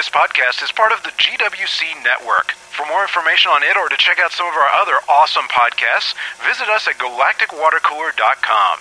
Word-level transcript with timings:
This 0.00 0.08
podcast 0.08 0.64
is 0.64 0.72
part 0.72 0.92
of 0.92 1.02
the 1.02 1.10
GWC 1.10 2.02
network. 2.02 2.52
For 2.52 2.86
more 2.86 3.02
information 3.02 3.50
on 3.50 3.62
it 3.62 3.76
or 3.76 3.90
to 3.90 3.96
check 3.98 4.18
out 4.18 4.32
some 4.32 4.46
of 4.46 4.54
our 4.54 4.80
other 4.80 4.94
awesome 5.10 5.44
podcasts, 5.44 6.14
visit 6.42 6.70
us 6.70 6.88
at 6.88 6.94
galacticwatercooler.com. 6.94 8.78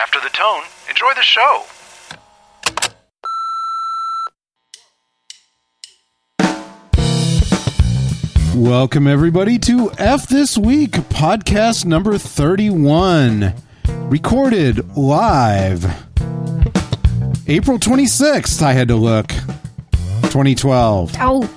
After 0.00 0.20
the 0.20 0.30
tone, 0.30 0.62
enjoy 0.88 1.12
the 1.16 1.20
show. 1.20 1.64
Welcome, 8.58 9.06
everybody, 9.06 9.58
to 9.58 9.92
F 9.98 10.28
This 10.28 10.56
Week, 10.56 10.92
podcast 10.92 11.84
number 11.84 12.16
31. 12.16 13.52
Recorded 13.86 14.96
live 14.96 15.84
April 17.46 17.78
26th, 17.78 18.62
I 18.62 18.72
had 18.72 18.88
to 18.88 18.96
look. 18.96 19.30
2012. 20.34 21.12
Oh. 21.20 21.48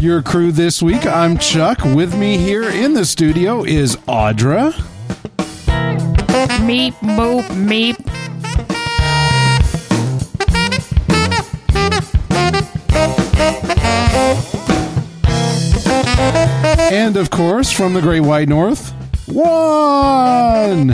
Your 0.00 0.22
crew 0.22 0.52
this 0.52 0.80
week, 0.80 1.04
I'm 1.04 1.36
Chuck. 1.36 1.84
With 1.84 2.16
me 2.16 2.38
here 2.38 2.62
in 2.62 2.94
the 2.94 3.04
studio 3.04 3.62
is 3.62 3.96
Audra. 4.08 4.72
Meep, 6.64 6.94
boop, 6.94 7.44
meep. 7.50 8.02
And 16.90 17.18
of 17.18 17.28
course, 17.28 17.70
from 17.70 17.92
the 17.92 18.00
Great 18.00 18.20
White 18.20 18.48
North, 18.48 18.94
one. 19.26 20.90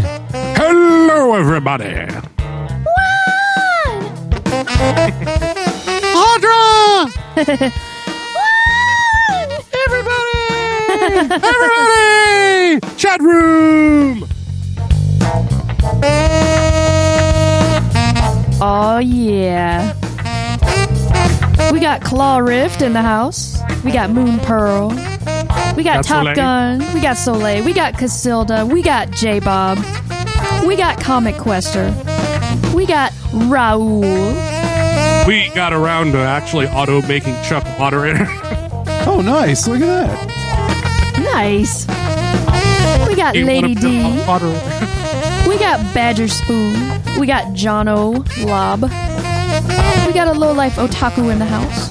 Hello, 0.56 1.34
everybody. 1.34 1.94
One. 1.94 2.32
Audra! 6.14 7.12
everybody! 9.86 10.38
everybody! 11.44 12.80
Chat 12.96 13.20
room! 13.20 14.26
Oh, 18.64 18.98
yeah. 19.02 19.92
We 21.72 21.80
got 21.80 22.02
Claw 22.02 22.38
Rift 22.38 22.80
in 22.82 22.92
the 22.92 23.02
house. 23.02 23.60
We 23.84 23.92
got 23.92 24.10
Moon 24.10 24.38
Pearl. 24.40 24.90
We 25.76 25.82
got 25.84 25.96
Got 25.96 26.04
Top 26.04 26.18
Soleil. 26.24 26.34
Gun. 26.34 26.94
We 26.94 27.00
got 27.00 27.16
Soleil. 27.16 27.64
We 27.64 27.72
got 27.72 27.94
Casilda. 27.94 28.70
We 28.70 28.82
got 28.82 29.10
J 29.10 29.40
Bob. 29.40 29.78
We 30.66 30.76
got 30.76 31.00
Comic 31.00 31.36
Quester. 31.36 31.86
We 32.74 32.86
got 32.86 33.12
Raul. 33.32 34.02
We 35.26 35.50
got 35.54 35.72
around 35.72 36.12
to 36.12 36.18
actually 36.18 36.66
auto 36.68 37.00
making 37.02 37.34
Chuck 37.42 37.64
moderator. 37.78 38.26
Oh, 39.04 39.20
nice. 39.20 39.66
Look 39.66 39.80
at 39.80 40.06
that. 40.06 41.18
Nice. 41.34 41.86
We 43.08 43.16
got 43.16 43.34
You 43.34 43.44
Lady 43.44 43.74
put 43.74 43.80
D. 43.82 43.98
a 44.00 44.26
moderator? 44.26 45.48
We 45.48 45.58
got 45.58 45.80
Badger 45.92 46.28
Spoon. 46.28 46.72
We 47.18 47.26
got 47.26 47.46
Jono 47.52 48.14
Lob. 48.46 48.82
We 50.06 50.12
got 50.12 50.28
a 50.28 50.32
low 50.38 50.52
life 50.52 50.76
otaku 50.76 51.32
in 51.32 51.40
the 51.40 51.44
house. 51.46 51.90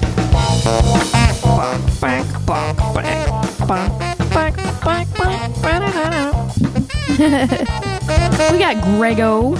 we 7.22 8.58
got 8.58 8.82
Grego. 8.82 9.50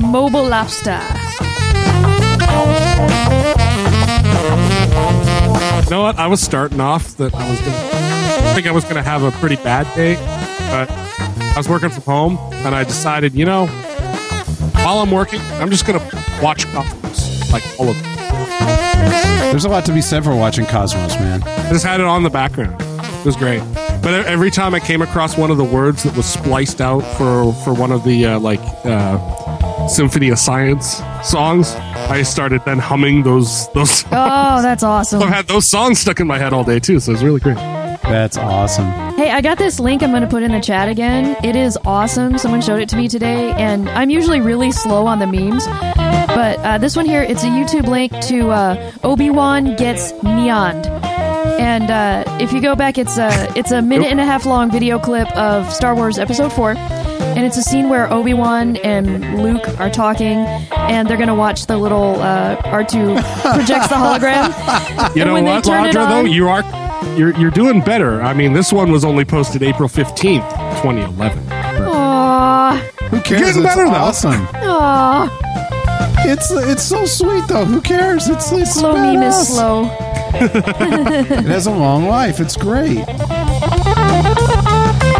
Mobile 0.00 0.46
Lobster. 0.46 1.00
You 5.82 5.90
know 5.90 6.02
what? 6.02 6.16
I 6.16 6.28
was 6.28 6.40
starting 6.40 6.80
off 6.80 7.16
that 7.16 7.34
I 7.34 7.50
was 7.50 7.60
gonna 7.60 7.76
I 7.76 8.52
think 8.54 8.68
I 8.68 8.70
was 8.70 8.84
gonna 8.84 9.02
have 9.02 9.24
a 9.24 9.32
pretty 9.32 9.56
bad 9.56 9.92
day, 9.96 10.14
but 10.70 10.88
I 10.88 11.54
was 11.56 11.68
working 11.68 11.90
from 11.90 12.04
home 12.04 12.38
and 12.64 12.72
I 12.72 12.84
decided, 12.84 13.34
you 13.34 13.44
know, 13.44 13.66
while 14.76 15.00
I'm 15.00 15.10
working, 15.10 15.40
I'm 15.54 15.70
just 15.70 15.86
gonna 15.86 16.08
watch 16.40 16.66
Cosmos, 16.68 17.50
like 17.50 17.64
all 17.80 17.88
of 17.88 18.00
them. 18.00 18.12
There's 19.50 19.64
a 19.64 19.68
lot 19.68 19.84
to 19.86 19.92
be 19.92 20.02
said 20.02 20.22
for 20.22 20.36
watching 20.36 20.66
Cosmos, 20.66 21.18
man. 21.18 21.42
I 21.42 21.70
just 21.70 21.84
had 21.84 21.98
it 21.98 22.06
on 22.06 22.22
the 22.22 22.30
background. 22.30 22.80
It 22.80 23.24
was 23.24 23.34
great. 23.34 23.60
But 24.02 24.26
every 24.26 24.50
time 24.50 24.74
I 24.74 24.80
came 24.80 25.00
across 25.00 25.38
one 25.38 25.52
of 25.52 25.58
the 25.58 25.64
words 25.64 26.02
that 26.02 26.16
was 26.16 26.26
spliced 26.26 26.80
out 26.80 27.02
for 27.16 27.52
for 27.64 27.72
one 27.72 27.92
of 27.92 28.02
the 28.02 28.26
uh, 28.26 28.40
like 28.40 28.60
uh, 28.84 29.86
Symphony 29.86 30.30
of 30.30 30.38
Science 30.40 31.00
songs, 31.22 31.72
I 32.10 32.22
started 32.22 32.64
then 32.64 32.78
humming 32.80 33.22
those 33.22 33.70
those. 33.74 34.04
Oh, 34.10 34.60
that's 34.60 34.82
awesome. 34.82 35.22
I've 35.22 35.28
had 35.28 35.46
those 35.46 35.66
songs 35.66 36.00
stuck 36.00 36.18
in 36.18 36.26
my 36.26 36.36
head 36.36 36.52
all 36.52 36.64
day 36.64 36.80
too, 36.80 36.98
so 36.98 37.12
it's 37.12 37.22
really 37.22 37.38
great. 37.38 37.56
That's 38.02 38.36
awesome. 38.36 38.86
Hey, 39.16 39.30
I 39.30 39.40
got 39.40 39.58
this 39.58 39.78
link 39.78 40.02
I'm 40.02 40.10
going 40.10 40.22
to 40.22 40.28
put 40.28 40.42
in 40.42 40.50
the 40.50 40.60
chat 40.60 40.88
again. 40.88 41.36
It 41.44 41.54
is 41.54 41.78
awesome. 41.84 42.36
Someone 42.38 42.60
showed 42.60 42.80
it 42.80 42.88
to 42.88 42.96
me 42.96 43.08
today, 43.08 43.52
and 43.52 43.88
I'm 43.90 44.10
usually 44.10 44.40
really 44.40 44.72
slow 44.72 45.06
on 45.06 45.20
the 45.20 45.26
memes. 45.28 45.64
But 46.34 46.58
uh, 46.58 46.78
this 46.78 46.96
one 46.96 47.06
here, 47.06 47.22
it's 47.22 47.44
a 47.44 47.46
YouTube 47.46 47.86
link 47.86 48.10
to 48.22 48.50
uh, 48.50 48.92
Obi 49.04 49.30
Wan 49.30 49.76
gets 49.76 50.12
neoned. 50.12 51.11
And 51.62 51.90
uh, 51.90 52.24
if 52.40 52.52
you 52.52 52.60
go 52.60 52.74
back, 52.74 52.98
it's 52.98 53.16
a 53.18 53.30
it's 53.56 53.70
a 53.70 53.80
minute 53.80 54.08
and 54.10 54.20
a 54.20 54.24
half 54.24 54.44
long 54.46 54.70
video 54.70 54.98
clip 54.98 55.28
of 55.36 55.72
Star 55.72 55.94
Wars 55.94 56.18
Episode 56.18 56.52
Four, 56.52 56.72
and 56.76 57.46
it's 57.46 57.56
a 57.56 57.62
scene 57.62 57.88
where 57.88 58.12
Obi 58.12 58.34
Wan 58.34 58.76
and 58.78 59.40
Luke 59.42 59.66
are 59.78 59.88
talking, 59.88 60.38
and 60.72 61.08
they're 61.08 61.16
gonna 61.16 61.34
watch 61.36 61.66
the 61.66 61.78
little 61.78 62.20
uh, 62.20 62.60
R 62.64 62.82
two 62.84 63.14
projects 63.42 63.88
the 63.88 63.94
hologram. 63.94 64.48
You 65.14 65.22
And 65.22 65.28
know 65.28 65.34
when 65.34 65.44
they 65.44 65.52
what, 65.52 65.64
turn 65.64 65.86
it 65.86 65.94
Ladra? 65.94 66.08
Though 66.08 66.24
you 66.24 66.48
are 66.48 66.62
you're 67.16 67.34
you're 67.38 67.50
doing 67.52 67.80
better. 67.80 68.20
I 68.22 68.34
mean, 68.34 68.52
this 68.54 68.72
one 68.72 68.90
was 68.90 69.04
only 69.04 69.24
posted 69.24 69.62
April 69.62 69.88
fifteenth, 69.88 70.44
twenty 70.80 71.02
eleven. 71.02 71.42
Who 73.10 73.20
cares? 73.20 73.40
Getting 73.40 73.62
It's 73.62 73.74
better, 73.74 73.84
though. 73.84 73.94
awesome. 73.94 74.46
aww. 74.46 75.28
It's 76.24 76.50
it's 76.50 76.82
so 76.82 77.04
sweet 77.06 77.46
though. 77.46 77.64
Who 77.64 77.80
cares? 77.80 78.28
It's, 78.28 78.50
it's 78.52 78.74
Slow 78.74 78.94
meme 78.94 79.22
is 79.22 79.48
slow. 79.48 79.84
It 80.34 81.44
has 81.46 81.66
a 81.66 81.70
long 81.70 82.06
life. 82.08 82.40
It's 82.40 82.56
great. 82.56 83.04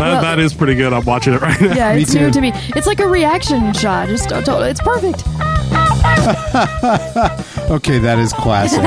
That, 0.02 0.20
that 0.22 0.38
is 0.40 0.52
pretty 0.54 0.74
good. 0.74 0.92
I'm 0.92 1.04
watching 1.04 1.34
it 1.34 1.40
right 1.40 1.60
now. 1.60 1.74
Yeah, 1.74 1.94
Me 1.94 2.02
it's 2.02 2.12
new 2.14 2.26
too. 2.26 2.30
to 2.32 2.40
me. 2.40 2.52
It's 2.74 2.86
like 2.86 3.00
a 3.00 3.06
reaction 3.08 3.72
shot. 3.72 4.08
Just 4.08 4.28
to- 4.30 4.42
to- 4.42 4.60
it's 4.62 4.80
perfect. 4.80 5.22
Okay, 7.70 7.98
that 7.98 8.18
is 8.18 8.32
classic. 8.34 8.82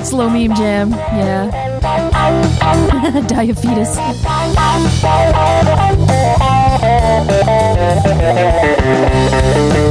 Slow 0.04 0.28
meme 0.28 0.54
jam. 0.56 0.90
Yeah. 0.90 1.50
Diabetes. 3.28 3.96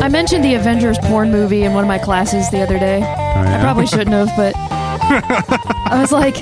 I 0.03 0.09
mentioned 0.09 0.43
the 0.43 0.55
Avengers 0.55 0.97
porn 1.03 1.31
movie 1.31 1.63
in 1.63 1.73
one 1.73 1.85
of 1.85 1.87
my 1.87 1.97
classes 1.97 2.49
the 2.51 2.61
other 2.61 2.77
day. 2.77 3.01
Oh, 3.01 3.39
I 3.39 3.57
probably 3.61 3.87
shouldn't 3.87 4.09
have, 4.09 4.29
but 4.35 4.53
I 4.57 5.97
was 5.97 6.11
like, 6.11 6.35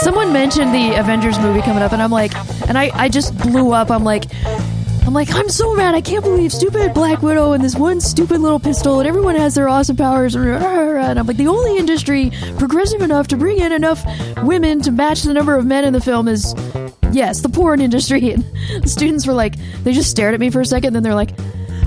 someone 0.00 0.32
mentioned 0.32 0.72
the 0.72 0.94
Avengers 0.94 1.36
movie 1.40 1.62
coming 1.62 1.82
up, 1.82 1.90
and 1.90 2.00
I'm 2.00 2.12
like, 2.12 2.32
and 2.68 2.78
I, 2.78 2.92
I 2.94 3.08
just 3.08 3.36
blew 3.36 3.72
up. 3.72 3.90
I'm 3.90 4.04
like, 4.04 4.26
I'm 5.04 5.12
like, 5.12 5.34
I'm 5.34 5.48
so 5.48 5.74
mad. 5.74 5.96
I 5.96 6.00
can't 6.00 6.22
believe 6.22 6.52
stupid 6.52 6.94
Black 6.94 7.22
Widow 7.22 7.54
and 7.54 7.64
this 7.64 7.74
one 7.74 8.00
stupid 8.00 8.40
little 8.40 8.60
pistol, 8.60 9.00
and 9.00 9.08
everyone 9.08 9.34
has 9.34 9.56
their 9.56 9.68
awesome 9.68 9.96
powers. 9.96 10.36
And 10.36 11.18
I'm 11.18 11.26
like, 11.26 11.38
the 11.38 11.48
only 11.48 11.76
industry 11.76 12.30
progressive 12.56 13.02
enough 13.02 13.26
to 13.28 13.36
bring 13.36 13.58
in 13.58 13.72
enough 13.72 14.04
women 14.44 14.80
to 14.82 14.92
match 14.92 15.24
the 15.24 15.34
number 15.34 15.56
of 15.56 15.66
men 15.66 15.84
in 15.84 15.92
the 15.92 16.00
film 16.00 16.28
is, 16.28 16.54
yes, 17.10 17.40
the 17.40 17.48
porn 17.48 17.80
industry. 17.80 18.36
And 18.70 18.84
the 18.84 18.88
students 18.88 19.26
were 19.26 19.32
like, 19.32 19.56
they 19.82 19.92
just 19.92 20.08
stared 20.08 20.34
at 20.34 20.38
me 20.38 20.50
for 20.50 20.60
a 20.60 20.64
second, 20.64 20.92
then 20.92 21.02
they're 21.02 21.16
like, 21.16 21.30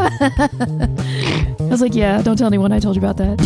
I 0.00 1.68
was 1.70 1.80
like, 1.80 1.94
yeah, 1.94 2.22
don't 2.22 2.36
tell 2.36 2.46
anyone 2.46 2.72
I 2.72 2.78
told 2.80 2.96
you 2.96 3.02
about 3.02 3.16
that. 3.18 3.38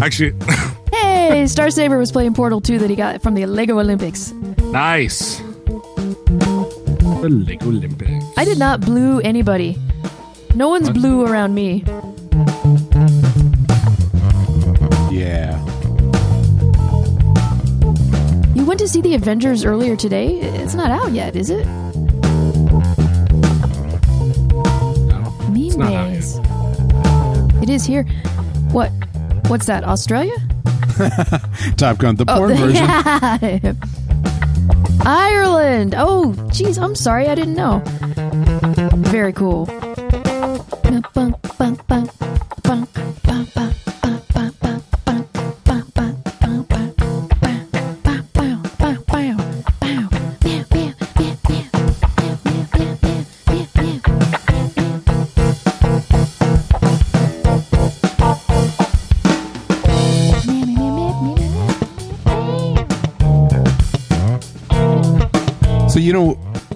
Actually, 0.02 0.34
hey, 0.96 1.46
Star 1.46 1.70
Saber 1.70 1.98
was 1.98 2.10
playing 2.12 2.34
Portal 2.34 2.60
2 2.60 2.78
that 2.78 2.88
he 2.90 2.96
got 2.96 3.22
from 3.22 3.34
the 3.34 3.44
Lego 3.46 3.78
Olympics. 3.78 4.32
nice. 4.72 5.38
The 7.20 7.28
Lego 7.28 7.66
Olympics. 7.68 8.24
I 8.38 8.44
did 8.44 8.58
not 8.58 8.80
blue 8.80 9.20
anybody. 9.20 9.76
No 10.54 10.68
one's 10.68 10.88
blue 10.90 11.26
around 11.26 11.54
me. 11.54 11.84
Yeah. 15.12 15.58
You 18.54 18.64
went 18.64 18.80
to 18.80 18.88
see 18.88 19.00
the 19.02 19.14
Avengers 19.14 19.64
earlier 19.64 19.96
today? 19.96 20.36
It's 20.40 20.74
not 20.74 20.90
out 20.90 21.12
yet, 21.12 21.36
is 21.36 21.50
it? 21.50 21.66
No, 25.76 25.86
Mean 25.86 26.12
it's 26.12 26.36
not 26.36 26.46
out 26.46 27.50
Maze. 27.52 27.62
It 27.62 27.68
is 27.70 27.84
here. 27.84 28.04
What? 28.72 28.90
What's 29.48 29.66
that? 29.66 29.84
Australia? 29.84 30.34
Top 31.76 31.98
Gun, 31.98 32.16
the 32.16 32.24
Oh, 32.28 32.36
porn 32.36 32.50
version. 32.56 32.74
yeah. 32.84 33.72
Ireland. 35.04 35.94
Oh, 35.96 36.34
jeez. 36.48 36.80
I'm 36.80 36.94
sorry. 36.94 37.28
I 37.28 37.34
didn't 37.34 37.54
know. 37.54 37.82
Very 39.10 39.32
cool. 39.32 39.66
You 66.10 66.14
know, 66.14 66.34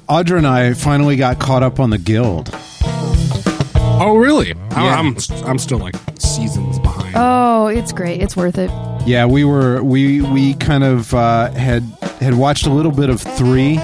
Audra 0.08 0.38
and 0.38 0.46
I 0.46 0.74
finally 0.74 1.16
got 1.16 1.40
caught 1.40 1.64
up 1.64 1.80
on 1.80 1.90
the 1.90 1.98
Guild. 1.98 2.50
Oh, 2.84 4.14
really? 4.16 4.52
I, 4.70 4.84
Yeah. 4.84 4.96
I'm 4.96 5.16
I'm 5.44 5.58
still 5.58 5.78
like 5.78 5.96
seasons 6.20 6.78
behind. 6.78 7.14
Oh, 7.16 7.66
it's 7.66 7.90
great. 7.90 8.22
It's 8.22 8.36
worth 8.36 8.58
it. 8.58 8.70
Yeah, 9.08 9.26
we 9.26 9.42
were 9.44 9.82
we 9.82 10.20
we 10.20 10.54
kind 10.54 10.84
of 10.84 11.12
uh, 11.12 11.50
had 11.50 11.82
had 12.20 12.34
watched 12.34 12.66
a 12.66 12.70
little 12.70 12.92
bit 12.92 13.10
of 13.10 13.20
three, 13.20 13.78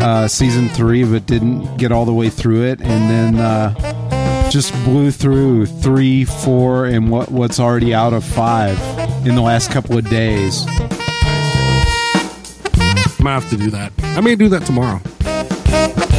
uh, 0.00 0.26
season 0.26 0.68
three, 0.68 1.04
but 1.04 1.26
didn't 1.26 1.76
get 1.76 1.92
all 1.92 2.04
the 2.04 2.12
way 2.12 2.28
through 2.28 2.64
it, 2.64 2.80
and 2.80 3.36
then 3.36 3.36
uh, 3.36 4.50
just 4.50 4.72
blew 4.82 5.12
through 5.12 5.66
three, 5.66 6.24
four, 6.24 6.86
and 6.86 7.08
what 7.08 7.30
what's 7.30 7.60
already 7.60 7.94
out 7.94 8.12
of 8.12 8.24
five 8.24 8.76
in 9.24 9.36
the 9.36 9.42
last 9.42 9.70
couple 9.70 9.96
of 9.96 10.10
days. 10.10 10.66
I'm 13.18 13.24
gonna 13.24 13.40
have 13.40 13.50
to 13.50 13.56
do 13.56 13.70
that. 13.70 13.92
I 14.02 14.20
may 14.20 14.36
do 14.36 14.48
that 14.50 14.64
tomorrow. 14.66 15.00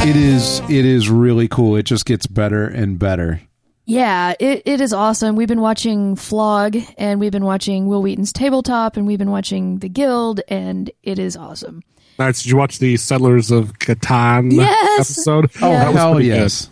It 0.06 0.16
is 0.16 0.60
it 0.70 0.84
is 0.84 1.08
really 1.08 1.48
cool. 1.48 1.76
It 1.76 1.84
just 1.84 2.04
gets 2.06 2.26
better 2.26 2.64
and 2.66 2.98
better. 2.98 3.40
Yeah, 3.84 4.34
it, 4.38 4.62
it 4.66 4.80
is 4.82 4.92
awesome. 4.92 5.34
We've 5.34 5.48
been 5.48 5.62
watching 5.62 6.14
Flog 6.14 6.76
and 6.98 7.20
we've 7.20 7.32
been 7.32 7.44
watching 7.44 7.86
Wil 7.86 8.02
Wheaton's 8.02 8.32
Tabletop 8.34 8.96
and 8.98 9.06
we've 9.06 9.18
been 9.18 9.30
watching 9.30 9.78
The 9.78 9.88
Guild 9.88 10.40
and 10.48 10.90
it 11.02 11.18
is 11.18 11.36
awesome. 11.38 11.82
Nice. 12.18 12.42
Did 12.42 12.50
you 12.50 12.56
watch 12.58 12.80
the 12.80 12.96
Settlers 12.98 13.50
of 13.50 13.78
Catan 13.78 14.52
Yes! 14.52 15.00
episode? 15.10 15.50
Oh, 15.62 15.70
that 15.70 15.88
was 15.88 15.96
hell 15.96 16.12
pretty 16.14 16.28
good. 16.28 16.36
yes. 16.36 16.68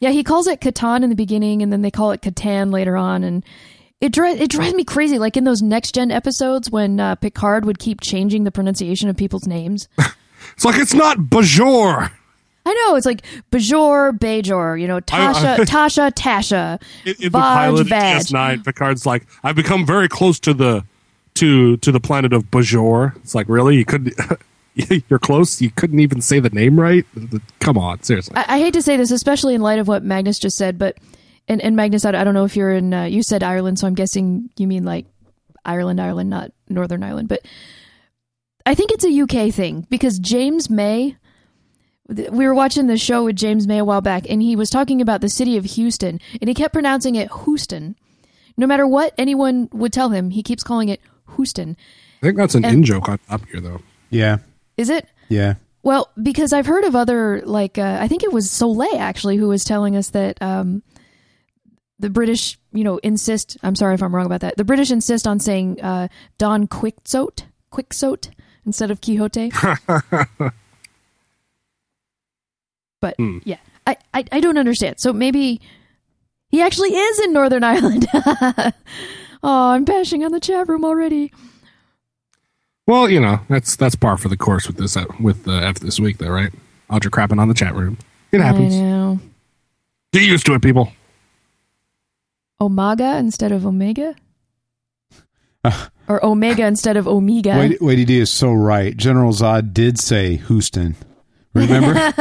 Yeah, 0.00 0.10
he 0.10 0.22
calls 0.22 0.46
it 0.48 0.60
Catan 0.60 1.02
in 1.02 1.08
the 1.10 1.16
beginning 1.16 1.62
and 1.62 1.72
then 1.72 1.80
they 1.82 1.90
call 1.90 2.10
it 2.12 2.20
Catan 2.20 2.72
later 2.72 2.96
on 2.96 3.24
and 3.24 3.42
it 4.00 4.12
dri- 4.12 4.32
it 4.32 4.50
drives 4.50 4.74
me 4.74 4.84
crazy 4.84 5.18
like 5.18 5.36
in 5.36 5.44
those 5.44 5.62
next 5.62 5.94
gen 5.94 6.10
episodes 6.10 6.70
when 6.70 6.98
uh, 7.00 7.14
Picard 7.16 7.64
would 7.64 7.78
keep 7.78 8.00
changing 8.00 8.44
the 8.44 8.50
pronunciation 8.50 9.08
of 9.08 9.16
people's 9.16 9.46
names. 9.46 9.88
It's 10.54 10.64
like 10.64 10.78
it's 10.80 10.94
not 10.94 11.18
Bajor. 11.18 12.10
I 12.66 12.74
know 12.74 12.96
it's 12.96 13.04
like 13.06 13.22
Bajor, 13.52 14.18
Bajor, 14.18 14.80
you 14.80 14.88
know, 14.88 14.98
Tasha, 15.00 15.58
I- 15.60 15.64
Tasha, 15.64 16.10
Tasha, 16.12 16.80
In, 17.04 17.14
in 17.18 17.22
the 17.24 17.38
pilot 17.38 17.80
of 17.82 17.86
Vaj. 17.88 18.30
DS9, 18.30 18.64
Picard's 18.64 19.04
like, 19.04 19.26
I've 19.44 19.54
become 19.54 19.84
very 19.84 20.08
close 20.08 20.40
to 20.40 20.54
the 20.54 20.84
to 21.34 21.76
to 21.78 21.92
the 21.92 22.00
planet 22.00 22.32
of 22.32 22.44
Bajor. 22.50 23.16
It's 23.16 23.34
like, 23.34 23.48
really? 23.50 23.76
You 23.76 23.84
couldn't? 23.84 24.14
You're 25.10 25.18
close. 25.18 25.60
You 25.60 25.70
couldn't 25.70 26.00
even 26.00 26.22
say 26.22 26.40
the 26.40 26.50
name 26.50 26.80
right. 26.80 27.04
Come 27.60 27.76
on, 27.76 28.02
seriously. 28.02 28.34
I, 28.36 28.56
I 28.56 28.58
hate 28.60 28.72
to 28.74 28.82
say 28.82 28.96
this, 28.96 29.10
especially 29.10 29.54
in 29.54 29.60
light 29.60 29.78
of 29.78 29.88
what 29.88 30.02
Magnus 30.02 30.38
just 30.38 30.56
said, 30.56 30.78
but 30.78 30.96
and, 31.50 31.60
and 31.60 31.74
Magnus, 31.74 32.04
I, 32.04 32.10
I 32.10 32.24
don't 32.24 32.34
know 32.34 32.44
if 32.44 32.54
you're 32.56 32.70
in. 32.70 32.94
Uh, 32.94 33.04
you 33.04 33.22
said 33.22 33.42
Ireland, 33.42 33.78
so 33.78 33.86
I'm 33.88 33.94
guessing 33.94 34.50
you 34.56 34.68
mean 34.68 34.84
like 34.84 35.06
Ireland, 35.64 36.00
Ireland, 36.00 36.30
not 36.30 36.52
Northern 36.68 37.02
Ireland. 37.02 37.28
But 37.28 37.40
I 38.64 38.74
think 38.76 38.92
it's 38.92 39.04
a 39.04 39.20
UK 39.22 39.52
thing 39.52 39.86
because 39.90 40.18
James 40.18 40.70
May. 40.70 41.16
We 42.08 42.44
were 42.44 42.54
watching 42.54 42.88
the 42.88 42.96
show 42.98 43.24
with 43.24 43.36
James 43.36 43.68
May 43.68 43.78
a 43.78 43.84
while 43.84 44.00
back, 44.00 44.24
and 44.28 44.42
he 44.42 44.56
was 44.56 44.68
talking 44.68 45.00
about 45.00 45.20
the 45.20 45.28
city 45.28 45.56
of 45.56 45.64
Houston, 45.64 46.20
and 46.40 46.48
he 46.48 46.54
kept 46.54 46.72
pronouncing 46.72 47.14
it 47.14 47.30
Houston. 47.44 47.94
No 48.56 48.66
matter 48.66 48.84
what 48.86 49.14
anyone 49.16 49.68
would 49.72 49.92
tell 49.92 50.08
him, 50.08 50.30
he 50.30 50.42
keeps 50.42 50.64
calling 50.64 50.88
it 50.88 51.00
Houston. 51.36 51.76
I 52.20 52.26
think 52.26 52.36
that's 52.36 52.56
an 52.56 52.64
in 52.64 52.82
joke 52.82 53.08
on 53.08 53.20
up 53.28 53.44
here, 53.46 53.60
though. 53.60 53.80
Yeah, 54.10 54.38
Is 54.76 54.88
it? 54.90 55.06
yeah. 55.28 55.54
Well, 55.82 56.10
because 56.20 56.52
I've 56.52 56.66
heard 56.66 56.84
of 56.84 56.94
other 56.96 57.42
like 57.44 57.78
uh, 57.78 57.98
I 58.00 58.08
think 58.08 58.22
it 58.24 58.32
was 58.32 58.50
Soleil 58.50 58.98
actually 58.98 59.36
who 59.36 59.48
was 59.48 59.64
telling 59.64 59.96
us 59.96 60.10
that 60.10 60.40
um, 60.42 60.82
the 62.00 62.10
British, 62.10 62.58
you 62.72 62.82
know, 62.82 62.98
insist. 62.98 63.56
I'm 63.62 63.76
sorry 63.76 63.94
if 63.94 64.02
I'm 64.02 64.14
wrong 64.14 64.26
about 64.26 64.40
that. 64.40 64.56
The 64.56 64.64
British 64.64 64.90
insist 64.90 65.26
on 65.26 65.38
saying 65.38 65.80
uh, 65.80 66.08
Don 66.38 66.66
Quixote, 66.66 67.44
Quixote 67.70 68.30
instead 68.66 68.90
of 68.90 69.00
Quixote. 69.00 69.50
but 73.00 73.14
yeah, 73.44 73.58
I, 73.86 73.96
I 74.14 74.24
I 74.32 74.40
don't 74.40 74.58
understand. 74.58 74.98
So 74.98 75.12
maybe 75.12 75.60
he 76.48 76.62
actually 76.62 76.94
is 76.96 77.20
in 77.20 77.32
Northern 77.32 77.62
Ireland. 77.72 78.06
oh, 78.12 78.72
I'm 79.42 79.84
bashing 79.84 80.24
on 80.24 80.32
the 80.32 80.40
chat 80.40 80.68
room 80.68 80.84
already. 80.84 81.32
Well, 82.86 83.08
you 83.08 83.20
know, 83.20 83.40
that's 83.48 83.76
that's 83.76 83.94
par 83.94 84.16
for 84.16 84.28
the 84.28 84.36
course 84.36 84.66
with 84.66 84.76
this 84.78 84.96
uh, 84.96 85.04
with 85.20 85.44
the 85.44 85.52
F 85.52 85.78
this 85.80 86.00
week, 86.00 86.18
though, 86.18 86.30
right? 86.30 86.52
Audra 86.90 87.10
crapping 87.10 87.38
on 87.38 87.46
the 87.48 87.54
chat 87.54 87.74
room. 87.74 87.98
It 88.32 88.40
happens. 88.40 89.20
Get 90.12 90.22
used 90.22 90.46
to 90.46 90.54
it, 90.54 90.62
people. 90.62 90.92
Omega 92.60 93.16
instead 93.16 93.52
of 93.52 93.66
Omega? 93.66 94.14
or 96.08 96.24
Omega 96.24 96.66
instead 96.66 96.96
of 96.96 97.06
Omega? 97.06 97.56
Wait, 97.56 97.80
Wait, 97.80 98.04
D 98.06 98.18
is 98.18 98.30
so 98.30 98.52
right. 98.52 98.96
General 98.96 99.32
Zod 99.32 99.72
did 99.72 99.98
say 99.98 100.36
Houston. 100.36 100.96
Remember? 101.54 101.94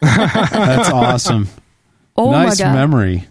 That's 0.00 0.90
awesome. 0.90 1.48
Omega. 2.16 2.46
Nice 2.46 2.60
memory. 2.60 3.26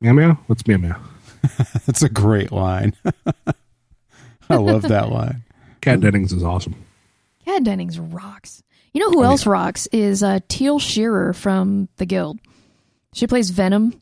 Meow 0.00 0.12
meow. 0.12 0.38
What's 0.46 0.66
meow 0.66 0.78
meow? 0.78 1.00
That's 1.86 2.02
a 2.02 2.08
great 2.08 2.50
line. 2.50 2.94
I 4.48 4.56
love 4.56 4.82
that 4.82 5.10
line. 5.10 5.42
Kat 5.80 6.00
Dennings 6.00 6.32
is 6.32 6.42
awesome. 6.42 6.74
Kat 7.44 7.64
Dennings 7.64 7.98
rocks. 7.98 8.62
You 8.92 9.00
know 9.00 9.10
who 9.10 9.24
else 9.24 9.46
rocks 9.46 9.86
is 9.88 10.22
uh, 10.22 10.40
Teal 10.48 10.78
Sherer 10.78 11.34
from 11.34 11.88
The 11.96 12.06
Guild. 12.06 12.38
She 13.14 13.26
plays 13.26 13.50
Venom. 13.50 14.00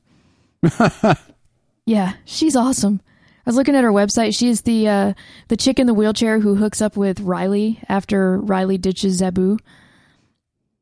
Yeah, 1.90 2.12
she's 2.25 2.54
awesome. 2.54 3.00
I 3.44 3.50
was 3.50 3.56
looking 3.56 3.75
at 3.75 3.82
her 3.82 3.90
website. 3.90 4.38
She's 4.38 4.62
the 4.62 4.87
uh, 4.87 5.12
the 5.48 5.56
chick 5.56 5.81
in 5.81 5.88
the 5.88 5.92
wheelchair 5.92 6.38
who 6.38 6.54
hooks 6.54 6.80
up 6.80 6.97
with 6.97 7.18
Riley 7.18 7.80
after 7.88 8.38
Riley 8.38 8.78
ditches 8.78 9.20
Zaboo. 9.20 9.59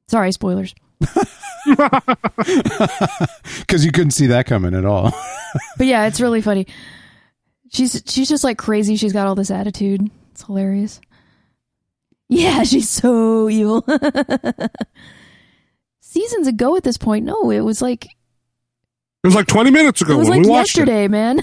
Sorry, 0.08 0.32
spoilers. 0.32 0.74
Because 3.58 3.84
you 3.84 3.92
couldn't 3.92 4.12
see 4.12 4.26
that 4.28 4.46
coming 4.46 4.74
at 4.74 4.84
all. 4.84 5.12
But 5.78 5.86
yeah, 5.86 6.06
it's 6.06 6.20
really 6.20 6.42
funny. 6.42 6.66
She's 7.70 8.02
she's 8.06 8.28
just 8.28 8.44
like 8.44 8.58
crazy. 8.58 8.96
She's 8.96 9.14
got 9.14 9.26
all 9.26 9.34
this 9.34 9.50
attitude. 9.50 10.10
It's 10.32 10.44
hilarious. 10.44 11.00
Yeah, 12.28 12.62
she's 12.64 12.90
so 12.90 13.48
evil. 13.48 13.82
Seasons 16.00 16.46
ago 16.46 16.76
at 16.76 16.82
this 16.84 16.98
point, 16.98 17.24
no, 17.24 17.50
it 17.50 17.60
was 17.60 17.80
like 17.80 18.08
It 19.24 19.26
was 19.26 19.34
like 19.34 19.46
20 19.46 19.70
minutes 19.72 20.00
ago 20.00 20.14
it 20.14 20.18
was 20.18 20.28
when 20.30 20.38
like 20.38 20.46
we 20.46 20.50
watched 20.52 20.78
it. 20.78 20.86
yesterday, 20.86 21.08
man. 21.08 21.40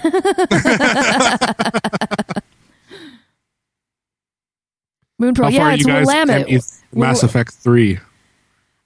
Moon 5.18 5.34
Pro, 5.34 5.44
How 5.46 5.50
yeah, 5.50 5.72
it's 5.72 5.80
you 5.80 5.86
guys 5.86 6.06
Willamette. 6.06 6.48
in 6.48 6.60
Mass 6.92 7.22
Wil- 7.22 7.28
Effect 7.30 7.52
3? 7.54 7.98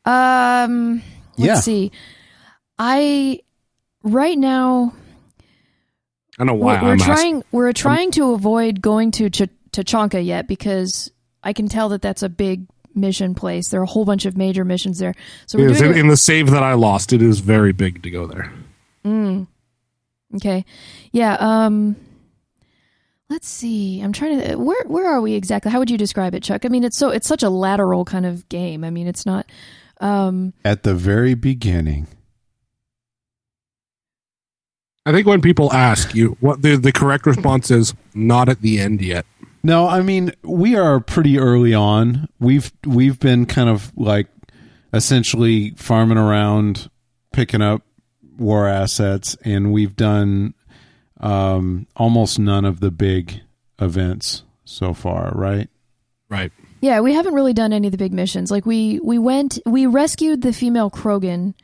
Um, 0.04 1.02
let's 1.36 1.48
Yeah. 1.48 1.54
see. 1.60 1.92
I 2.78 3.40
right 4.02 4.38
now 4.38 4.94
I 6.38 6.44
know 6.44 6.54
why 6.54 6.76
we're, 6.80 6.82
we're 6.86 6.92
I'm 6.92 6.98
trying 6.98 7.16
asking. 7.16 7.44
we're 7.52 7.72
trying 7.72 8.10
to 8.12 8.32
avoid 8.32 8.80
going 8.80 9.10
to 9.12 9.28
Ch- 9.28 9.42
Tuchanka 9.72 10.24
yet 10.24 10.46
because 10.48 11.10
I 11.42 11.52
can 11.52 11.68
tell 11.68 11.90
that 11.90 12.00
that's 12.00 12.22
a 12.22 12.28
big 12.30 12.66
mission 12.94 13.34
place. 13.34 13.68
There 13.68 13.80
are 13.80 13.84
a 13.84 13.86
whole 13.86 14.04
bunch 14.06 14.24
of 14.24 14.36
major 14.38 14.64
missions 14.64 14.98
there. 14.98 15.14
So 15.46 15.58
we're 15.58 15.66
It 15.68 15.72
is. 15.72 15.78
doing 15.78 15.90
In, 15.90 15.96
it- 15.96 16.00
in 16.00 16.08
the 16.08 16.16
save 16.16 16.50
that 16.50 16.62
I 16.62 16.72
lost, 16.74 17.12
it 17.12 17.20
is 17.22 17.40
very 17.40 17.72
big 17.72 18.02
to 18.04 18.10
go 18.10 18.26
there. 18.26 18.50
Okay. 19.06 20.64
Yeah, 21.12 21.36
um 21.38 21.96
let's 23.30 23.48
see. 23.48 24.00
I'm 24.00 24.12
trying 24.12 24.40
to 24.40 24.56
where 24.56 24.84
where 24.86 25.06
are 25.08 25.20
we 25.20 25.34
exactly? 25.34 25.70
How 25.70 25.78
would 25.78 25.90
you 25.90 25.96
describe 25.98 26.34
it, 26.34 26.42
Chuck? 26.42 26.64
I 26.64 26.68
mean, 26.68 26.84
it's 26.84 26.96
so 26.98 27.10
it's 27.10 27.28
such 27.28 27.42
a 27.42 27.50
lateral 27.50 28.04
kind 28.04 28.26
of 28.26 28.48
game. 28.48 28.84
I 28.84 28.90
mean, 28.90 29.06
it's 29.06 29.24
not 29.24 29.46
um 30.00 30.52
At 30.64 30.82
the 30.82 30.94
very 30.94 31.34
beginning. 31.34 32.08
I 35.06 35.12
think 35.12 35.26
when 35.26 35.40
people 35.40 35.72
ask 35.72 36.14
you, 36.14 36.36
what 36.40 36.60
the, 36.60 36.76
the 36.76 36.92
correct 36.92 37.24
response 37.24 37.70
is, 37.70 37.94
not 38.14 38.50
at 38.50 38.60
the 38.60 38.78
end 38.78 39.00
yet. 39.00 39.24
No, 39.62 39.88
I 39.88 40.02
mean 40.02 40.32
we 40.42 40.76
are 40.76 41.00
pretty 41.00 41.38
early 41.38 41.74
on. 41.74 42.28
We've 42.38 42.72
we've 42.86 43.18
been 43.18 43.46
kind 43.46 43.68
of 43.68 43.92
like 43.96 44.26
essentially 44.92 45.70
farming 45.76 46.18
around, 46.18 46.90
picking 47.32 47.62
up 47.62 47.82
war 48.40 48.66
assets, 48.66 49.36
and 49.44 49.72
we've 49.72 49.94
done 49.94 50.54
um, 51.20 51.86
almost 51.94 52.38
none 52.38 52.64
of 52.64 52.80
the 52.80 52.90
big 52.90 53.40
events 53.78 54.42
so 54.64 54.94
far, 54.94 55.32
right? 55.34 55.68
Right. 56.28 56.52
Yeah, 56.80 57.00
we 57.00 57.12
haven't 57.12 57.34
really 57.34 57.52
done 57.52 57.72
any 57.72 57.88
of 57.88 57.92
the 57.92 57.98
big 57.98 58.12
missions. 58.12 58.50
Like 58.50 58.64
we 58.64 59.00
we 59.00 59.18
went 59.18 59.58
we 59.66 59.86
rescued 59.86 60.42
the 60.42 60.52
female 60.52 60.90
Krogan 60.90 61.54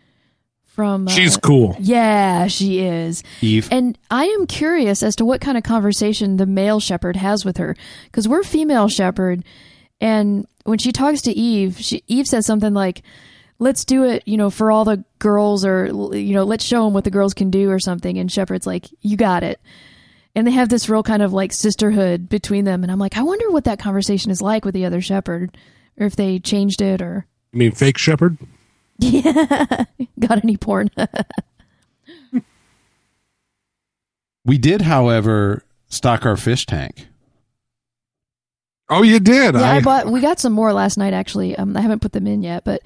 from 0.64 1.09
uh, 1.09 1.11
She's 1.11 1.38
cool. 1.38 1.75
Yeah, 1.78 2.49
she 2.49 2.80
is. 2.80 3.23
Eve. 3.40 3.68
And 3.71 3.97
I 4.11 4.26
am 4.26 4.47
curious 4.47 5.02
as 5.02 5.16
to 5.16 5.25
what 5.25 5.40
kind 5.40 5.56
of 5.56 5.64
conversation 5.64 6.37
the 6.37 6.45
male 6.45 6.80
Shepard 6.80 7.16
has 7.16 7.45
with 7.45 7.56
her 7.56 7.76
cuz 8.12 8.28
we're 8.28 8.42
female 8.42 8.88
Shepard 8.88 9.42
and 10.00 10.47
when 10.64 10.78
she 10.78 10.92
talks 10.92 11.23
to 11.23 11.33
Eve, 11.33 11.78
she, 11.78 12.02
Eve 12.06 12.26
says 12.26 12.45
something 12.45 12.75
like 12.75 13.02
let's 13.58 13.84
do 13.84 14.04
it, 14.04 14.22
you 14.26 14.36
know, 14.36 14.50
for 14.50 14.70
all 14.70 14.84
the 14.84 15.04
girls 15.18 15.64
or 15.64 15.86
you 16.14 16.34
know, 16.34 16.44
let's 16.44 16.64
show 16.64 16.84
them 16.84 16.92
what 16.94 17.04
the 17.04 17.10
girls 17.10 17.34
can 17.34 17.50
do 17.50 17.70
or 17.70 17.78
something 17.78 18.18
and 18.18 18.30
Shepard's 18.30 18.66
like 18.66 18.86
you 19.00 19.16
got 19.16 19.42
it 19.42 19.60
and 20.34 20.46
they 20.46 20.50
have 20.52 20.68
this 20.68 20.88
real 20.88 21.02
kind 21.02 21.22
of 21.22 21.32
like 21.32 21.52
sisterhood 21.52 22.28
between 22.28 22.64
them 22.66 22.82
and 22.82 22.92
i'm 22.92 22.98
like 22.98 23.16
i 23.16 23.22
wonder 23.22 23.50
what 23.50 23.64
that 23.64 23.78
conversation 23.78 24.30
is 24.30 24.42
like 24.42 24.64
with 24.66 24.75
the 24.75 24.84
other 24.84 25.00
Shepard 25.00 25.56
or 25.98 26.06
if 26.06 26.14
they 26.14 26.38
changed 26.38 26.82
it 26.82 27.00
or 27.00 27.26
You 27.52 27.58
mean 27.60 27.72
fake 27.72 27.98
Shepard? 27.98 28.36
Yeah. 28.98 29.84
got 30.20 30.42
any 30.44 30.56
porn 30.56 30.90
We 34.44 34.58
did, 34.58 34.82
however, 34.82 35.64
stock 35.88 36.25
our 36.25 36.36
fish 36.36 36.66
tank. 36.66 37.08
Oh, 38.88 39.02
you 39.02 39.18
did. 39.18 39.54
yeah 39.56 39.60
i 39.62 39.76
I, 39.76 39.80
bought 39.80 40.06
we 40.06 40.20
got 40.20 40.38
some 40.38 40.52
more 40.52 40.72
last 40.72 40.96
night 40.96 41.12
actually 41.12 41.56
um, 41.56 41.76
i 41.76 41.80
haven't 41.80 42.00
put 42.00 42.12
them 42.12 42.26
in 42.28 42.42
yet 42.44 42.62
but 42.62 42.82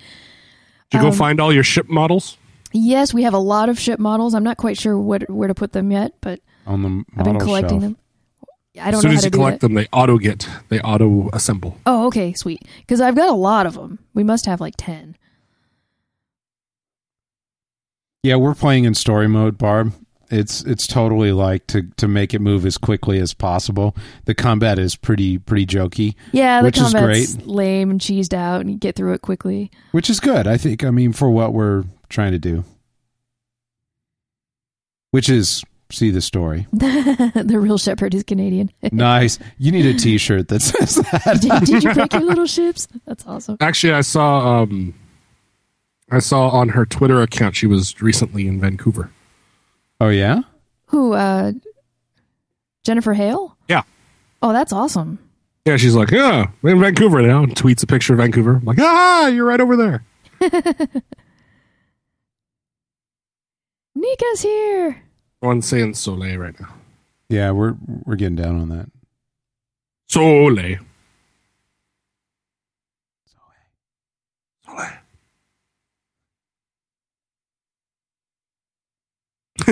did 0.91 0.99
you 0.99 1.03
go 1.03 1.09
um, 1.09 1.15
find 1.15 1.41
all 1.41 1.53
your 1.53 1.65
ship 1.65 1.89
models? 1.89 2.37
yes 2.73 3.13
we 3.13 3.25
have 3.25 3.35
a 3.35 3.39
lot 3.39 3.69
of 3.69 3.81
ship 3.81 3.99
models 3.99 4.33
i'm 4.33 4.45
not 4.45 4.57
quite 4.57 4.79
sure 4.79 4.97
what 4.97 5.29
where 5.29 5.49
to 5.49 5.55
put 5.55 5.73
them 5.73 5.91
yet 5.91 6.13
but 6.21 6.39
on 6.67 6.83
the 6.83 7.05
i've 7.17 7.25
been 7.25 7.39
collecting 7.41 7.81
shelf. 7.81 7.95
them 7.95 7.97
i 8.81 8.93
don't 8.93 8.95
as 8.95 9.01
soon 9.01 9.11
know 9.11 9.17
as 9.17 9.23
how 9.23 9.27
you 9.27 9.31
to 9.31 9.37
collect 9.37 9.61
them, 9.61 9.75
they 9.75 9.89
auto 9.93 10.19
get 10.19 10.49
they 10.69 10.79
auto 10.81 11.29
assemble. 11.33 11.77
oh 11.87 12.07
okay 12.07 12.33
sweet 12.33 12.63
because 12.79 13.01
i've 13.01 13.17
got 13.17 13.29
a 13.29 13.35
lot 13.35 13.67
of 13.67 13.75
them 13.75 13.99
we 14.15 14.23
must 14.23 14.47
have 14.47 14.61
like 14.61 14.75
10 14.77 15.17
Yeah, 18.23 18.37
we're 18.37 18.55
playing 18.55 18.85
in 18.85 18.95
story 18.95 19.29
mode, 19.29 19.57
Barb. 19.57 19.95
It's 20.31 20.63
it's 20.63 20.87
totally 20.87 21.33
like 21.33 21.67
to 21.69 21.83
to 21.97 22.07
make 22.07 22.33
it 22.35 22.41
move 22.41 22.65
as 22.65 22.79
quickly 22.79 23.19
as 23.19 23.35
possible. 23.35 23.97
The 24.27 24.35
combat 24.35 24.79
is 24.79 24.95
pretty 24.95 25.39
pretty 25.39 25.67
jokey, 25.67 26.15
yeah 26.33 26.61
the 26.61 26.67
Which 26.67 26.79
is 26.79 26.93
great. 26.95 27.47
lame 27.47 27.91
and 27.91 28.01
cheesed 28.01 28.33
out 28.33 28.61
and 28.61 28.71
you 28.71 28.77
get 28.77 28.95
through 28.95 29.15
it 29.15 29.23
quickly 29.23 29.71
which 29.91 30.09
is 30.09 30.21
good. 30.21 30.47
I 30.47 30.57
think. 30.57 30.85
I 30.85 30.91
mean, 30.91 31.13
for 31.13 31.31
what 31.31 31.53
we're 31.53 31.85
trying 32.09 32.33
to 32.33 32.39
do, 32.39 32.65
which 35.11 35.29
is 35.29 35.65
see 35.91 36.11
the 36.11 36.21
story. 36.21 36.69
the 36.73 37.59
real 37.61 37.77
Shepard 37.79 38.15
is 38.15 38.23
canadian 38.23 38.71
nice. 38.93 39.39
You 39.59 39.73
need 39.73 39.87
a 39.87 39.95
T-shirt 39.95 40.47
that 40.49 40.63
says 40.63 40.95
that. 40.95 41.39
did, 41.41 41.65
did 41.65 41.83
you 41.83 41.93
break 41.93 42.13
your 42.13 42.23
little 42.23 42.47
ships 42.57 42.87
that's 43.07 43.27
awesome 43.27 43.57
Actually, 43.61 43.95
I 43.95 44.03
saw 44.03 44.63
um, 44.63 44.95
I 46.11 46.21
saw 46.21 46.49
on 46.51 46.71
her 46.71 46.87
Twitter 46.87 47.21
account 47.21 47.57
she 47.57 47.67
was 47.67 48.01
recently 48.01 48.47
in 48.47 48.61
Vancouver. 48.61 49.11
Oh 50.01 50.09
yeah. 50.09 50.41
Who, 50.87 51.13
uh, 51.13 51.53
Jennifer 52.85 53.13
Hale? 53.13 53.57
Yeah. 53.69 53.83
Oh, 54.43 54.53
that's 54.53 54.73
awesome. 54.73 55.19
Yeah, 55.67 55.77
she's 55.77 55.95
like, 55.95 56.11
yeah, 56.11 56.51
we're 56.63 56.73
in 56.73 56.81
Vancouver 56.81 57.21
now, 57.23 57.43
and 57.43 57.55
tweets 57.55 57.83
a 57.83 57.87
picture 57.87 58.15
of 58.15 58.19
Vancouver. 58.19 58.57
I'm 58.57 58.65
like, 58.65 58.79
ah, 58.81 59.27
you're 59.29 59.45
right 59.45 59.61
over 59.61 59.77
there. 59.77 60.05
Nika's 63.95 64.41
here. 64.41 65.03
Everyone's 65.43 65.67
saying 65.67 65.95
Soleil 65.95 66.39
right 66.39 66.59
now. 66.59 66.75
Yeah, 67.29 67.51
we're 67.51 67.77
we're 68.05 68.17
getting 68.17 68.37
down 68.37 68.59
on 68.61 68.69
that. 68.71 68.91
Soleil. 70.09 70.49
Soleil. 70.49 70.79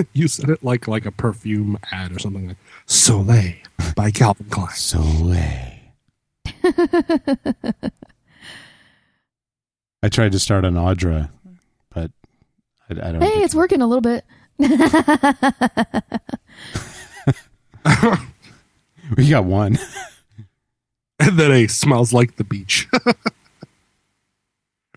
you 0.13 0.29
said 0.29 0.51
it 0.51 0.63
like 0.65 0.87
like 0.89 1.07
a 1.07 1.13
perfume 1.13 1.79
ad 1.93 2.13
or 2.13 2.19
something 2.19 2.49
like 2.49 2.57
Soleil 2.87 3.55
by 3.97 4.11
Calvin 4.11 4.49
Klein. 4.51 4.71
Soleil. 4.75 5.73
I 10.03 10.09
tried 10.09 10.33
to 10.33 10.39
start 10.39 10.65
an 10.65 10.75
Audra, 10.75 11.31
but 11.95 12.11
I, 12.89 12.93
I 12.93 13.13
don't. 13.13 13.21
Hey, 13.23 13.31
think- 13.31 13.45
it's 13.45 13.55
working 13.55 13.83
a 13.83 13.87
little 13.87 14.01
bit. 14.01 14.25
we 19.17 19.29
got 19.29 19.45
one. 19.45 19.79
And 21.21 21.37
then 21.37 21.51
a 21.51 21.67
smells 21.67 22.13
like 22.13 22.37
the 22.37 22.45
beach. 22.45 22.87
I 22.95 23.13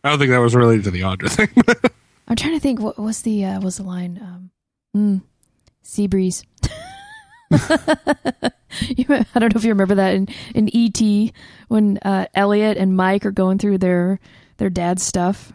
don't 0.03 0.19
think 0.19 0.29
that 0.29 0.37
was 0.37 0.53
related 0.53 0.83
to 0.83 0.91
the 0.91 1.01
Audra 1.01 1.31
thing. 1.31 1.49
I'm 2.27 2.35
trying 2.35 2.53
to 2.53 2.59
think. 2.59 2.79
What 2.79 2.99
was 2.99 3.23
the 3.23 3.43
uh, 3.43 3.59
was 3.59 3.77
the 3.77 3.83
line? 3.83 4.19
Um, 4.21 4.50
mm, 4.95 5.21
sea 5.81 6.07
breeze. 6.07 6.43
you, 7.51 9.05
I 9.09 9.39
don't 9.39 9.53
know 9.53 9.57
if 9.57 9.63
you 9.63 9.71
remember 9.71 9.95
that 9.95 10.13
in 10.13 10.27
in 10.55 10.69
ET 10.73 11.31
when 11.67 11.97
uh, 11.99 12.25
Elliot 12.33 12.77
and 12.77 12.95
Mike 12.95 13.25
are 13.25 13.31
going 13.31 13.57
through 13.57 13.77
their 13.79 14.19
their 14.57 14.69
dad's 14.69 15.03
stuff 15.03 15.51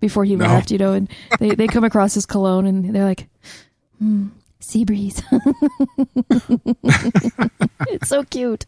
before 0.00 0.24
he 0.24 0.34
No. 0.36 0.46
left. 0.46 0.70
You 0.70 0.78
know, 0.78 0.92
and 0.92 1.08
they 1.38 1.50
they 1.54 1.66
come 1.66 1.84
across 1.84 2.14
his 2.14 2.26
cologne 2.26 2.66
and 2.66 2.94
they're 2.94 3.04
like, 3.04 3.28
mm, 4.02 4.30
sea 4.60 4.84
breeze. 4.84 5.22
it's 7.88 8.08
so 8.08 8.24
cute. 8.24 8.66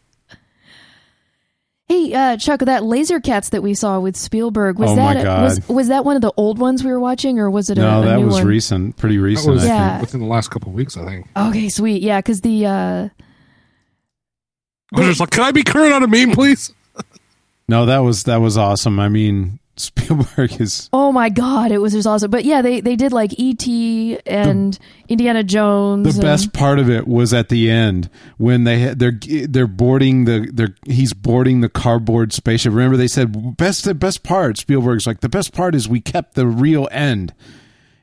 Hey, 1.88 2.12
uh, 2.12 2.36
Chuck, 2.36 2.60
that 2.60 2.82
Laser 2.84 3.20
Cats 3.20 3.50
that 3.50 3.62
we 3.62 3.72
saw 3.74 4.00
with 4.00 4.16
Spielberg 4.16 4.76
was 4.78 4.90
Oh, 4.90 4.96
that 4.96 5.22
God. 5.22 5.42
was 5.42 5.68
was 5.68 5.88
that 5.88 6.04
one 6.04 6.16
of 6.16 6.22
the 6.22 6.32
old 6.36 6.58
ones 6.58 6.82
we 6.82 6.90
were 6.90 6.98
watching, 6.98 7.38
or 7.38 7.48
was 7.48 7.70
it 7.70 7.78
a, 7.78 7.80
no, 7.80 8.02
a 8.02 8.06
that 8.06 8.16
new 8.18 8.24
was 8.26 8.34
one? 8.34 8.46
recent, 8.46 8.96
pretty 8.96 9.16
that 9.18 9.22
recent. 9.22 9.54
was 9.54 9.64
I 9.64 9.68
Yeah. 9.68 9.90
think. 9.92 10.00
within 10.00 10.20
the 10.20 10.26
last 10.26 10.50
couple 10.50 10.70
of 10.70 10.74
weeks, 10.74 10.96
I 10.96 11.04
think. 11.04 11.28
Okay, 11.36 11.68
sweet, 11.68 12.02
yeah, 12.02 12.18
because 12.18 12.40
the 12.40 12.66
uh, 12.66 13.08
I 14.94 14.98
was 14.98 15.06
just 15.08 15.20
like, 15.20 15.30
can 15.30 15.44
I 15.44 15.52
be 15.52 15.62
current 15.62 15.92
on 15.92 16.02
a 16.02 16.08
meme, 16.08 16.32
please? 16.32 16.72
No, 17.68 17.86
that 17.86 17.98
was 17.98 18.24
that 18.24 18.38
was 18.38 18.56
awesome. 18.56 18.98
I 18.98 19.08
mean, 19.08 19.60
Spielberg 19.78 20.60
is 20.60 20.88
oh 20.92 21.12
my 21.12 21.28
god, 21.28 21.70
it 21.70 21.78
was 21.78 21.92
just 21.92 22.06
awesome. 22.06 22.30
But 22.30 22.44
yeah, 22.44 22.62
they 22.62 22.80
they 22.80 22.96
did 22.96 23.12
like 23.12 23.38
E.T. 23.38 24.18
and 24.26 24.78
Indiana 25.08 25.42
Jones. 25.42 26.04
the 26.04 26.10
and- 26.10 26.22
best 26.22 26.52
part 26.52 26.78
of 26.78 26.88
it 26.88 27.06
was 27.06 27.34
at 27.34 27.48
the 27.48 27.70
end 27.70 28.08
when 28.38 28.64
they 28.64 28.78
had, 28.78 28.98
they're 28.98 29.18
they're 29.48 29.66
boarding 29.66 30.24
the 30.24 30.48
they're 30.52 30.74
he's 30.86 31.12
boarding 31.12 31.60
the 31.60 31.68
cardboard 31.68 32.32
spaceship. 32.32 32.72
Remember 32.72 32.96
they 32.96 33.08
said 33.08 33.56
best 33.56 33.84
the 33.84 33.94
best 33.94 34.22
part. 34.22 34.56
Spielberg's 34.58 35.06
like 35.06 35.20
the 35.20 35.28
best 35.28 35.52
part 35.52 35.74
is 35.74 35.88
we 35.88 36.00
kept 36.00 36.34
the 36.34 36.46
real 36.46 36.88
end. 36.90 37.34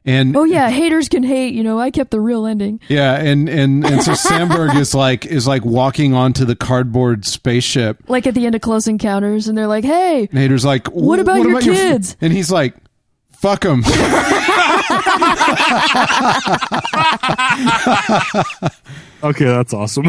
And 0.06 0.36
Oh 0.36 0.44
yeah, 0.44 0.70
haters 0.70 1.08
can 1.08 1.24
hate. 1.24 1.54
You 1.54 1.64
know, 1.64 1.80
I 1.80 1.90
kept 1.90 2.12
the 2.12 2.20
real 2.20 2.46
ending. 2.46 2.82
yeah, 2.90 3.16
and 3.16 3.48
and 3.48 3.86
and 3.86 4.04
so 4.04 4.12
Samberg 4.12 4.76
is 4.76 4.94
like 4.94 5.26
is 5.26 5.48
like 5.48 5.64
walking 5.64 6.14
onto 6.14 6.44
the 6.44 6.56
cardboard 6.58 7.26
spaceship. 7.26 8.00
Like 8.10 8.28
at 8.28 8.34
the 8.34 8.46
end 8.46 8.56
of 8.56 8.62
Close 8.62 8.88
Encounters, 8.88 9.48
and 9.48 9.58
they're 9.58 9.68
like, 9.68 9.86
"Hey, 9.86 10.28
And 10.30 10.40
Hader's 10.40 10.66
like, 10.66 10.88
What 10.88 11.20
about 11.20 11.42
your 11.44 11.62
kids?" 11.62 12.18
and 12.20 12.34
he's 12.34 12.52
like, 12.52 12.76
"Fuck 13.32 13.62
them." 13.62 13.84
Okay, 19.24 19.46
that's 19.46 19.74
awesome. 19.74 20.04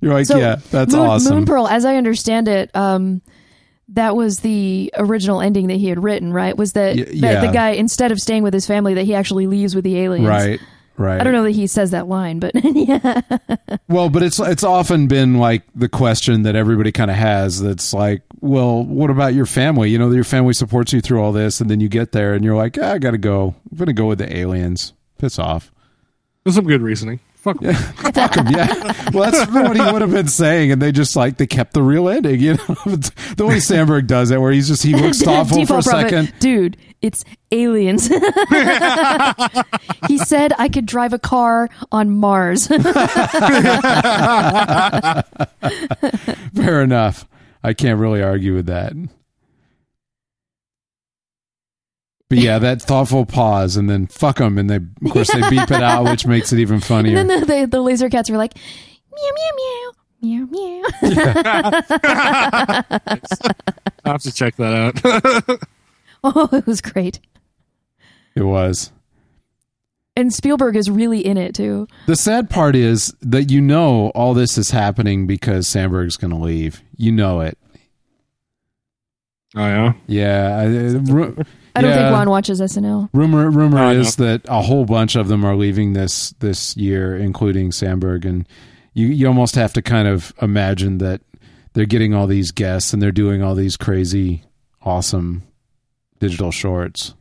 You're 0.00 0.12
like, 0.14 0.26
So, 0.26 0.38
yeah, 0.38 0.56
that's 0.70 0.94
Moon, 0.94 1.06
awesome. 1.06 1.34
Moon 1.34 1.44
Pearl, 1.46 1.66
as 1.66 1.84
I 1.84 1.96
understand 1.96 2.46
it, 2.46 2.70
um, 2.76 3.22
that 3.90 4.16
was 4.16 4.40
the 4.40 4.92
original 4.96 5.40
ending 5.40 5.68
that 5.68 5.76
he 5.76 5.88
had 5.88 6.02
written, 6.02 6.32
right? 6.32 6.56
Was 6.56 6.72
that, 6.72 6.96
Y- 6.96 7.04
that 7.20 7.46
the 7.46 7.52
guy 7.52 7.70
instead 7.70 8.10
of 8.12 8.20
staying 8.20 8.42
with 8.42 8.52
his 8.54 8.66
family, 8.66 8.94
that 8.94 9.04
he 9.04 9.14
actually 9.14 9.46
leaves 9.46 9.74
with 9.74 9.84
the 9.84 9.98
aliens? 10.00 10.26
right, 10.28 10.60
right. 10.96 11.20
I 11.20 11.24
don't 11.24 11.32
know 11.32 11.44
that 11.44 11.52
he 11.52 11.66
says 11.68 11.92
that 11.92 12.08
line, 12.08 12.40
but 12.40 12.52
yeah. 12.64 13.20
Well, 13.88 14.08
but 14.10 14.22
it's 14.24 14.40
it's 14.40 14.64
often 14.64 15.06
been 15.06 15.34
like 15.38 15.62
the 15.74 15.88
question 15.88 16.42
that 16.42 16.56
everybody 16.56 16.90
kind 16.90 17.10
of 17.10 17.16
has. 17.16 17.60
That's 17.62 17.92
like, 17.94 18.22
well, 18.40 18.82
what 18.82 19.10
about 19.10 19.34
your 19.34 19.46
family? 19.46 19.90
You 19.90 19.98
know, 19.98 20.10
your 20.10 20.24
family 20.24 20.52
supports 20.54 20.92
you 20.92 21.00
through 21.00 21.22
all 21.22 21.32
this, 21.32 21.60
and 21.60 21.70
then 21.70 21.78
you 21.80 21.88
get 21.88 22.12
there, 22.12 22.34
and 22.34 22.44
you're 22.44 22.56
like, 22.56 22.76
ah, 22.80 22.92
I 22.92 22.98
got 22.98 23.12
to 23.12 23.18
go. 23.18 23.54
I'm 23.70 23.78
gonna 23.78 23.92
go 23.92 24.06
with 24.06 24.18
the 24.18 24.36
aliens. 24.36 24.92
Piss 25.18 25.38
off. 25.38 25.70
There's 26.44 26.56
some 26.56 26.66
good 26.66 26.82
reasoning. 26.82 27.20
Fuck. 27.46 27.58
Yeah, 27.60 27.74
fuck 28.12 28.34
them. 28.34 28.48
Yeah. 28.48 28.66
Well, 29.14 29.30
that's 29.30 29.48
what 29.52 29.76
he 29.76 29.92
would 29.92 30.02
have 30.02 30.10
been 30.10 30.26
saying, 30.26 30.72
and 30.72 30.82
they 30.82 30.90
just 30.90 31.14
like 31.14 31.36
they 31.36 31.46
kept 31.46 31.74
the 31.74 31.82
real 31.82 32.08
ending. 32.08 32.40
You 32.40 32.54
know, 32.54 32.64
the 33.36 33.44
way 33.46 33.58
Samberg 33.58 34.08
does 34.08 34.32
it, 34.32 34.40
where 34.40 34.50
he's 34.50 34.66
just 34.66 34.82
he 34.82 34.94
looks 34.96 35.22
thoughtful 35.22 35.64
for 35.64 35.78
a 35.78 35.82
Default 35.82 35.84
profit. 35.84 36.10
second. 36.10 36.34
Dude, 36.40 36.76
it's 37.02 37.24
aliens. 37.52 38.08
he 40.08 40.18
said 40.18 40.54
I 40.58 40.68
could 40.68 40.86
drive 40.86 41.12
a 41.12 41.20
car 41.20 41.68
on 41.92 42.10
Mars. 42.10 42.66
Fair 42.66 42.82
enough. 46.82 47.28
I 47.62 47.74
can't 47.74 48.00
really 48.00 48.24
argue 48.24 48.54
with 48.56 48.66
that. 48.66 48.92
But 52.28 52.38
yeah, 52.38 52.58
that 52.58 52.82
thoughtful 52.82 53.24
pause, 53.24 53.76
and 53.76 53.88
then 53.88 54.08
fuck 54.08 54.38
them, 54.38 54.58
and 54.58 54.68
they 54.68 54.76
of 54.76 55.12
course 55.12 55.32
they 55.32 55.48
beep 55.48 55.70
it 55.70 55.82
out, 55.82 56.04
which 56.04 56.26
makes 56.26 56.52
it 56.52 56.58
even 56.58 56.80
funnier. 56.80 57.16
and 57.18 57.30
then 57.30 57.40
the, 57.40 57.46
the, 57.46 57.66
the 57.66 57.80
laser 57.80 58.10
cats 58.10 58.28
were 58.28 58.36
like, 58.36 58.54
meow 58.56 59.30
meow 59.36 59.52
meow 60.22 60.46
meow. 60.50 60.82
meow. 60.82 60.82
I 64.04 64.10
have 64.10 64.22
to 64.22 64.32
check 64.32 64.56
that 64.56 64.74
out. 64.74 65.60
oh, 66.24 66.48
it 66.52 66.66
was 66.66 66.80
great. 66.80 67.20
It 68.34 68.42
was. 68.42 68.90
And 70.16 70.32
Spielberg 70.32 70.76
is 70.76 70.90
really 70.90 71.24
in 71.24 71.36
it 71.36 71.54
too. 71.54 71.86
The 72.06 72.16
sad 72.16 72.48
part 72.48 72.74
is 72.74 73.14
that 73.20 73.50
you 73.50 73.60
know 73.60 74.10
all 74.14 74.32
this 74.34 74.56
is 74.56 74.70
happening 74.70 75.26
because 75.26 75.66
Samberg's 75.68 76.16
going 76.16 76.30
to 76.30 76.38
leave. 76.38 76.82
You 76.96 77.12
know 77.12 77.40
it. 77.40 77.58
oh 79.54 79.66
yeah. 79.66 79.92
Yeah. 80.06 80.56
I, 80.58 80.64
ru- 81.12 81.36
I 81.76 81.82
don't 81.82 81.90
yeah. 81.90 81.96
think 81.96 82.12
Juan 82.12 82.30
watches 82.30 82.60
SNL. 82.60 83.10
Rumor 83.12 83.50
rumor 83.50 83.78
I 83.78 83.92
is 83.92 84.16
that 84.16 84.42
a 84.48 84.62
whole 84.62 84.84
bunch 84.84 85.14
of 85.14 85.28
them 85.28 85.44
are 85.44 85.54
leaving 85.54 85.92
this 85.92 86.30
this 86.40 86.76
year, 86.76 87.16
including 87.16 87.70
Samberg, 87.70 88.24
and 88.24 88.48
you 88.94 89.08
you 89.08 89.26
almost 89.26 89.54
have 89.54 89.72
to 89.74 89.82
kind 89.82 90.08
of 90.08 90.32
imagine 90.40 90.98
that 90.98 91.20
they're 91.74 91.86
getting 91.86 92.14
all 92.14 92.26
these 92.26 92.50
guests 92.50 92.92
and 92.92 93.02
they're 93.02 93.12
doing 93.12 93.42
all 93.42 93.54
these 93.54 93.76
crazy, 93.76 94.42
awesome 94.82 95.42
digital 96.18 96.50
shorts. 96.50 97.14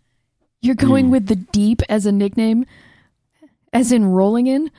You're 0.62 0.76
going 0.76 1.12
with 1.12 1.28
the 1.28 1.36
deep 1.36 1.82
as 1.90 2.06
a 2.06 2.12
nickname, 2.12 2.66
as 3.74 3.92
in 3.92 4.06
rolling 4.06 4.48
in. 4.48 4.72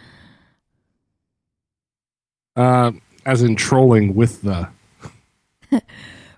Uh, 2.57 2.93
as 3.25 3.43
in 3.43 3.57
trolling 3.57 4.15
with 4.15 4.43
the. 4.43 4.69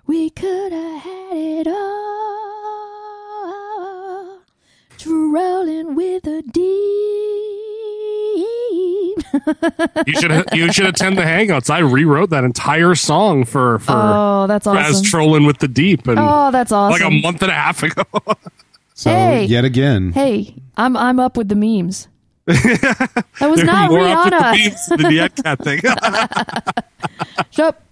We 0.09 0.31
could 0.31 0.71
have 0.71 1.03
had 1.03 1.37
it 1.37 1.67
all. 1.67 2.48
Rolling 5.05 5.95
with 5.95 6.23
the 6.23 6.41
deep. 6.51 6.65
You 10.07 10.13
should 10.19 10.45
you 10.53 10.71
should 10.73 10.85
attend 10.87 11.17
the 11.17 11.21
Hangouts. 11.23 11.69
I 11.69 11.79
rewrote 11.79 12.29
that 12.31 12.43
entire 12.43 12.95
song 12.95 13.45
for 13.45 13.79
for 13.79 13.91
oh, 13.95 14.45
that's 14.47 14.65
as 14.67 14.75
awesome. 14.95 15.03
trolling 15.05 15.45
with 15.45 15.59
the 15.59 15.67
deep 15.67 16.07
and 16.07 16.17
Oh, 16.19 16.51
that's 16.51 16.71
awesome. 16.71 17.01
like 17.01 17.11
a 17.11 17.21
month 17.21 17.41
and 17.41 17.51
a 17.51 17.55
half 17.55 17.83
ago. 17.83 18.03
So 18.95 19.09
Hey. 19.11 19.45
yet 19.45 19.63
again, 19.63 20.11
hey, 20.11 20.55
I'm 20.75 20.97
I'm 20.97 21.21
up 21.21 21.37
with 21.37 21.47
the 21.47 21.55
memes. 21.55 22.09
that 22.47 23.23
was 23.39 23.63
not 23.63 23.89
More 23.91 24.01
up 24.01 24.25
with 24.25 24.33
the 24.33 24.39
Rihanna. 24.39 24.97
than 24.97 25.09
the 25.09 25.19
Ed 25.21 25.35
Cat 25.41 25.59
thing. 25.63 25.79
Shut 27.51 27.65
up. 27.65 27.83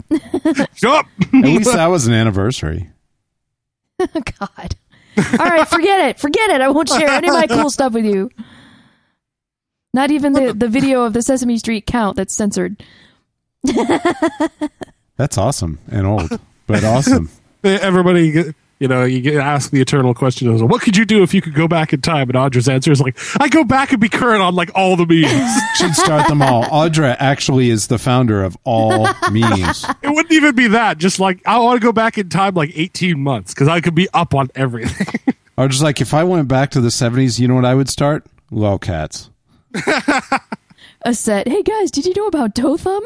Shut 0.76 0.90
up. 0.98 1.06
at 1.22 1.32
least 1.32 1.72
that 1.72 1.86
was 1.86 2.06
an 2.06 2.12
anniversary. 2.12 2.90
God. 3.98 4.74
All 5.18 5.46
right, 5.46 5.66
forget 5.68 6.08
it. 6.08 6.18
Forget 6.20 6.50
it. 6.50 6.60
I 6.60 6.68
won't 6.68 6.88
share 6.88 7.08
any 7.08 7.28
of 7.28 7.34
my 7.34 7.46
cool 7.46 7.70
stuff 7.70 7.92
with 7.92 8.04
you. 8.04 8.30
Not 9.94 10.10
even 10.10 10.32
the, 10.32 10.52
the 10.52 10.68
video 10.68 11.02
of 11.04 11.12
the 11.12 11.22
Sesame 11.22 11.58
Street 11.58 11.86
count 11.86 12.16
that's 12.16 12.34
censored. 12.34 12.82
That's 15.16 15.36
awesome 15.36 15.78
and 15.90 16.06
old, 16.06 16.38
but 16.66 16.84
awesome. 16.84 17.28
Everybody, 17.64 18.30
get- 18.30 18.54
you 18.80 18.86
know, 18.88 19.04
you 19.04 19.20
get 19.20 19.34
asked 19.36 19.70
the 19.72 19.80
eternal 19.80 20.14
question: 20.14 20.52
is, 20.54 20.62
"What 20.62 20.82
could 20.82 20.96
you 20.96 21.04
do 21.04 21.22
if 21.22 21.34
you 21.34 21.40
could 21.42 21.54
go 21.54 21.66
back 21.66 21.92
in 21.92 22.00
time?" 22.00 22.28
And 22.30 22.38
Audra's 22.38 22.68
answer 22.68 22.92
is 22.92 23.00
like, 23.00 23.18
"I 23.40 23.48
go 23.48 23.64
back 23.64 23.92
and 23.92 24.00
be 24.00 24.08
current 24.08 24.40
on 24.42 24.54
like 24.54 24.70
all 24.74 24.96
the 24.96 25.06
memes." 25.06 25.52
Should 25.78 25.94
start 25.94 26.28
them 26.28 26.42
all. 26.42 26.64
Audra 26.64 27.16
actually 27.18 27.70
is 27.70 27.88
the 27.88 27.98
founder 27.98 28.42
of 28.44 28.56
all 28.64 29.08
memes. 29.32 29.84
it 30.02 30.08
wouldn't 30.08 30.32
even 30.32 30.54
be 30.54 30.68
that. 30.68 30.98
Just 30.98 31.18
like 31.18 31.40
I 31.46 31.58
want 31.58 31.80
to 31.80 31.84
go 31.84 31.92
back 31.92 32.18
in 32.18 32.28
time 32.28 32.54
like 32.54 32.70
eighteen 32.76 33.20
months 33.20 33.52
because 33.54 33.68
I 33.68 33.80
could 33.80 33.94
be 33.94 34.08
up 34.14 34.34
on 34.34 34.48
everything. 34.54 35.34
Or 35.58 35.66
just 35.66 35.82
like 35.82 36.00
if 36.00 36.14
I 36.14 36.22
went 36.22 36.46
back 36.46 36.70
to 36.70 36.80
the 36.80 36.88
seventies, 36.92 37.40
you 37.40 37.48
know 37.48 37.56
what 37.56 37.64
I 37.64 37.74
would 37.74 37.88
start? 37.88 38.24
Lolcats. 38.52 39.28
A 41.02 41.12
set. 41.12 41.48
Hey 41.48 41.64
guys, 41.64 41.90
did 41.90 42.06
you 42.06 42.14
know 42.16 42.28
about 42.28 42.54
Dotham? 42.54 43.02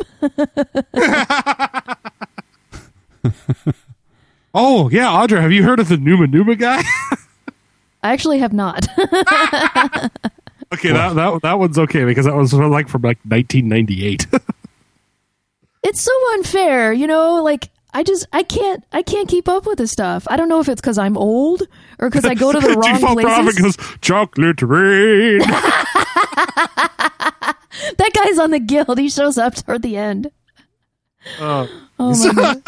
Oh 4.54 4.88
yeah, 4.90 5.06
Audra, 5.06 5.40
have 5.40 5.52
you 5.52 5.62
heard 5.62 5.80
of 5.80 5.88
the 5.88 5.96
Numa 5.96 6.26
Numa 6.26 6.54
guy? 6.56 6.82
I 8.02 8.12
actually 8.12 8.38
have 8.40 8.52
not. 8.52 8.86
okay, 8.98 10.92
that, 10.92 11.14
that 11.14 11.38
that 11.42 11.58
one's 11.58 11.78
okay 11.78 12.04
because 12.04 12.26
that 12.26 12.34
was 12.34 12.52
like 12.52 12.88
from 12.88 13.02
like 13.02 13.18
1998. 13.24 14.26
it's 15.84 16.00
so 16.00 16.12
unfair, 16.34 16.92
you 16.92 17.06
know, 17.06 17.42
like 17.42 17.70
I 17.94 18.02
just 18.02 18.26
I 18.32 18.42
can't 18.42 18.82
I 18.92 19.02
can't 19.02 19.28
keep 19.28 19.48
up 19.48 19.66
with 19.66 19.78
this 19.78 19.92
stuff. 19.92 20.26
I 20.28 20.36
don't 20.36 20.48
know 20.48 20.58
if 20.60 20.68
it's 20.68 20.80
cuz 20.80 20.98
I'm 20.98 21.16
old 21.16 21.62
or 22.00 22.10
cuz 22.10 22.24
I 22.24 22.34
go 22.34 22.50
to 22.52 22.58
the 22.58 22.70
wrong 22.74 22.94
Default 22.94 23.20
places. 23.20 23.76
goes 23.76 23.96
chocolate 24.00 24.62
rain. 24.62 25.42
That 27.98 28.10
guy's 28.14 28.38
on 28.38 28.50
the 28.50 28.60
guild. 28.60 28.98
He 28.98 29.08
shows 29.08 29.38
up 29.38 29.54
toward 29.54 29.82
the 29.82 29.96
end. 29.96 30.30
Uh, 31.38 31.66
Oh 31.98 32.26
my 32.26 32.32
god. 32.34 32.62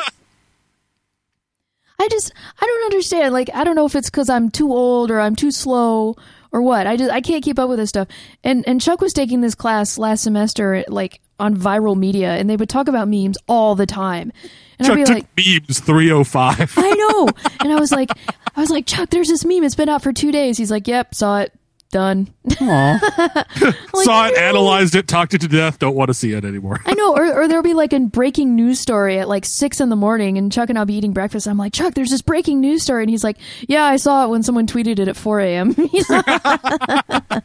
I 1.99 2.09
just 2.09 2.33
I 2.61 2.67
don't 2.67 2.85
understand. 2.85 3.33
Like 3.33 3.51
I 3.55 3.65
don't 3.65 3.77
know 3.77 3.87
if 3.87 3.95
it's 3.95 4.11
because 4.11 4.29
I'm 4.29 4.51
too 4.51 4.73
old 4.73 5.11
or 5.11 5.21
I'm 5.21 5.37
too 5.37 5.51
slow 5.51 6.17
or 6.53 6.63
what. 6.63 6.87
I 6.87 6.97
just 6.97 7.11
I 7.11 7.21
can't 7.21 7.43
keep 7.43 7.59
up 7.59 7.69
with 7.69 7.79
this 7.79 7.91
stuff. 7.91 8.09
And 8.43 8.67
and 8.67 8.81
Chuck 8.81 9.01
was 9.01 9.13
taking 9.13 9.41
this 9.41 9.55
class 9.55 9.99
last 9.99 10.23
semester 10.23 10.85
like 10.89 11.21
on 11.41 11.57
viral 11.57 11.97
media, 11.97 12.31
and 12.33 12.49
they 12.49 12.57
would 12.57 12.69
talk 12.69 12.89
about 12.89 13.09
memes 13.09 13.37
all 13.49 13.75
the 13.75 13.87
time. 13.87 14.33
And 14.79 14.87
Chuck 14.87 14.99
I'd 14.99 15.01
be 15.01 15.05
took 15.05 15.15
like, 15.15 15.67
memes 15.69 15.81
305. 15.81 16.75
I 16.77 16.91
know. 16.91 17.29
And 17.61 17.73
I 17.73 17.81
was 17.81 17.93
like, 17.93 18.11
I 18.55 18.61
was 18.61 18.71
like, 18.71 18.87
Chuck, 18.87 19.11
there's 19.11 19.29
this 19.29 19.45
meme. 19.45 19.65
It's 19.65 19.75
been 19.75 19.89
out 19.89 20.03
for 20.03 20.13
two 20.13 20.33
days. 20.33 20.59
He's 20.59 20.71
like, 20.71 20.87
Yep, 20.87 21.15
saw 21.15 21.41
it. 21.41 21.53
Done. 21.95 22.29
Aw. 22.61 23.45
Like, 23.95 24.05
Saw 24.05 24.27
it, 24.27 24.37
analyzed 24.37 24.97
it, 24.97 25.07
talked 25.07 25.35
it 25.35 25.41
to 25.43 25.49
death. 25.49 25.79
Don't 25.79 25.95
want 25.95 26.09
to 26.09 26.15
see 26.15 26.33
it 26.33 26.45
anymore. 26.45 26.81
I 26.85 26.95
know, 26.95 27.17
or, 27.17 27.43
or 27.43 27.47
there'll 27.47 27.63
be 27.63 27.75
like 27.75 27.93
a 27.93 28.01
breaking 28.01 28.57
news 28.57 28.81
story 28.81 29.21
at 29.21 29.29
like 29.29 29.45
six 29.45 29.81
in 29.81 29.91
the 29.91 29.97
morning, 29.97 30.37
and 30.37 30.51
Chuck 30.51 30.69
and 30.69 30.77
I'll 30.77 30.85
be 30.85 30.95
eating 30.95 31.13
breakfast. 31.13 31.47
I'm 31.47 31.57
like, 31.57 31.73
Chuck, 31.73 31.95
there's 31.95 32.11
this 32.11 32.21
breaking 32.21 32.61
news 32.61 32.83
story, 32.83 33.05
and 33.05 33.11
he's 33.11 33.23
like, 33.23 33.37
Yeah, 33.69 33.85
I 33.85 33.95
saw 33.95 34.25
it 34.25 34.31
when 34.31 34.43
someone 34.43 34.67
tweeted 34.67 34.99
it 34.99 35.07
at 35.07 35.17
4 35.17 35.41
a.m. 35.41 35.77
I 35.79 37.43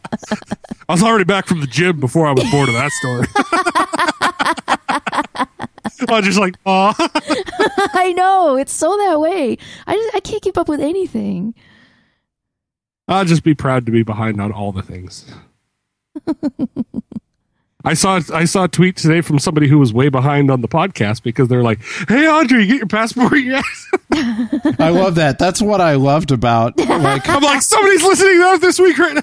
was 0.90 1.04
already 1.04 1.26
back 1.26 1.46
from 1.46 1.62
the 1.62 1.68
gym 1.68 2.00
before 2.00 2.26
I 2.26 2.32
was 2.32 2.50
bored 2.50 2.70
of 2.70 2.74
that 2.74 2.92
story. 2.92 3.28
I 6.10 6.18
was 6.18 6.26
just 6.26 6.40
like, 6.40 6.56
oh, 6.66 6.94
I 7.94 8.14
know 8.14 8.56
it's 8.56 8.74
so 8.74 8.98
that 8.98 9.20
way. 9.20 9.58
I 9.86 9.96
just 9.96 10.16
I 10.16 10.20
can't 10.20 10.42
keep 10.42 10.58
up 10.58 10.68
with 10.68 10.80
anything. 10.80 11.54
I'll 13.10 13.26
just 13.26 13.44
be 13.44 13.56
proud 13.56 13.86
to 13.88 13.92
be 13.92 14.04
behind 14.04 14.40
on 14.40 14.52
all 14.52 14.72
the 14.72 14.82
things. 14.84 15.26
I 17.86 17.94
saw 17.94 18.20
I 18.34 18.44
saw 18.44 18.66
a 18.66 18.68
tweet 18.68 18.98
today 18.98 19.22
from 19.22 19.40
somebody 19.40 19.70
who 19.70 19.80
was 19.80 19.94
way 19.94 20.10
behind 20.10 20.52
on 20.52 20.60
the 20.62 20.68
podcast 20.68 21.24
because 21.24 21.48
they're 21.48 21.64
like, 21.64 21.80
"Hey, 22.10 22.28
Audrey, 22.28 22.64
you 22.64 22.68
get 22.68 22.78
your 22.80 22.88
passport 22.88 23.40
yet?" 23.40 23.64
I 24.80 24.90
love 24.90 25.16
that. 25.16 25.38
That's 25.40 25.62
what 25.62 25.80
I 25.80 25.96
loved 25.96 26.32
about 26.32 26.78
like 26.78 27.28
I'm 27.30 27.42
like, 27.42 27.62
somebody's 27.62 28.04
listening 28.04 28.36
to 28.42 28.48
us 28.50 28.60
this 28.60 28.80
week 28.80 28.98
right 28.98 29.16
now. 29.16 29.22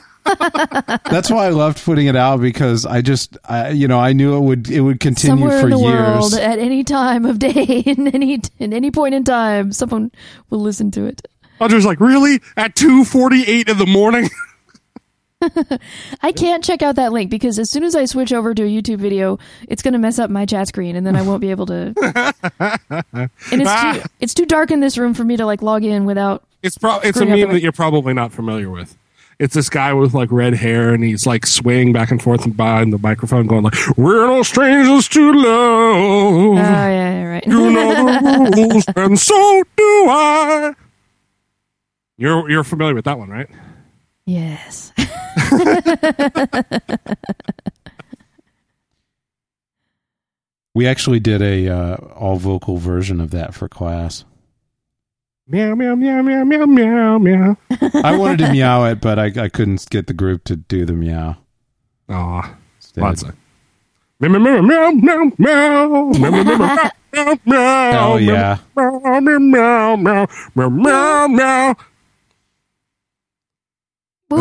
that's 1.10 1.30
why 1.30 1.46
I 1.46 1.50
loved 1.50 1.84
putting 1.84 2.06
it 2.06 2.16
out 2.16 2.40
because 2.40 2.86
I 2.86 3.02
just 3.02 3.36
I, 3.44 3.68
you 3.70 3.86
know 3.88 4.00
I 4.00 4.14
knew 4.14 4.34
it 4.36 4.40
would 4.40 4.70
it 4.70 4.80
would 4.80 5.00
continue 5.00 5.36
Somewhere 5.42 5.60
for 5.60 5.66
in 5.66 5.72
the 5.72 5.78
years. 5.78 6.00
world, 6.00 6.34
at 6.34 6.58
any 6.58 6.82
time 6.82 7.26
of 7.26 7.38
day, 7.38 7.52
in 7.86 8.08
any 8.08 8.40
in 8.58 8.72
any 8.72 8.90
point 8.90 9.14
in 9.14 9.22
time, 9.22 9.70
someone 9.70 10.10
will 10.48 10.60
listen 10.60 10.90
to 10.92 11.04
it. 11.04 11.28
Audrey's 11.60 11.86
like, 11.86 12.00
"Really? 12.00 12.40
At 12.56 12.74
2:48 12.74 13.68
in 13.68 13.78
the 13.78 13.86
morning?" 13.86 14.28
I 16.22 16.32
can't 16.32 16.64
check 16.64 16.82
out 16.82 16.96
that 16.96 17.12
link 17.12 17.30
because 17.30 17.58
as 17.58 17.70
soon 17.70 17.84
as 17.84 17.94
I 17.94 18.06
switch 18.06 18.32
over 18.32 18.54
to 18.54 18.62
a 18.62 18.66
YouTube 18.66 18.98
video, 18.98 19.38
it's 19.68 19.82
going 19.82 19.92
to 19.92 19.98
mess 19.98 20.18
up 20.18 20.30
my 20.30 20.46
chat 20.46 20.68
screen, 20.68 20.96
and 20.96 21.06
then 21.06 21.14
I 21.14 21.22
won't 21.22 21.40
be 21.40 21.50
able 21.50 21.66
to. 21.66 21.94
and 23.52 23.60
it's 23.60 23.70
ah. 23.70 23.92
too 23.94 24.08
it's 24.20 24.34
too 24.34 24.46
dark 24.46 24.70
in 24.70 24.80
this 24.80 24.96
room 24.96 25.14
for 25.14 25.24
me 25.24 25.36
to 25.36 25.46
like 25.46 25.62
log 25.62 25.84
in 25.84 26.04
without. 26.04 26.44
It's 26.62 26.78
pro- 26.78 27.00
it's 27.00 27.18
a 27.18 27.26
meme 27.26 27.50
that 27.50 27.60
you're 27.60 27.72
probably 27.72 28.14
not 28.14 28.32
familiar 28.32 28.70
with. 28.70 28.96
It's 29.38 29.54
this 29.54 29.68
guy 29.68 29.92
with 29.92 30.14
like 30.14 30.32
red 30.32 30.54
hair 30.54 30.94
and 30.94 31.04
he's 31.04 31.26
like 31.26 31.46
swaying 31.46 31.92
back 31.92 32.10
and 32.10 32.22
forth 32.22 32.56
behind 32.56 32.92
the 32.92 32.98
microphone, 32.98 33.46
going 33.46 33.64
like, 33.64 33.74
"We're 33.96 34.26
no 34.26 34.42
strangers 34.42 35.06
to 35.08 35.20
Oh 35.20 36.52
love. 36.54 36.56
yeah, 36.56 36.88
yeah, 36.88 37.24
right. 37.24 37.46
you 37.46 37.70
know 37.70 37.94
the 38.06 38.56
rules, 38.56 38.84
and 38.96 39.18
so 39.18 39.62
do 39.76 40.06
I." 40.08 40.74
You're 42.18 42.48
you're 42.50 42.64
familiar 42.64 42.94
with 42.94 43.04
that 43.04 43.18
one, 43.18 43.28
right? 43.30 43.48
yes. 44.24 44.92
We 50.74 50.86
actually 50.86 51.20
did 51.20 51.40
a 51.40 51.68
uh, 51.68 51.96
all 52.14 52.36
vocal 52.36 52.76
version 52.76 53.20
of 53.20 53.30
that 53.30 53.54
for 53.54 53.66
class. 53.68 54.24
Meow 55.48 55.74
meow 55.74 55.94
meow 55.94 56.20
meow 56.22 56.44
meow 56.44 56.66
meow 56.66 57.18
meow. 57.18 57.56
I 58.04 58.16
wanted 58.16 58.38
to 58.40 58.52
meow 58.52 58.84
it, 58.84 59.00
but 59.00 59.18
I, 59.18 59.26
I 59.44 59.48
couldn't 59.48 59.88
get 59.88 60.06
the 60.06 60.12
group 60.12 60.44
to 60.44 60.56
do 60.56 60.84
the 60.84 60.92
meow. 60.92 61.36
Aw, 62.10 62.56
Instead. 62.78 63.00
lots 63.02 63.22
of. 63.22 63.34
Meow 64.20 64.28
meow 64.38 64.60
meow 64.60 64.60
meow 64.60 64.90
meow 64.90 65.32
meow 65.38 66.10
meow 66.12 66.42
meow 66.42 66.90
meow 67.12 67.38
meow. 67.46 68.12
Oh 68.12 68.16
yeah, 68.18 68.58
Meow 68.76 69.20
meow 69.20 69.38
meow 69.38 69.96
meow 69.96 70.26
meow 70.68 71.26
meow 71.28 71.76
Meow. 74.28 74.38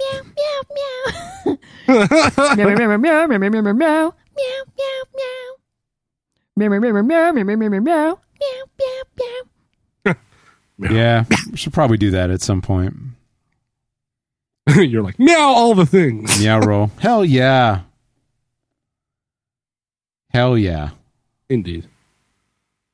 Meow, 0.00 0.22
meow, 0.24 0.60
meow. 0.74 1.56
meow, 1.86 2.56
meow, 2.56 2.76
meow, 2.76 2.98
meow, 2.98 3.26
meow, 3.26 3.38
meow, 3.38 3.62
meow, 3.62 3.72
meow. 3.72 4.14
Meow, 4.36 4.64
meow, 4.76 5.02
meow. 5.16 5.56
Meow, 6.56 6.68
meow, 6.68 6.80
meow, 6.80 7.02
meow, 7.02 7.32
meow, 7.32 7.44
meow, 7.44 7.68
meow, 7.68 7.80
meow. 7.80 8.18
Meow, 8.40 8.64
meow, 8.78 9.02
meow. 9.18 10.14
Yeah, 10.90 11.24
we 11.50 11.56
should 11.58 11.74
probably 11.74 11.98
do 11.98 12.10
that 12.12 12.30
at 12.30 12.40
some 12.40 12.62
point. 12.62 12.94
You're 14.76 15.02
like, 15.02 15.18
meow 15.18 15.38
all 15.40 15.74
the 15.74 15.84
things. 15.84 16.40
meow 16.40 16.60
roll. 16.60 16.90
Hell 16.98 17.24
yeah. 17.24 17.82
Hell 20.30 20.56
yeah. 20.56 20.90
Indeed. 21.48 21.86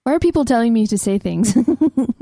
Why 0.03 0.15
are 0.15 0.19
people 0.19 0.45
telling 0.45 0.73
me 0.73 0.87
to 0.87 0.97
say 0.99 1.19
things? 1.19 1.57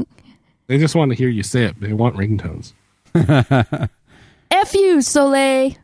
They 0.67 0.79
just 0.79 0.95
want 0.95 1.11
to 1.11 1.17
hear 1.17 1.29
you 1.29 1.43
say 1.43 1.65
it. 1.65 1.81
They 1.81 1.93
want 1.93 2.17
ringtones. 2.17 2.73
F 4.51 4.75
you, 4.75 5.03
Soleil. 5.03 5.75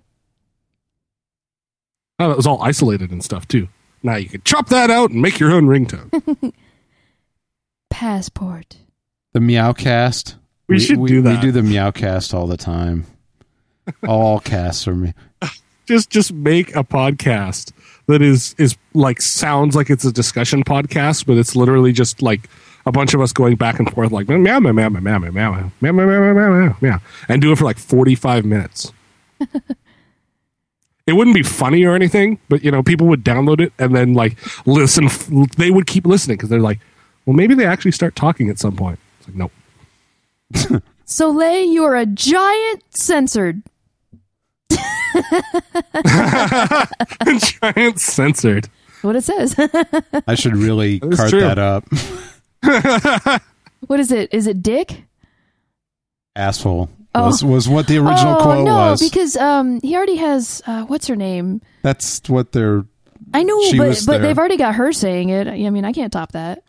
Oh, 2.18 2.28
that 2.28 2.36
was 2.36 2.46
all 2.46 2.62
isolated 2.62 3.10
and 3.10 3.22
stuff 3.24 3.48
too. 3.48 3.68
Now 4.02 4.16
you 4.16 4.28
can 4.28 4.42
chop 4.44 4.68
that 4.68 4.90
out 4.90 5.10
and 5.10 5.20
make 5.20 5.38
your 5.38 5.52
own 5.52 5.66
ringtone. 5.66 6.52
Passport. 7.90 8.76
The 9.32 9.40
Meowcast. 9.40 10.34
We 10.68 10.78
should 10.78 11.04
do 11.06 11.22
that. 11.22 11.42
We 11.42 11.50
do 11.50 11.52
the 11.52 11.60
Meowcast 11.60 12.32
all 12.32 12.46
the 12.46 12.56
time. 12.56 13.06
all 14.06 14.38
casts 14.40 14.86
are 14.86 14.94
me. 14.94 15.12
just 15.86 16.10
just 16.10 16.32
make 16.32 16.74
a 16.76 16.84
podcast 16.84 17.72
that 18.06 18.22
is 18.22 18.54
is 18.58 18.76
like 18.94 19.20
sounds 19.20 19.74
like 19.74 19.90
it's 19.90 20.04
a 20.04 20.12
discussion 20.12 20.62
podcast, 20.62 21.26
but 21.26 21.36
it's 21.36 21.56
literally 21.56 21.92
just 21.92 22.22
like 22.22 22.48
a 22.90 22.92
bunch 22.92 23.14
of 23.14 23.20
us 23.20 23.32
going 23.32 23.54
back 23.56 23.78
and 23.78 23.90
forth 23.92 24.10
like 24.12 24.28
meow 24.28 24.58
meow 24.58 24.72
meow 24.72 24.88
meow 24.88 25.00
meow 25.00 25.18
meow 25.18 25.30
meow 25.30 25.52
meow 25.80 25.92
meow 25.92 25.92
meow 25.92 26.18
meow 26.18 26.34
meow 26.34 26.50
meow 26.66 26.76
meow 26.80 26.98
and 27.28 27.40
do 27.40 27.52
it 27.52 27.56
for 27.56 27.64
like 27.64 27.78
forty 27.78 28.14
five 28.16 28.44
minutes. 28.44 28.92
it 31.06 31.12
wouldn't 31.12 31.34
be 31.34 31.42
funny 31.42 31.84
or 31.84 31.94
anything, 31.94 32.38
but 32.48 32.62
you 32.64 32.70
know, 32.70 32.82
people 32.82 33.06
would 33.06 33.24
download 33.24 33.60
it 33.60 33.72
and 33.78 33.94
then 33.94 34.12
like 34.14 34.36
listen. 34.66 35.08
They 35.56 35.70
would 35.70 35.86
keep 35.86 36.04
listening 36.04 36.36
because 36.36 36.48
they're 36.50 36.60
like, 36.60 36.80
well, 37.26 37.34
maybe 37.36 37.54
they 37.54 37.64
actually 37.64 37.92
start 37.92 38.16
talking 38.16 38.50
at 38.50 38.58
some 38.58 38.76
point. 38.76 38.98
It's 39.20 39.28
like, 39.28 39.36
nope. 39.36 40.82
Soleil, 41.04 41.64
you 41.64 41.84
are 41.84 41.94
a 41.96 42.06
giant 42.06 42.82
censored. 42.90 43.62
giant 47.62 47.98
censored. 48.00 48.68
What 49.02 49.16
it 49.16 49.22
says. 49.24 49.54
I 50.26 50.34
should 50.34 50.56
really 50.56 50.98
That 50.98 51.12
is 51.12 51.16
cart 51.18 51.30
true. 51.30 51.40
that 51.40 51.58
up. 51.58 51.84
what 53.86 54.00
is 54.00 54.12
it? 54.12 54.32
Is 54.32 54.46
it 54.46 54.62
Dick? 54.62 55.04
Asshole 56.36 56.88
Oh. 57.12 57.26
was, 57.26 57.42
was 57.42 57.68
what 57.68 57.88
the 57.88 57.98
original 57.98 58.36
oh 58.38 58.42
quote 58.42 58.64
no, 58.64 58.76
was. 58.76 59.00
because 59.02 59.36
um 59.36 59.80
he 59.80 59.96
already 59.96 60.14
has 60.16 60.62
uh, 60.66 60.84
what's 60.84 61.08
her 61.08 61.16
name? 61.16 61.60
That's 61.82 62.28
what 62.28 62.52
they're. 62.52 62.84
I 63.34 63.42
know, 63.42 63.60
She 63.62 63.78
but 63.78 63.88
was 63.88 64.06
but 64.06 64.12
there. 64.12 64.22
they've 64.22 64.38
already 64.38 64.56
got 64.56 64.76
her 64.76 64.92
saying 64.92 65.30
it. 65.30 65.48
I 65.48 65.70
mean, 65.70 65.84
I 65.84 65.92
can't 65.92 66.12
top 66.12 66.32
that. 66.32 66.62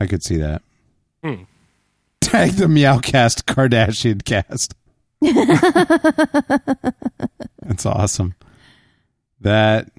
I 0.00 0.06
could 0.06 0.22
see 0.24 0.36
that. 0.38 0.62
Hmm. 1.22 1.44
Tag 2.20 2.52
the 2.52 2.66
Meowcast 2.66 3.44
Kardashian 3.44 4.24
cast. 4.24 4.74
That's 7.62 7.86
awesome. 7.86 8.34
That 9.40 9.90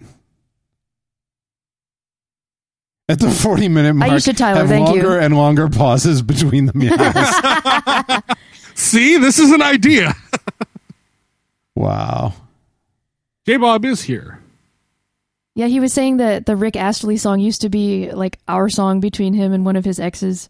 at 3.10 3.20
the 3.20 3.32
forty 3.32 3.68
minute 3.68 3.94
mark, 3.94 4.12
I 4.12 4.14
used 4.16 4.26
to 4.26 4.34
Tyler, 4.34 4.60
have 4.62 4.70
thank 4.70 4.88
you. 4.90 4.96
longer 4.96 5.20
and 5.20 5.36
longer 5.36 5.70
pauses 5.70 6.22
between 6.22 6.66
the 6.66 6.74
meows. 6.74 8.38
See, 8.76 9.18
this 9.18 9.40
is 9.40 9.52
an 9.52 9.62
idea. 9.62 10.14
wow. 11.76 12.34
J 13.46 13.58
Bob 13.58 13.86
is 13.86 14.02
here. 14.02 14.40
Yeah, 15.56 15.68
he 15.68 15.80
was 15.80 15.92
saying 15.92 16.18
that 16.18 16.46
the 16.46 16.56
Rick 16.56 16.76
Astley 16.76 17.18
song 17.18 17.40
used 17.40 17.62
to 17.62 17.70
be 17.70 18.12
like 18.12 18.38
our 18.48 18.70
song 18.70 19.00
between 19.00 19.34
him 19.34 19.54
and 19.54 19.66
one 19.66 19.76
of 19.76 19.86
his 19.86 20.00
exes. 20.00 20.50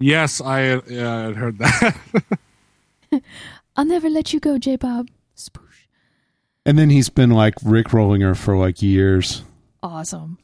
Yes, 0.00 0.40
I 0.40 0.58
had, 0.60 0.82
yeah, 0.86 1.32
heard 1.32 1.58
that. 1.58 1.96
I'll 3.76 3.86
never 3.86 4.10
let 4.10 4.34
you 4.34 4.40
go, 4.40 4.58
J 4.58 4.76
Bob. 4.76 5.08
Spoosh. 5.36 5.86
And 6.66 6.78
then 6.78 6.90
he's 6.90 7.08
been 7.08 7.30
like 7.30 7.54
Rick 7.64 7.92
rolling 7.94 8.20
her 8.20 8.34
for 8.34 8.56
like 8.56 8.82
years. 8.82 9.42
Awesome. 9.82 10.38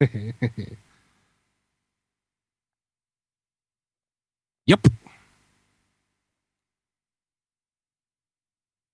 yep. 4.66 4.86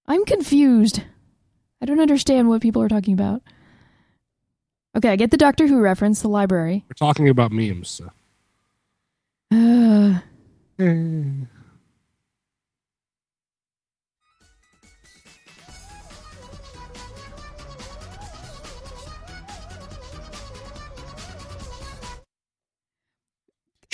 I'm 0.07 0.25
confused. 0.25 1.03
I 1.83 1.87
don't 1.87 2.01
understand 2.01 2.49
what 2.49 2.63
people 2.63 2.81
are 2.83 2.89
talking 2.89 3.13
about. 3.15 3.43
Okay, 4.97 5.11
I 5.11 5.17
get 5.17 5.31
the 5.31 5.37
Doctor 5.37 5.67
Who 5.67 5.81
reference, 5.81 6.23
the 6.23 6.29
library. 6.29 6.85
We're 6.89 6.95
talking 6.95 7.29
about 7.29 7.53
memes. 7.53 7.89
So. 7.91 8.11
Uh, 10.77 10.87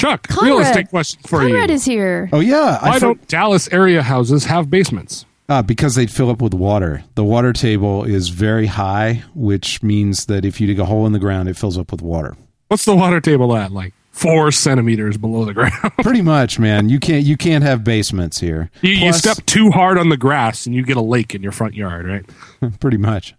Chuck, 0.00 0.26
real 0.42 0.58
estate 0.60 0.88
question 0.90 1.20
for 1.26 1.40
Conrad 1.40 1.68
you. 1.70 1.74
is 1.76 1.84
here. 1.84 2.28
Oh 2.32 2.40
yeah, 2.40 2.82
Why 2.82 2.90
I 2.90 2.94
for- 2.94 3.00
don't 3.00 3.28
Dallas 3.28 3.68
area 3.72 4.02
houses 4.02 4.44
have 4.46 4.70
basements? 4.70 5.26
Ah, 5.48 5.62
because 5.62 5.96
they'd 5.96 6.10
fill 6.10 6.30
up 6.30 6.40
with 6.40 6.54
water. 6.54 7.02
The 7.16 7.24
water 7.24 7.52
table 7.52 8.04
is 8.04 8.28
very 8.28 8.66
high, 8.66 9.24
which 9.34 9.82
means 9.82 10.26
that 10.26 10.44
if 10.44 10.60
you 10.60 10.66
dig 10.68 10.78
a 10.78 10.84
hole 10.84 11.06
in 11.06 11.12
the 11.12 11.18
ground, 11.18 11.48
it 11.48 11.56
fills 11.56 11.76
up 11.76 11.90
with 11.90 12.02
water. 12.02 12.36
What's 12.68 12.84
the 12.84 12.94
water 12.94 13.20
table 13.20 13.56
at? 13.56 13.72
Like 13.72 13.92
four 14.12 14.52
centimeters 14.52 15.16
below 15.16 15.44
the 15.44 15.52
ground. 15.54 15.72
Pretty 16.02 16.22
much, 16.22 16.58
man. 16.60 16.88
You 16.88 17.00
can't 17.00 17.24
you 17.24 17.36
can't 17.36 17.64
have 17.64 17.82
basements 17.82 18.38
here. 18.38 18.70
you, 18.82 18.92
you 18.92 19.12
step 19.12 19.44
too 19.46 19.70
hard 19.72 19.98
on 19.98 20.08
the 20.08 20.16
grass 20.16 20.66
and 20.66 20.74
you 20.74 20.84
get 20.84 20.96
a 20.96 21.02
lake 21.02 21.34
in 21.34 21.42
your 21.42 21.52
front 21.52 21.74
yard, 21.74 22.06
right? 22.06 22.78
Pretty 22.80 22.96
much. 22.98 23.34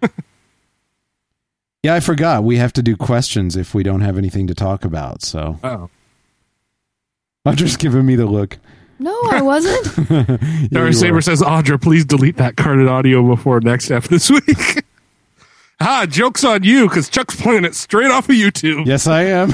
yeah, 1.82 1.94
I 1.94 2.00
forgot. 2.00 2.44
We 2.44 2.56
have 2.56 2.72
to 2.74 2.82
do 2.82 2.96
questions 2.96 3.56
if 3.56 3.74
we 3.74 3.82
don't 3.82 4.00
have 4.02 4.18
anything 4.18 4.46
to 4.46 4.54
talk 4.54 4.84
about. 4.84 5.22
So 5.22 5.58
Oh. 5.64 5.90
Audrey's 7.46 7.76
giving 7.76 8.04
me 8.04 8.16
the 8.16 8.26
look. 8.26 8.58
No, 8.98 9.14
I 9.30 9.40
wasn't. 9.42 9.86
Yeah, 10.66 10.80
Darth 10.80 10.86
you 10.88 10.92
Saber 10.94 11.14
were. 11.16 11.20
says, 11.22 11.40
Audra, 11.42 11.80
please 11.80 12.04
delete 12.04 12.36
that 12.38 12.56
carded 12.56 12.88
audio 12.88 13.22
before 13.26 13.60
next 13.60 13.90
F 13.90 14.08
this 14.08 14.30
week. 14.30 14.82
ah, 15.80 16.06
joke's 16.08 16.44
on 16.44 16.64
you 16.64 16.88
because 16.88 17.08
Chuck's 17.08 17.40
playing 17.40 17.64
it 17.64 17.74
straight 17.74 18.10
off 18.10 18.28
of 18.28 18.34
YouTube. 18.34 18.86
Yes, 18.86 19.06
I 19.06 19.22
am. 19.24 19.52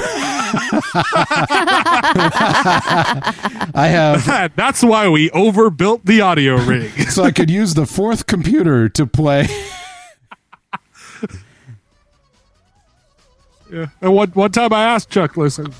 I 3.74 3.88
have, 3.88 4.54
That's 4.56 4.82
why 4.82 5.08
we 5.08 5.30
overbuilt 5.32 6.04
the 6.06 6.20
audio 6.20 6.56
rig. 6.56 6.90
so 7.10 7.24
I 7.24 7.30
could 7.32 7.50
use 7.50 7.74
the 7.74 7.86
fourth 7.86 8.26
computer 8.26 8.88
to 8.90 9.06
play. 9.06 9.48
yeah. 13.72 13.86
And 14.00 14.14
one, 14.14 14.30
one 14.30 14.52
time 14.52 14.72
I 14.72 14.84
asked 14.84 15.10
Chuck, 15.10 15.36
listen, 15.36 15.72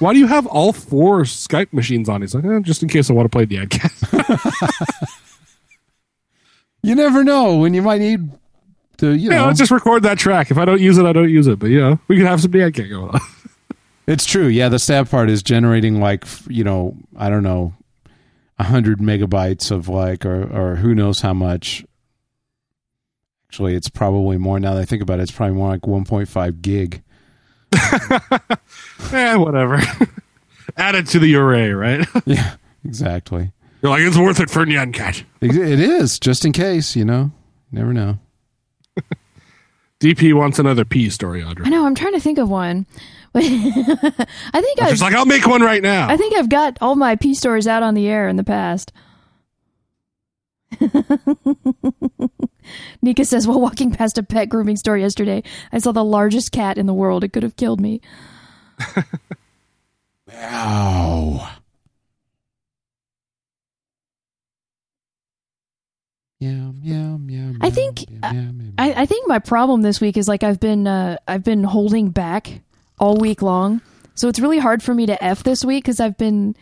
why 0.00 0.12
do 0.12 0.18
you 0.18 0.26
have 0.26 0.46
all 0.46 0.72
four 0.72 1.22
Skype 1.22 1.72
machines 1.72 2.08
on? 2.08 2.22
He's 2.22 2.34
like, 2.34 2.44
eh, 2.44 2.60
just 2.60 2.82
in 2.82 2.88
case 2.88 3.08
I 3.08 3.12
want 3.12 3.26
to 3.26 3.30
play 3.30 3.44
the 3.44 3.56
adcast. 3.56 5.16
You 6.82 6.94
never 6.94 7.24
know 7.24 7.56
when 7.58 7.74
you 7.74 7.82
might 7.82 8.00
need 8.00 8.30
to, 8.98 9.12
you 9.12 9.30
yeah, 9.30 9.40
know. 9.40 9.46
let's 9.46 9.58
just 9.58 9.70
record 9.70 10.02
that 10.04 10.18
track. 10.18 10.50
If 10.50 10.56
I 10.56 10.64
don't 10.64 10.80
use 10.80 10.96
it, 10.96 11.04
I 11.04 11.12
don't 11.12 11.28
use 11.28 11.46
it. 11.46 11.58
But, 11.58 11.70
you 11.70 11.78
know, 11.78 11.98
we 12.08 12.16
can 12.16 12.24
have 12.26 12.40
some 12.40 12.52
adcast 12.52 12.88
going 12.88 13.10
on. 13.10 13.20
It's 14.06 14.24
true. 14.24 14.48
Yeah, 14.48 14.68
the 14.68 14.80
sad 14.80 15.08
part 15.08 15.30
is 15.30 15.40
generating 15.40 16.00
like 16.00 16.24
you 16.48 16.64
know 16.64 16.96
I 17.16 17.30
don't 17.30 17.44
know 17.44 17.74
a 18.58 18.64
hundred 18.64 18.98
megabytes 18.98 19.70
of 19.70 19.88
like 19.88 20.26
or 20.26 20.42
or 20.52 20.76
who 20.76 20.96
knows 20.96 21.20
how 21.20 21.32
much. 21.32 21.84
Actually, 23.48 23.74
it's 23.76 23.88
probably 23.88 24.36
more 24.36 24.58
now 24.58 24.74
that 24.74 24.80
I 24.80 24.84
think 24.84 25.00
about 25.00 25.20
it. 25.20 25.24
It's 25.24 25.30
probably 25.30 25.54
more 25.54 25.68
like 25.68 25.86
one 25.86 26.04
point 26.04 26.28
five 26.28 26.60
gig. 26.60 27.04
eh, 29.12 29.34
whatever. 29.36 29.80
Add 30.76 30.94
it 30.94 31.06
to 31.08 31.18
the 31.18 31.34
array, 31.36 31.70
right? 31.70 32.06
Yeah, 32.26 32.56
exactly. 32.84 33.52
You're 33.82 33.90
like, 33.90 34.02
it's 34.02 34.16
worth 34.16 34.40
it 34.40 34.50
for 34.50 34.64
Nyan 34.66 34.92
Cat. 34.92 35.24
It 35.40 35.56
it 35.56 35.80
is 35.80 36.18
just 36.18 36.44
in 36.44 36.52
case 36.52 36.94
you 36.96 37.04
know. 37.04 37.32
Never 37.72 37.92
know. 37.92 38.18
DP 40.00 40.32
wants 40.34 40.58
another 40.58 40.84
P 40.84 41.10
story, 41.10 41.42
Audra. 41.42 41.66
I 41.66 41.68
know. 41.70 41.84
I'm 41.86 41.94
trying 41.94 42.14
to 42.14 42.20
think 42.20 42.38
of 42.38 42.48
one. 42.48 42.86
I 43.34 43.42
think 43.42 44.82
I've, 44.82 44.90
She's 44.90 45.02
like, 45.02 45.14
I'll 45.14 45.26
make 45.26 45.46
one 45.46 45.62
right 45.62 45.82
now. 45.82 46.08
I 46.08 46.16
think 46.16 46.34
I've 46.36 46.48
got 46.48 46.78
all 46.80 46.96
my 46.96 47.16
P 47.16 47.34
stories 47.34 47.66
out 47.66 47.82
on 47.82 47.94
the 47.94 48.08
air 48.08 48.26
in 48.28 48.36
the 48.36 48.44
past. 48.44 48.92
Nika 53.02 53.24
says, 53.24 53.46
while 53.46 53.60
walking 53.60 53.90
past 53.92 54.18
a 54.18 54.22
pet 54.22 54.48
grooming 54.48 54.76
store 54.76 54.96
yesterday, 54.96 55.42
I 55.72 55.78
saw 55.78 55.92
the 55.92 56.04
largest 56.04 56.52
cat 56.52 56.78
in 56.78 56.86
the 56.86 56.94
world. 56.94 57.24
It 57.24 57.32
could 57.32 57.42
have 57.42 57.56
killed 57.56 57.80
me. 57.80 58.00
wow. 60.26 61.50
I 67.60 67.68
think 67.68 68.06
I, 68.78 69.02
I, 69.02 69.06
think 69.06 69.28
my 69.28 69.38
problem 69.38 69.82
this 69.82 70.00
week 70.00 70.16
is 70.16 70.26
like 70.26 70.42
I've 70.42 70.58
been 70.58 70.86
uh, 70.86 71.18
I've 71.28 71.44
been 71.44 71.64
holding 71.64 72.10
back 72.10 72.62
all 72.98 73.18
week 73.18 73.42
long, 73.42 73.82
so 74.14 74.26
it's 74.28 74.40
really 74.40 74.58
hard 74.58 74.82
for 74.82 74.94
me 74.94 75.04
to 75.04 75.22
f 75.22 75.42
this 75.42 75.62
week 75.66 75.84
because 75.84 76.00
I've 76.00 76.16
been 76.16 76.56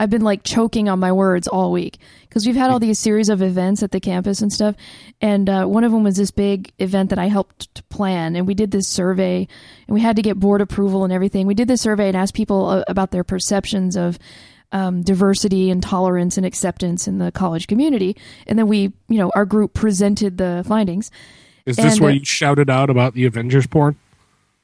I've 0.00 0.08
been 0.08 0.22
like 0.22 0.44
choking 0.44 0.88
on 0.88 0.98
my 0.98 1.12
words 1.12 1.46
all 1.46 1.70
week 1.70 1.98
because 2.22 2.46
we've 2.46 2.56
had 2.56 2.70
all 2.70 2.78
these 2.78 2.98
series 2.98 3.28
of 3.28 3.42
events 3.42 3.82
at 3.82 3.90
the 3.90 4.00
campus 4.00 4.40
and 4.40 4.50
stuff, 4.50 4.74
and 5.20 5.48
uh, 5.48 5.66
one 5.66 5.84
of 5.84 5.92
them 5.92 6.02
was 6.02 6.16
this 6.16 6.30
big 6.30 6.72
event 6.78 7.10
that 7.10 7.18
I 7.18 7.26
helped 7.26 7.74
to 7.74 7.82
plan, 7.84 8.34
and 8.34 8.46
we 8.46 8.54
did 8.54 8.70
this 8.70 8.88
survey, 8.88 9.46
and 9.86 9.94
we 9.94 10.00
had 10.00 10.16
to 10.16 10.22
get 10.22 10.40
board 10.40 10.62
approval 10.62 11.04
and 11.04 11.12
everything. 11.12 11.46
We 11.46 11.54
did 11.54 11.68
this 11.68 11.82
survey 11.82 12.08
and 12.08 12.16
asked 12.16 12.32
people 12.32 12.66
uh, 12.70 12.84
about 12.88 13.10
their 13.10 13.22
perceptions 13.24 13.94
of 13.94 14.18
um, 14.72 15.02
diversity 15.02 15.70
and 15.70 15.82
tolerance 15.82 16.38
and 16.38 16.46
acceptance 16.46 17.06
in 17.06 17.18
the 17.18 17.30
college 17.30 17.66
community. 17.66 18.16
And 18.46 18.58
then 18.58 18.68
we, 18.68 18.92
you 19.08 19.18
know, 19.18 19.30
our 19.34 19.44
group 19.44 19.74
presented 19.74 20.38
the 20.38 20.64
findings. 20.66 21.10
Is 21.66 21.76
this 21.76 21.94
And, 21.94 22.00
where 22.00 22.12
uh, 22.12 22.14
you 22.14 22.24
shouted 22.24 22.70
out 22.70 22.88
about 22.88 23.12
the 23.12 23.26
Avengers 23.26 23.66
porn? 23.66 23.96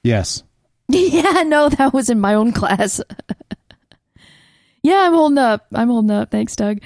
Yes. 0.02 0.42
yeah, 0.88 1.42
no, 1.42 1.68
that 1.68 1.92
was 1.92 2.08
in 2.08 2.20
my 2.20 2.32
own 2.32 2.52
class. 2.52 3.02
yeah, 4.86 5.04
I'm 5.06 5.12
holding 5.14 5.38
up. 5.38 5.66
I'm 5.74 5.88
holding 5.88 6.12
up. 6.12 6.30
Thanks, 6.30 6.54
Doug. 6.54 6.78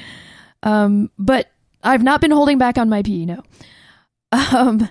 Um, 0.62 1.10
but 1.18 1.50
I've 1.82 2.02
not 2.02 2.22
been 2.22 2.30
holding 2.30 2.56
back 2.56 2.78
on 2.78 2.88
my 2.88 3.02
PE. 3.02 3.26
No. 3.26 3.42
Um, 4.52 4.88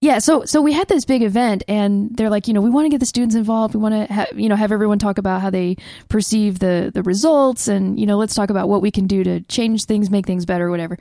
yeah, 0.00 0.20
so 0.20 0.44
so 0.44 0.62
we 0.62 0.72
had 0.72 0.88
this 0.88 1.04
big 1.04 1.22
event, 1.22 1.64
and 1.66 2.16
they're 2.16 2.30
like, 2.30 2.46
you 2.46 2.54
know, 2.54 2.60
we 2.60 2.70
want 2.70 2.86
to 2.86 2.90
get 2.90 3.00
the 3.00 3.06
students 3.06 3.34
involved. 3.34 3.74
We 3.74 3.80
want 3.80 3.94
to, 4.08 4.12
ha- 4.12 4.26
you 4.34 4.48
know, 4.48 4.54
have 4.54 4.70
everyone 4.70 5.00
talk 5.00 5.18
about 5.18 5.42
how 5.42 5.50
they 5.50 5.76
perceive 6.08 6.60
the 6.60 6.92
the 6.94 7.02
results, 7.02 7.66
and 7.66 7.98
you 7.98 8.06
know, 8.06 8.16
let's 8.16 8.34
talk 8.34 8.50
about 8.50 8.68
what 8.68 8.82
we 8.82 8.92
can 8.92 9.08
do 9.08 9.24
to 9.24 9.40
change 9.42 9.84
things, 9.84 10.10
make 10.10 10.26
things 10.26 10.46
better, 10.46 10.70
whatever. 10.70 10.96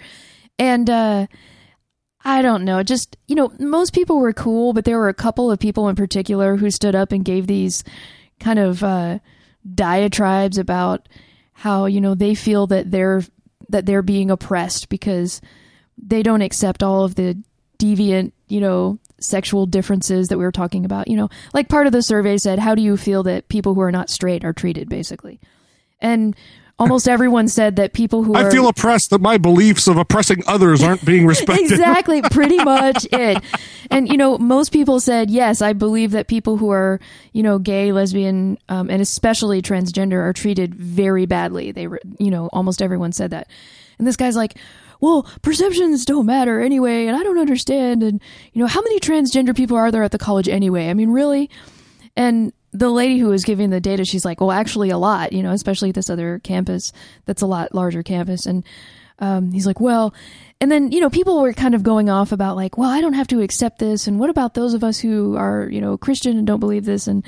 And 0.58 0.90
uh, 0.90 1.28
I 2.24 2.42
don't 2.42 2.64
know, 2.66 2.82
just 2.82 3.18
you 3.28 3.36
know, 3.36 3.52
most 3.60 3.94
people 3.94 4.20
were 4.20 4.34
cool, 4.34 4.74
but 4.74 4.86
there 4.86 4.98
were 4.98 5.10
a 5.10 5.14
couple 5.14 5.52
of 5.52 5.60
people 5.60 5.88
in 5.88 5.96
particular 5.96 6.58
who 6.58 6.72
stood 6.72 6.96
up 6.96 7.12
and 7.12 7.24
gave 7.24 7.46
these 7.46 7.84
kind 8.40 8.60
of 8.60 8.84
uh, 8.84 9.20
diatribes 9.76 10.58
about 10.58 11.08
how 11.54 11.86
you 11.86 12.02
know 12.02 12.16
they 12.16 12.36
feel 12.36 12.68
that 12.68 12.92
they're 12.92 13.24
that 13.70 13.86
they're 13.86 14.02
being 14.02 14.32
oppressed 14.32 14.90
because 14.90 15.42
they 15.98 16.24
don't 16.24 16.42
accept 16.42 16.84
all 16.84 17.04
of 17.04 17.16
the 17.16 17.38
deviant, 17.80 18.32
you 18.48 18.60
know, 18.60 19.00
sexual 19.20 19.66
differences 19.66 20.28
that 20.28 20.38
we 20.38 20.44
were 20.44 20.52
talking 20.52 20.86
about. 20.86 21.08
You 21.08 21.18
know, 21.18 21.30
like 21.54 21.70
part 21.70 21.88
of 21.88 21.94
the 21.94 22.02
survey 22.02 22.38
said, 22.38 22.60
how 22.60 22.76
do 22.76 22.82
you 22.82 22.98
feel 22.98 23.24
that 23.24 23.50
people 23.50 23.74
who 23.74 23.82
are 23.82 23.92
not 23.92 24.10
straight 24.10 24.44
are 24.44 24.54
treated, 24.54 24.90
basically? 24.90 25.40
And 26.00 26.36
almost 26.82 27.08
everyone 27.08 27.48
said 27.48 27.76
that 27.76 27.94
people 27.94 28.24
who 28.24 28.34
I 28.34 28.44
are 28.44 28.52
feel 28.52 28.68
oppressed 28.68 29.12
that 29.12 29.22
my 29.22 29.38
beliefs 29.38 29.88
of 29.88 29.98
oppressing 29.98 30.44
others 30.48 30.82
aren't 30.82 31.06
being 31.06 31.28
respected. 31.28 31.66
exactly 31.72 32.22
pretty 32.32 32.58
much 32.58 33.06
it. 33.12 33.42
And 33.92 34.10
you 34.10 34.18
know 34.18 34.38
most 34.40 34.72
people 34.72 35.00
said 35.00 35.30
yes 35.30 35.62
i 35.62 35.74
believe 35.74 36.12
that 36.12 36.28
people 36.28 36.58
who 36.58 36.72
are 36.72 37.00
you 37.34 37.44
know 37.44 37.60
gay 37.60 37.92
lesbian 37.92 38.58
um, 38.70 38.90
and 38.90 39.02
especially 39.02 39.62
transgender 39.62 40.20
are 40.20 40.34
treated 40.34 40.74
very 40.74 41.26
badly. 41.26 41.72
They 41.72 41.88
were 41.88 42.02
you 42.18 42.32
know 42.32 42.50
almost 42.52 42.82
everyone 42.82 43.12
said 43.12 43.32
that. 43.32 43.48
And 44.00 44.08
this 44.08 44.18
guy's 44.18 44.36
like 44.36 44.58
well 45.00 45.24
perceptions 45.44 46.06
don't 46.06 46.26
matter 46.26 46.60
anyway 46.60 47.06
and 47.08 47.16
i 47.16 47.24
don't 47.24 47.40
understand 47.40 48.04
and 48.04 48.22
you 48.54 48.62
know 48.62 48.68
how 48.68 48.82
many 48.82 49.00
transgender 49.00 49.56
people 49.56 49.78
are 49.78 49.92
there 49.92 50.04
at 50.04 50.12
the 50.12 50.18
college 50.18 50.50
anyway? 50.50 50.90
I 50.90 50.96
mean 50.96 51.12
really? 51.12 51.50
And 52.16 52.54
the 52.74 52.90
lady 52.90 53.18
who 53.18 53.28
was 53.28 53.44
giving 53.44 53.70
the 53.70 53.82
data, 53.82 54.06
she's 54.06 54.26
like, 54.26 54.40
well, 54.40 54.52
actually, 54.52 54.90
a 54.90 54.98
lot, 54.98 55.34
you 55.34 55.44
know, 55.44 55.52
especially 55.52 55.90
at 55.90 55.96
this 55.96 56.10
other 56.10 56.40
campus 56.40 56.92
that's 57.26 57.42
a 57.42 57.48
lot 57.48 57.76
larger 57.76 58.04
campus. 58.04 58.46
And 58.46 58.64
um, 59.20 59.52
he's 59.52 59.68
like, 59.68 59.80
well, 59.80 60.14
and 60.60 60.72
then, 60.72 60.92
you 60.92 61.00
know, 61.00 61.10
people 61.10 61.42
were 61.42 61.54
kind 61.54 61.76
of 61.76 61.84
going 61.84 62.10
off 62.10 62.32
about, 62.32 62.56
like, 62.56 62.78
well, 62.78 62.90
I 62.90 63.02
don't 63.02 63.14
have 63.14 63.28
to 63.28 63.42
accept 63.42 63.80
this. 63.80 64.08
And 64.08 64.20
what 64.20 64.30
about 64.30 64.54
those 64.54 64.74
of 64.74 64.84
us 64.84 65.00
who 65.00 65.36
are, 65.36 65.68
you 65.70 65.82
know, 65.82 65.98
Christian 65.98 66.38
and 66.38 66.48
don't 66.48 66.60
believe 66.60 66.86
this? 66.86 67.08
And, 67.08 67.26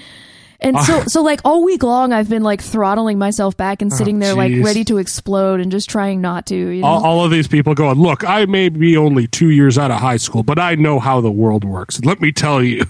and 0.62 0.80
so, 0.80 1.04
so 1.08 1.22
like 1.22 1.42
all 1.44 1.64
week 1.64 1.84
long, 1.84 2.14
I've 2.14 2.30
been 2.30 2.44
like 2.44 2.62
throttling 2.62 3.20
myself 3.20 3.58
back 3.58 3.82
and 3.82 3.92
sitting 3.92 4.20
there, 4.20 4.36
like 4.36 4.54
ready 4.64 4.86
to 4.86 4.98
explode 4.98 5.60
and 5.60 5.72
just 5.72 5.90
trying 5.90 6.22
not 6.22 6.46
to, 6.48 6.56
you 6.56 6.82
know? 6.82 6.88
all, 6.88 7.06
all 7.06 7.26
of 7.26 7.32
these 7.32 7.48
people 7.48 7.74
going, 7.74 8.00
look, 8.00 8.24
I 8.24 8.46
may 8.46 8.70
be 8.70 8.96
only 8.96 9.28
two 9.28 9.50
years 9.50 9.78
out 9.78 9.92
of 9.92 10.00
high 10.00 10.18
school, 10.18 10.44
but 10.44 10.58
I 10.58 10.76
know 10.76 11.00
how 11.00 11.20
the 11.20 11.32
world 11.32 11.66
works. 11.66 12.00
Let 12.06 12.22
me 12.22 12.32
tell 12.32 12.64
you. 12.64 12.86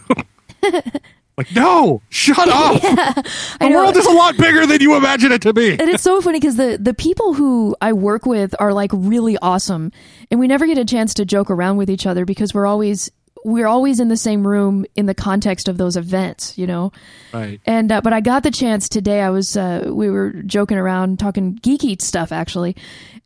like, 1.37 1.53
no, 1.55 2.01
shut 2.09 2.37
up. 2.49 2.81
I 2.83 3.23
the 3.59 3.69
world 3.69 3.95
is 3.97 4.05
a 4.05 4.11
lot 4.11 4.37
bigger 4.37 4.65
than 4.65 4.81
you 4.81 4.95
imagine 4.95 5.31
it 5.31 5.41
to 5.43 5.53
be. 5.53 5.71
and 5.71 5.89
it's 5.89 6.03
so 6.03 6.21
funny 6.21 6.39
because 6.39 6.57
the 6.57 6.77
the 6.79 6.93
people 6.93 7.33
who 7.33 7.75
I 7.81 7.93
work 7.93 8.25
with 8.25 8.55
are 8.59 8.73
like 8.73 8.91
really 8.93 9.37
awesome, 9.41 9.91
and 10.29 10.39
we 10.39 10.47
never 10.47 10.65
get 10.65 10.77
a 10.77 10.85
chance 10.85 11.13
to 11.15 11.25
joke 11.25 11.49
around 11.49 11.77
with 11.77 11.89
each 11.89 12.05
other 12.05 12.25
because 12.25 12.53
we're 12.53 12.67
always 12.67 13.11
we're 13.45 13.67
always 13.67 13.99
in 13.99 14.07
the 14.07 14.17
same 14.17 14.45
room 14.47 14.85
in 14.95 15.05
the 15.05 15.13
context 15.13 15.67
of 15.67 15.77
those 15.77 15.97
events, 15.97 16.57
you 16.57 16.67
know. 16.67 16.91
Right. 17.33 17.59
And 17.65 17.91
uh, 17.91 18.01
but 18.01 18.13
I 18.13 18.21
got 18.21 18.43
the 18.43 18.51
chance 18.51 18.87
today. 18.87 19.21
I 19.21 19.29
was 19.29 19.57
uh, 19.57 19.89
we 19.91 20.09
were 20.09 20.31
joking 20.31 20.77
around, 20.77 21.19
talking 21.19 21.55
geeky 21.59 22.01
stuff 22.01 22.31
actually, 22.31 22.75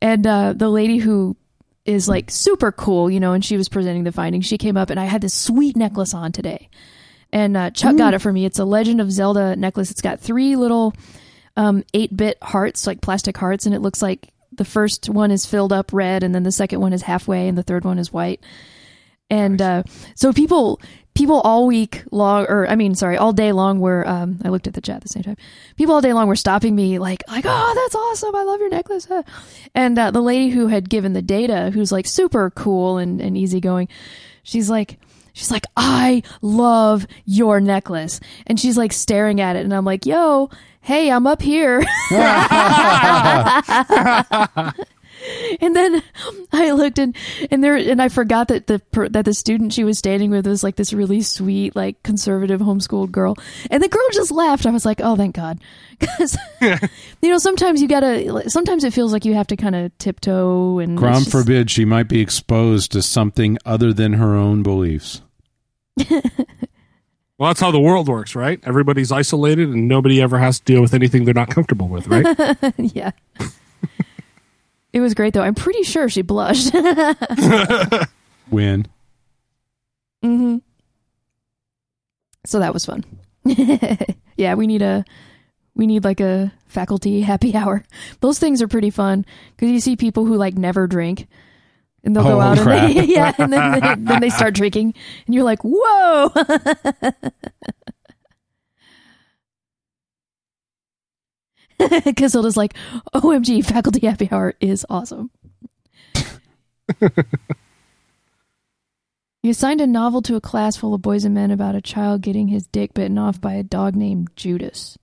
and 0.01 0.25
uh, 0.25 0.53
the 0.53 0.69
lady 0.69 0.97
who 0.97 1.35
is 1.85 2.09
like 2.09 2.29
super 2.29 2.71
cool, 2.71 3.09
you 3.09 3.19
know, 3.19 3.33
and 3.33 3.43
she 3.45 3.57
was 3.57 3.69
presenting 3.69 4.03
the 4.03 4.11
findings. 4.11 4.45
She 4.45 4.57
came 4.57 4.75
up, 4.77 4.89
and 4.89 4.99
I 4.99 5.05
had 5.05 5.21
this 5.21 5.33
sweet 5.33 5.75
necklace 5.77 6.13
on 6.13 6.31
today, 6.31 6.69
and 7.31 7.57
uh, 7.57 7.71
Chuck 7.71 7.97
got 7.97 8.13
it 8.13 8.19
for 8.19 8.31
me. 8.31 8.45
It's 8.45 8.59
a 8.59 8.65
Legend 8.65 9.01
of 9.01 9.11
Zelda 9.11 9.55
necklace. 9.55 9.91
It's 9.91 10.01
got 10.01 10.19
three 10.19 10.55
little 10.55 10.93
um, 11.55 11.83
eight 11.93 12.15
bit 12.15 12.37
hearts, 12.41 12.87
like 12.87 13.01
plastic 13.01 13.37
hearts, 13.37 13.65
and 13.65 13.75
it 13.75 13.81
looks 13.81 14.01
like 14.01 14.29
the 14.51 14.65
first 14.65 15.09
one 15.09 15.31
is 15.31 15.45
filled 15.45 15.73
up 15.73 15.91
red, 15.93 16.23
and 16.23 16.33
then 16.33 16.43
the 16.43 16.51
second 16.51 16.79
one 16.79 16.93
is 16.93 17.01
halfway, 17.01 17.47
and 17.47 17.57
the 17.57 17.63
third 17.63 17.83
one 17.85 17.99
is 17.99 18.13
white. 18.13 18.41
And 19.29 19.61
uh, 19.61 19.83
so 20.15 20.31
people 20.31 20.79
people 21.17 21.41
all 21.41 21.65
week 21.65 22.03
long, 22.11 22.45
or 22.47 22.67
I 22.67 22.75
mean, 22.75 22.95
sorry, 22.95 23.17
all 23.17 23.33
day 23.33 23.51
long 23.51 23.79
were. 23.79 24.07
Um, 24.07 24.39
I 24.45 24.49
looked 24.49 24.67
at 24.67 24.73
the 24.73 24.81
chat 24.81 24.97
at 24.97 25.01
the 25.01 25.09
same 25.09 25.23
time. 25.23 25.37
People 25.75 25.95
all 25.95 26.01
day 26.01 26.13
long 26.13 26.27
were 26.27 26.35
stopping 26.35 26.75
me, 26.75 26.99
like, 26.99 27.23
like, 27.27 27.45
oh, 27.47 27.73
that's 27.75 27.95
awesome! 27.95 28.35
I 28.35 28.43
love 28.43 28.59
your 28.59 28.69
necklace. 28.69 29.05
huh." 29.05 29.23
And 29.73 29.97
uh, 29.97 30.11
the 30.11 30.21
lady 30.21 30.49
who 30.49 30.67
had 30.67 30.89
given 30.89 31.13
the 31.13 31.21
data, 31.21 31.71
who's 31.73 31.91
like 31.91 32.05
super 32.05 32.51
cool 32.51 32.97
and, 32.97 33.19
and 33.19 33.35
easygoing, 33.37 33.89
she's 34.43 34.69
like. 34.69 34.99
She's 35.37 35.51
like, 35.51 35.65
I 35.77 36.23
love 36.41 37.05
your 37.25 37.61
necklace. 37.61 38.19
And 38.47 38.59
she's 38.59 38.75
like 38.75 38.91
staring 38.91 39.39
at 39.39 39.55
it. 39.55 39.65
And 39.65 39.71
I'm 39.71 39.85
like, 39.85 40.07
yo, 40.07 40.49
hey, 40.81 41.11
I'm 41.11 41.27
up 41.27 41.43
here. 41.43 41.77
and 45.61 45.75
then 45.75 46.01
I 46.51 46.71
looked 46.71 46.97
and, 46.97 47.15
and 47.51 47.63
there, 47.63 47.75
and 47.75 48.01
I 48.01 48.09
forgot 48.09 48.47
that 48.47 48.65
the, 48.65 48.79
per- 48.79 49.09
that 49.09 49.25
the 49.25 49.33
student 49.35 49.73
she 49.73 49.83
was 49.83 49.99
standing 49.99 50.31
with 50.31 50.47
was 50.47 50.63
like 50.63 50.75
this 50.75 50.91
really 50.91 51.21
sweet, 51.21 51.75
like 51.75 52.01
conservative 52.01 52.59
homeschooled 52.59 53.11
girl. 53.11 53.35
And 53.69 53.83
the 53.83 53.89
girl 53.89 54.07
just 54.13 54.31
laughed. 54.31 54.65
I 54.65 54.71
was 54.71 54.85
like, 54.87 55.01
oh, 55.03 55.15
thank 55.15 55.35
God. 55.35 55.59
Cause, 55.99 56.35
you 56.61 57.29
know, 57.29 57.37
sometimes 57.37 57.79
you 57.79 57.87
gotta, 57.87 58.49
sometimes 58.49 58.83
it 58.83 58.93
feels 58.93 59.13
like 59.13 59.23
you 59.23 59.35
have 59.35 59.47
to 59.47 59.55
kind 59.55 59.75
of 59.75 59.95
tiptoe 59.99 60.79
and. 60.79 60.93
it's 60.93 61.01
God 61.01 61.19
just- 61.19 61.31
forbid 61.31 61.69
she 61.69 61.85
might 61.85 62.07
be 62.07 62.21
exposed 62.21 62.91
to 62.93 63.03
something 63.03 63.59
other 63.65 63.93
than 63.93 64.13
her 64.13 64.33
own 64.33 64.63
beliefs. 64.63 65.21
Well, 67.37 67.49
that's 67.51 67.59
how 67.59 67.69
the 67.69 67.79
world 67.79 68.07
works, 68.07 68.35
right? 68.35 68.59
Everybody's 68.63 69.11
isolated 69.11 69.69
and 69.69 69.87
nobody 69.87 70.19
ever 70.21 70.39
has 70.39 70.57
to 70.59 70.65
deal 70.65 70.81
with 70.81 70.95
anything 70.95 71.23
they're 71.25 71.35
not 71.35 71.49
comfortable 71.49 71.87
with, 71.87 72.07
right? 72.07 72.25
yeah. 72.77 73.11
it 74.91 74.99
was 74.99 75.13
great 75.13 75.35
though. 75.35 75.43
I'm 75.43 75.53
pretty 75.53 75.83
sure 75.83 76.09
she 76.09 76.23
blushed. 76.23 76.73
When 78.49 78.87
hmm 80.23 80.57
So 82.45 82.59
that 82.59 82.73
was 82.73 82.85
fun. 82.85 83.03
yeah, 84.37 84.55
we 84.55 84.67
need 84.67 84.81
a 84.81 85.05
we 85.75 85.85
need 85.85 86.03
like 86.03 86.21
a 86.21 86.51
faculty 86.65 87.21
happy 87.21 87.55
hour. 87.55 87.83
Those 88.21 88.39
things 88.39 88.61
are 88.61 88.67
pretty 88.67 88.89
fun 88.89 89.25
because 89.55 89.69
you 89.69 89.79
see 89.79 89.95
people 89.95 90.25
who 90.25 90.35
like 90.35 90.55
never 90.55 90.87
drink. 90.87 91.27
And 92.03 92.15
they'll 92.15 92.23
go 92.23 92.37
Oh, 92.37 92.41
out 92.41 92.57
crap. 92.59 92.83
and 92.89 92.97
they, 92.97 93.05
yeah, 93.05 93.33
and 93.37 93.51
then 93.51 93.71
they, 93.71 93.95
then 94.11 94.21
they 94.21 94.29
start 94.29 94.53
drinking, 94.53 94.93
and 95.25 95.35
you're 95.35 95.43
like, 95.43 95.59
"Whoa!" 95.63 96.29
Casilda's 101.79 102.57
like, 102.57 102.73
"OMG, 103.13 103.63
faculty 103.63 104.05
happy 104.05 104.27
hour 104.31 104.55
is 104.59 104.85
awesome." 104.89 105.29
You 109.43 109.51
assigned 109.51 109.81
a 109.81 109.87
novel 109.87 110.21
to 110.23 110.35
a 110.35 110.41
class 110.41 110.75
full 110.75 110.93
of 110.93 111.01
boys 111.01 111.23
and 111.23 111.35
men 111.35 111.51
about 111.51 111.75
a 111.75 111.81
child 111.81 112.21
getting 112.21 112.47
his 112.47 112.67
dick 112.67 112.93
bitten 112.93 113.17
off 113.17 113.39
by 113.39 113.53
a 113.53 113.63
dog 113.63 113.95
named 113.95 114.29
Judas. 114.35 114.97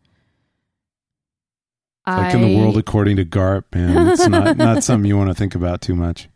like 2.07 2.35
in 2.35 2.42
the 2.42 2.59
world 2.59 2.76
according 2.76 3.16
to 3.16 3.24
Garp, 3.24 3.64
man, 3.74 4.09
it's 4.09 4.26
not 4.28 4.57
not 4.57 4.83
something 4.85 5.09
you 5.09 5.16
want 5.16 5.30
to 5.30 5.35
think 5.35 5.54
about 5.54 5.80
too 5.80 5.94
much. 5.94 6.28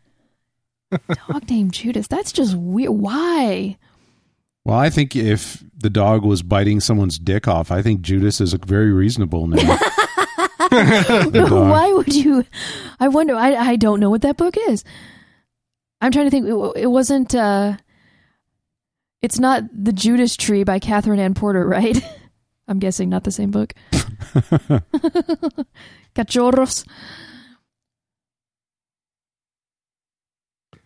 Dog 0.91 1.49
named 1.51 1.73
Judas. 1.73 2.09
That's 2.09 2.33
just 2.33 2.57
weird. 2.57 2.91
Why? 2.91 3.77
Well, 4.65 4.79
I 4.79 4.91
think 4.91 5.17
if 5.17 5.63
the 5.77 5.91
dog 5.91 6.25
was 6.25 6.43
biting 6.43 6.81
someone's 6.81 7.19
dick 7.19 7.49
off, 7.49 7.71
I 7.71 7.81
think 7.83 8.03
Judas 8.03 8.41
is 8.41 8.53
a 8.53 8.59
very 8.59 8.93
reasonable 8.93 9.47
name. 9.47 9.67
Why 10.71 11.93
would 11.95 12.15
you? 12.15 12.45
I 13.01 13.09
wonder. 13.09 13.35
I 13.35 13.55
I 13.55 13.77
don't 13.77 14.01
know 14.01 14.11
what 14.11 14.23
that 14.23 14.37
book 14.37 14.57
is. 14.69 14.85
I'm 16.01 16.13
trying 16.13 16.27
to 16.27 16.31
think. 16.31 16.47
It, 16.47 16.83
it 16.83 16.87
wasn't. 16.89 17.35
Uh, 17.35 17.77
it's 19.23 19.39
not 19.39 19.65
the 19.73 19.93
Judas 19.93 20.37
Tree 20.37 20.65
by 20.65 20.79
Katherine 20.79 21.21
Anne 21.21 21.35
Porter, 21.35 21.67
right? 21.67 21.99
I'm 22.69 22.79
guessing 22.79 23.09
not 23.09 23.25
the 23.25 23.33
same 23.33 23.51
book. 23.51 23.73
Cachorros. 26.15 26.87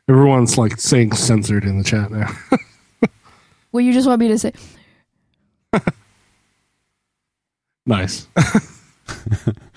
Everyone's 0.08 0.58
like 0.58 0.80
saying 0.80 1.12
censored 1.12 1.64
in 1.64 1.78
the 1.78 1.84
chat 1.84 2.10
now. 2.10 2.28
well, 3.72 3.80
you 3.80 3.92
just 3.92 4.08
want 4.08 4.20
me 4.20 4.28
to 4.28 4.38
say. 4.38 4.52
nice. 7.86 8.26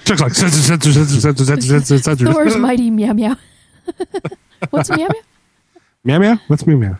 Chuck's 0.06 0.22
like 0.22 0.34
censor, 0.34 0.62
censor, 0.62 0.94
censor, 0.94 1.20
censor, 1.20 1.46
censor, 1.46 1.68
censor, 1.68 1.98
censor. 2.00 2.34
Thor's 2.34 2.58
mighty 2.58 2.90
meow 2.90 3.14
meow. 3.14 3.36
What's 4.72 4.90
meow 4.90 5.08
meow? 5.08 5.22
Meow 6.04 6.20
meow. 6.20 6.38
What's 6.48 6.66
meow 6.66 6.78
meow? 6.78 6.98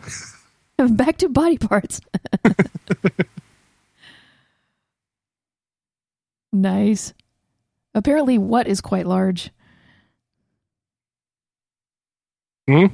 Back 0.88 1.18
to 1.18 1.28
body 1.28 1.58
parts. 1.58 2.00
nice. 6.52 7.12
Apparently, 7.94 8.38
what 8.38 8.68
is 8.68 8.80
quite 8.80 9.06
large. 9.06 9.50
Hmm. 12.68 12.86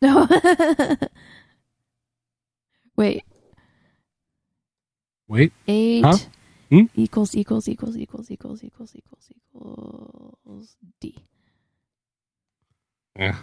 No. 0.00 0.26
Wait. 2.96 3.24
Wait. 5.28 5.52
Eight 5.68 6.04
Huh? 6.04 6.16
Hmm? 6.70 6.82
equals 6.94 7.34
equals 7.36 7.68
equals 7.68 7.96
equals 7.96 8.30
equals 8.30 8.62
equals 8.62 8.94
equals 8.94 9.28
equals 9.30 10.76
D. 11.00 11.16
Yeah. 13.18 13.36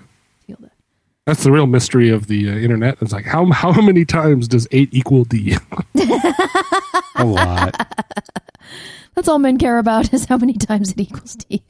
Feel 0.46 0.58
that. 0.62 0.72
That's 1.26 1.44
the 1.44 1.52
real 1.52 1.68
mystery 1.68 2.10
of 2.10 2.28
the 2.28 2.50
uh, 2.50 2.54
internet. 2.54 2.98
It's 3.02 3.14
like 3.14 3.26
how 3.26 3.46
how 3.52 3.72
many 3.82 4.04
times 4.04 4.48
does 4.48 4.68
eight 4.72 4.90
equal 4.92 5.24
D? 5.26 5.56
A 7.16 7.24
lot. 7.26 7.76
That's 9.16 9.28
all 9.28 9.40
men 9.40 9.58
care 9.58 9.78
about 9.78 10.14
is 10.14 10.26
how 10.26 10.38
many 10.38 10.54
times 10.54 10.92
it 10.92 11.00
equals 11.00 11.36
D. 11.36 11.62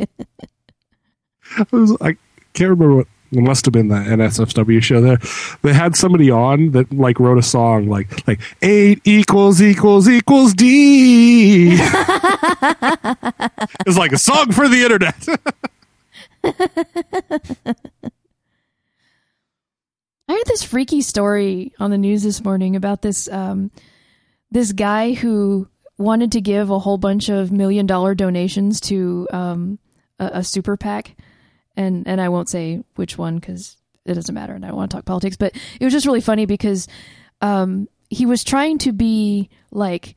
I, 1.57 1.65
was, 1.71 1.97
I 1.99 2.15
can't 2.53 2.69
remember 2.69 2.95
what 2.97 3.07
it 3.31 3.41
must 3.41 3.65
have 3.65 3.73
been 3.73 3.89
that 3.89 4.07
NSFW 4.07 4.81
show 4.81 5.01
there. 5.01 5.17
They 5.61 5.73
had 5.73 5.95
somebody 5.95 6.31
on 6.31 6.71
that 6.71 6.91
like 6.91 7.19
wrote 7.19 7.37
a 7.37 7.43
song 7.43 7.87
like 7.87 8.27
like 8.27 8.39
eight 8.61 9.01
equals 9.03 9.61
equals 9.61 10.09
equals 10.09 10.53
D. 10.53 11.73
it's 13.85 13.97
like 13.97 14.11
a 14.11 14.17
song 14.17 14.51
for 14.51 14.67
the 14.67 14.81
internet. 14.83 15.27
I 20.29 20.33
heard 20.33 20.45
this 20.45 20.63
freaky 20.63 21.01
story 21.01 21.73
on 21.79 21.91
the 21.91 21.97
news 21.97 22.23
this 22.23 22.43
morning 22.43 22.75
about 22.75 23.01
this 23.01 23.27
um, 23.29 23.71
this 24.51 24.71
guy 24.73 25.13
who 25.13 25.67
wanted 25.97 26.31
to 26.31 26.41
give 26.41 26.69
a 26.69 26.79
whole 26.79 26.97
bunch 26.97 27.29
of 27.29 27.51
million 27.51 27.85
dollar 27.85 28.15
donations 28.15 28.79
to 28.79 29.27
um, 29.31 29.79
a, 30.19 30.29
a 30.35 30.43
super 30.43 30.77
PAC, 30.77 31.15
and 31.75 32.07
and 32.07 32.19
I 32.19 32.29
won't 32.29 32.49
say 32.49 32.83
which 32.95 33.17
one 33.17 33.35
because 33.35 33.77
it 34.05 34.13
doesn't 34.13 34.35
matter, 34.35 34.53
and 34.53 34.65
I 34.65 34.69
don't 34.69 34.77
want 34.77 34.91
to 34.91 34.97
talk 34.97 35.05
politics. 35.05 35.37
But 35.37 35.55
it 35.79 35.83
was 35.83 35.93
just 35.93 36.05
really 36.05 36.21
funny 36.21 36.45
because 36.45 36.87
um, 37.41 37.87
he 38.09 38.25
was 38.25 38.43
trying 38.43 38.77
to 38.79 38.91
be 38.91 39.49
like 39.71 40.15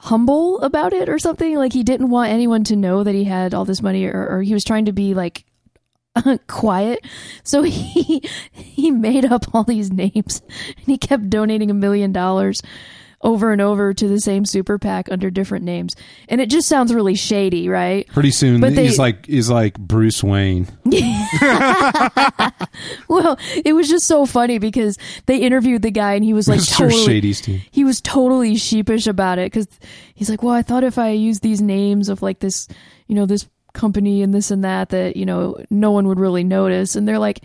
humble 0.00 0.60
about 0.60 0.92
it 0.92 1.08
or 1.08 1.18
something. 1.18 1.56
Like 1.56 1.72
he 1.72 1.82
didn't 1.82 2.10
want 2.10 2.32
anyone 2.32 2.64
to 2.64 2.76
know 2.76 3.04
that 3.04 3.14
he 3.14 3.24
had 3.24 3.54
all 3.54 3.64
this 3.64 3.82
money, 3.82 4.06
or, 4.06 4.28
or 4.28 4.42
he 4.42 4.54
was 4.54 4.64
trying 4.64 4.86
to 4.86 4.92
be 4.92 5.14
like 5.14 5.44
quiet. 6.46 7.04
So 7.42 7.62
he 7.62 8.22
he 8.52 8.90
made 8.90 9.24
up 9.24 9.54
all 9.54 9.64
these 9.64 9.90
names 9.90 10.42
and 10.48 10.86
he 10.86 10.98
kept 10.98 11.30
donating 11.30 11.70
a 11.70 11.74
million 11.74 12.12
dollars 12.12 12.62
over 13.24 13.50
and 13.50 13.60
over 13.60 13.92
to 13.92 14.06
the 14.06 14.20
same 14.20 14.44
super 14.44 14.78
PAC 14.78 15.10
under 15.10 15.30
different 15.30 15.64
names. 15.64 15.96
And 16.28 16.40
it 16.40 16.48
just 16.50 16.68
sounds 16.68 16.94
really 16.94 17.16
shady, 17.16 17.68
right? 17.68 18.06
Pretty 18.08 18.30
soon, 18.30 18.60
But 18.60 18.76
they- 18.76 18.84
he's 18.84 18.98
like 18.98 19.26
he's 19.26 19.50
like 19.50 19.76
Bruce 19.78 20.22
Wayne. 20.22 20.68
Well, 23.08 23.38
it 23.64 23.72
was 23.74 23.88
just 23.88 24.06
so 24.06 24.26
funny 24.26 24.58
because 24.58 24.98
they 25.26 25.38
interviewed 25.38 25.82
the 25.82 25.90
guy 25.90 26.14
and 26.14 26.24
he 26.24 26.32
was 26.32 26.48
like 26.48 26.60
Mr. 26.60 26.76
totally 26.78 27.04
Shady's 27.04 27.40
team. 27.40 27.60
he 27.70 27.84
was 27.84 28.00
totally 28.00 28.56
sheepish 28.56 29.06
about 29.06 29.38
it 29.38 29.52
because 29.52 29.68
he's 30.14 30.28
like, 30.28 30.42
well, 30.42 30.54
I 30.54 30.62
thought 30.62 30.84
if 30.84 30.98
I 30.98 31.10
use 31.10 31.40
these 31.40 31.60
names 31.62 32.08
of 32.08 32.22
like 32.22 32.40
this, 32.40 32.66
you 33.06 33.14
know, 33.14 33.26
this 33.26 33.48
company 33.72 34.22
and 34.22 34.34
this 34.34 34.50
and 34.50 34.64
that, 34.64 34.88
that 34.90 35.16
you 35.16 35.26
know, 35.26 35.56
no 35.70 35.90
one 35.92 36.08
would 36.08 36.18
really 36.18 36.44
notice. 36.44 36.96
And 36.96 37.06
they're 37.06 37.18
like, 37.18 37.40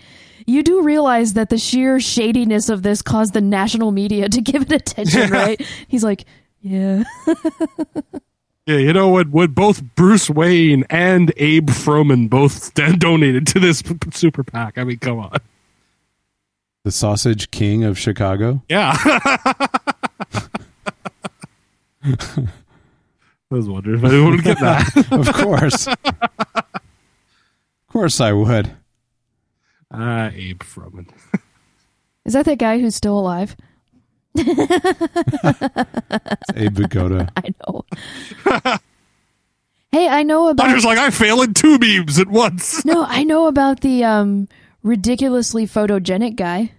you 0.50 0.64
do 0.64 0.82
realize 0.82 1.34
that 1.34 1.50
the 1.50 1.58
sheer 1.58 2.00
shadiness 2.00 2.70
of 2.70 2.82
this 2.84 3.02
caused 3.02 3.34
the 3.34 3.42
national 3.42 3.92
media 3.92 4.28
to 4.28 4.42
give 4.50 4.64
it 4.64 4.72
attention, 4.72 5.30
right? 5.30 5.62
He's 5.88 6.04
like, 6.04 6.26
yeah. 6.62 7.04
yeah, 8.66 8.78
you 8.78 8.92
know 8.92 9.10
what? 9.10 9.30
When 9.30 9.52
both 9.52 9.84
Bruce 9.96 10.30
Wayne 10.30 10.86
and 10.90 11.32
Abe 11.38 11.70
Froman 11.70 12.30
both 12.30 12.74
donated 13.00 13.48
to 13.48 13.60
this 13.60 13.82
p- 13.82 13.94
p- 13.94 14.12
super 14.12 14.44
PAC. 14.44 14.78
I 14.78 14.84
mean, 14.84 14.98
come 14.98 15.20
on. 15.20 15.38
The 16.84 16.92
Sausage 16.92 17.52
King 17.52 17.84
of 17.84 18.00
Chicago. 18.00 18.64
Yeah. 18.70 18.96
I 22.04 22.48
was 23.50 23.68
wondering 23.68 24.00
if 24.00 24.04
anyone 24.06 24.32
would 24.32 24.44
get 24.44 24.60
that. 24.60 25.12
Of 25.12 25.34
course. 25.34 25.88
of 25.88 25.98
course 27.90 28.22
I 28.22 28.32
would. 28.32 28.76
Ah, 29.92 30.30
Abe 30.34 30.60
Froman. 30.62 31.08
Is 32.26 32.34
that 32.34 32.46
that 32.46 32.58
guy 32.60 32.80
who's 32.80 32.96
still 32.96 33.18
alive? 33.18 33.56
It's 34.36 34.50
Abe 36.56 36.76
Vigoda. 36.76 37.30
I 37.38 37.54
know. 37.66 37.86
hey, 39.92 40.08
I 40.08 40.24
know 40.24 40.50
about. 40.50 40.66
I 40.66 40.70
about 40.70 40.76
was 40.76 40.86
like, 40.86 40.98
I 41.00 41.10
fail 41.10 41.42
in 41.42 41.54
two 41.54 41.80
memes 41.80 42.20
at 42.20 42.28
once. 42.28 42.86
no, 42.86 43.04
I 43.06 43.24
know 43.24 43.48
about 43.48 43.82
the 43.82 44.04
um 44.04 44.48
ridiculously 44.84 45.66
photogenic 45.66 46.36
guy. 46.36 46.72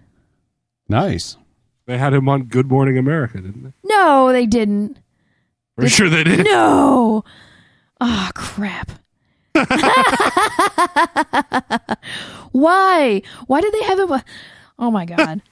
Nice. 0.87 1.37
They 1.85 1.97
had 1.97 2.13
him 2.13 2.29
on 2.29 2.43
Good 2.43 2.69
Morning 2.69 2.97
America, 2.97 3.41
didn't 3.41 3.63
they? 3.63 3.73
No, 3.83 4.31
they 4.31 4.45
didn't. 4.45 4.97
Pretty 5.75 5.89
sure 5.89 6.09
they 6.09 6.23
did. 6.23 6.45
No. 6.45 7.25
Ah, 7.99 8.31
crap. 8.33 8.91
Why? 12.51 13.21
Why 13.47 13.61
did 13.61 13.73
they 13.73 13.83
have 13.83 13.99
him? 13.99 14.21
Oh 14.79 14.91
my 14.91 15.05
god. 15.05 15.41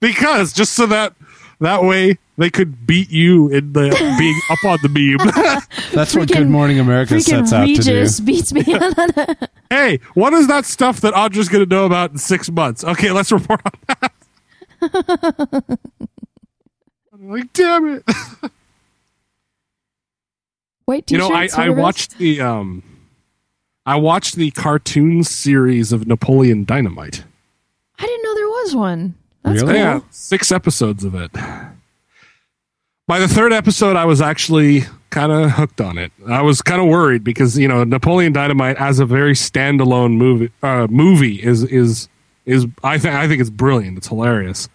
Because 0.00 0.52
just 0.52 0.72
so 0.72 0.86
that 0.86 1.14
that 1.60 1.84
way 1.84 2.18
they 2.36 2.50
could 2.50 2.88
beat 2.88 3.08
you 3.10 3.48
in 3.50 3.72
the 3.72 3.88
being 4.18 4.40
up 4.50 4.64
on 4.64 4.78
the 4.82 4.88
meme. 4.88 5.18
That's 5.94 6.16
what 6.16 6.28
Freaking- 6.28 6.38
Good 6.38 6.48
Morning 6.48 6.80
America 6.80 7.20
sets 7.20 7.52
out 7.52 7.66
to 7.68 7.74
do. 7.76 7.94
Regis 8.00 8.18
beats 8.18 8.52
me. 8.52 8.64
hey, 9.70 10.00
what 10.14 10.32
is 10.32 10.48
that 10.48 10.64
stuff 10.64 11.00
that 11.02 11.14
Audra's 11.14 11.48
going 11.48 11.64
to 11.64 11.70
know 11.72 11.84
about 11.86 12.10
in 12.10 12.18
six 12.18 12.50
months? 12.50 12.82
Okay, 12.82 13.12
let's 13.12 13.30
report 13.30 13.60
on 13.64 13.72
that. 14.80 15.78
I'm 17.12 17.28
like, 17.30 17.52
damn 17.52 17.88
it. 17.98 18.02
White 20.92 21.10
you 21.10 21.18
t-shirts. 21.18 21.30
know, 21.30 21.34
I, 21.34 21.40
I 21.40 21.44
whatever 21.44 21.68
it 21.68 21.72
is? 21.72 21.82
watched 21.82 22.18
the 22.18 22.40
um, 22.40 22.82
I 23.86 23.96
watched 23.96 24.36
the 24.36 24.50
cartoon 24.52 25.24
series 25.24 25.92
of 25.92 26.06
Napoleon 26.06 26.64
Dynamite. 26.64 27.24
I 27.98 28.06
didn't 28.06 28.22
know 28.24 28.34
there 28.34 28.48
was 28.48 28.76
one. 28.76 29.14
That's 29.42 29.60
Really? 29.62 29.74
cool. 29.74 29.82
Yeah, 29.82 30.00
six 30.10 30.52
episodes 30.52 31.02
of 31.04 31.14
it. 31.14 31.30
By 33.08 33.18
the 33.18 33.28
third 33.28 33.52
episode, 33.52 33.96
I 33.96 34.04
was 34.04 34.20
actually 34.20 34.82
kind 35.10 35.32
of 35.32 35.50
hooked 35.50 35.80
on 35.80 35.98
it. 35.98 36.12
I 36.28 36.40
was 36.42 36.62
kind 36.62 36.80
of 36.80 36.88
worried 36.88 37.24
because 37.24 37.58
you 37.58 37.66
know 37.68 37.84
Napoleon 37.84 38.32
Dynamite 38.32 38.76
as 38.76 39.00
a 39.00 39.04
very 39.06 39.32
standalone 39.34 40.16
movie 40.16 40.50
uh, 40.62 40.86
movie 40.90 41.42
is 41.42 41.64
is 41.64 42.08
is 42.46 42.66
I 42.84 42.98
think 42.98 43.14
I 43.14 43.26
think 43.28 43.40
it's 43.40 43.50
brilliant. 43.50 43.98
It's 43.98 44.08
hilarious, 44.08 44.68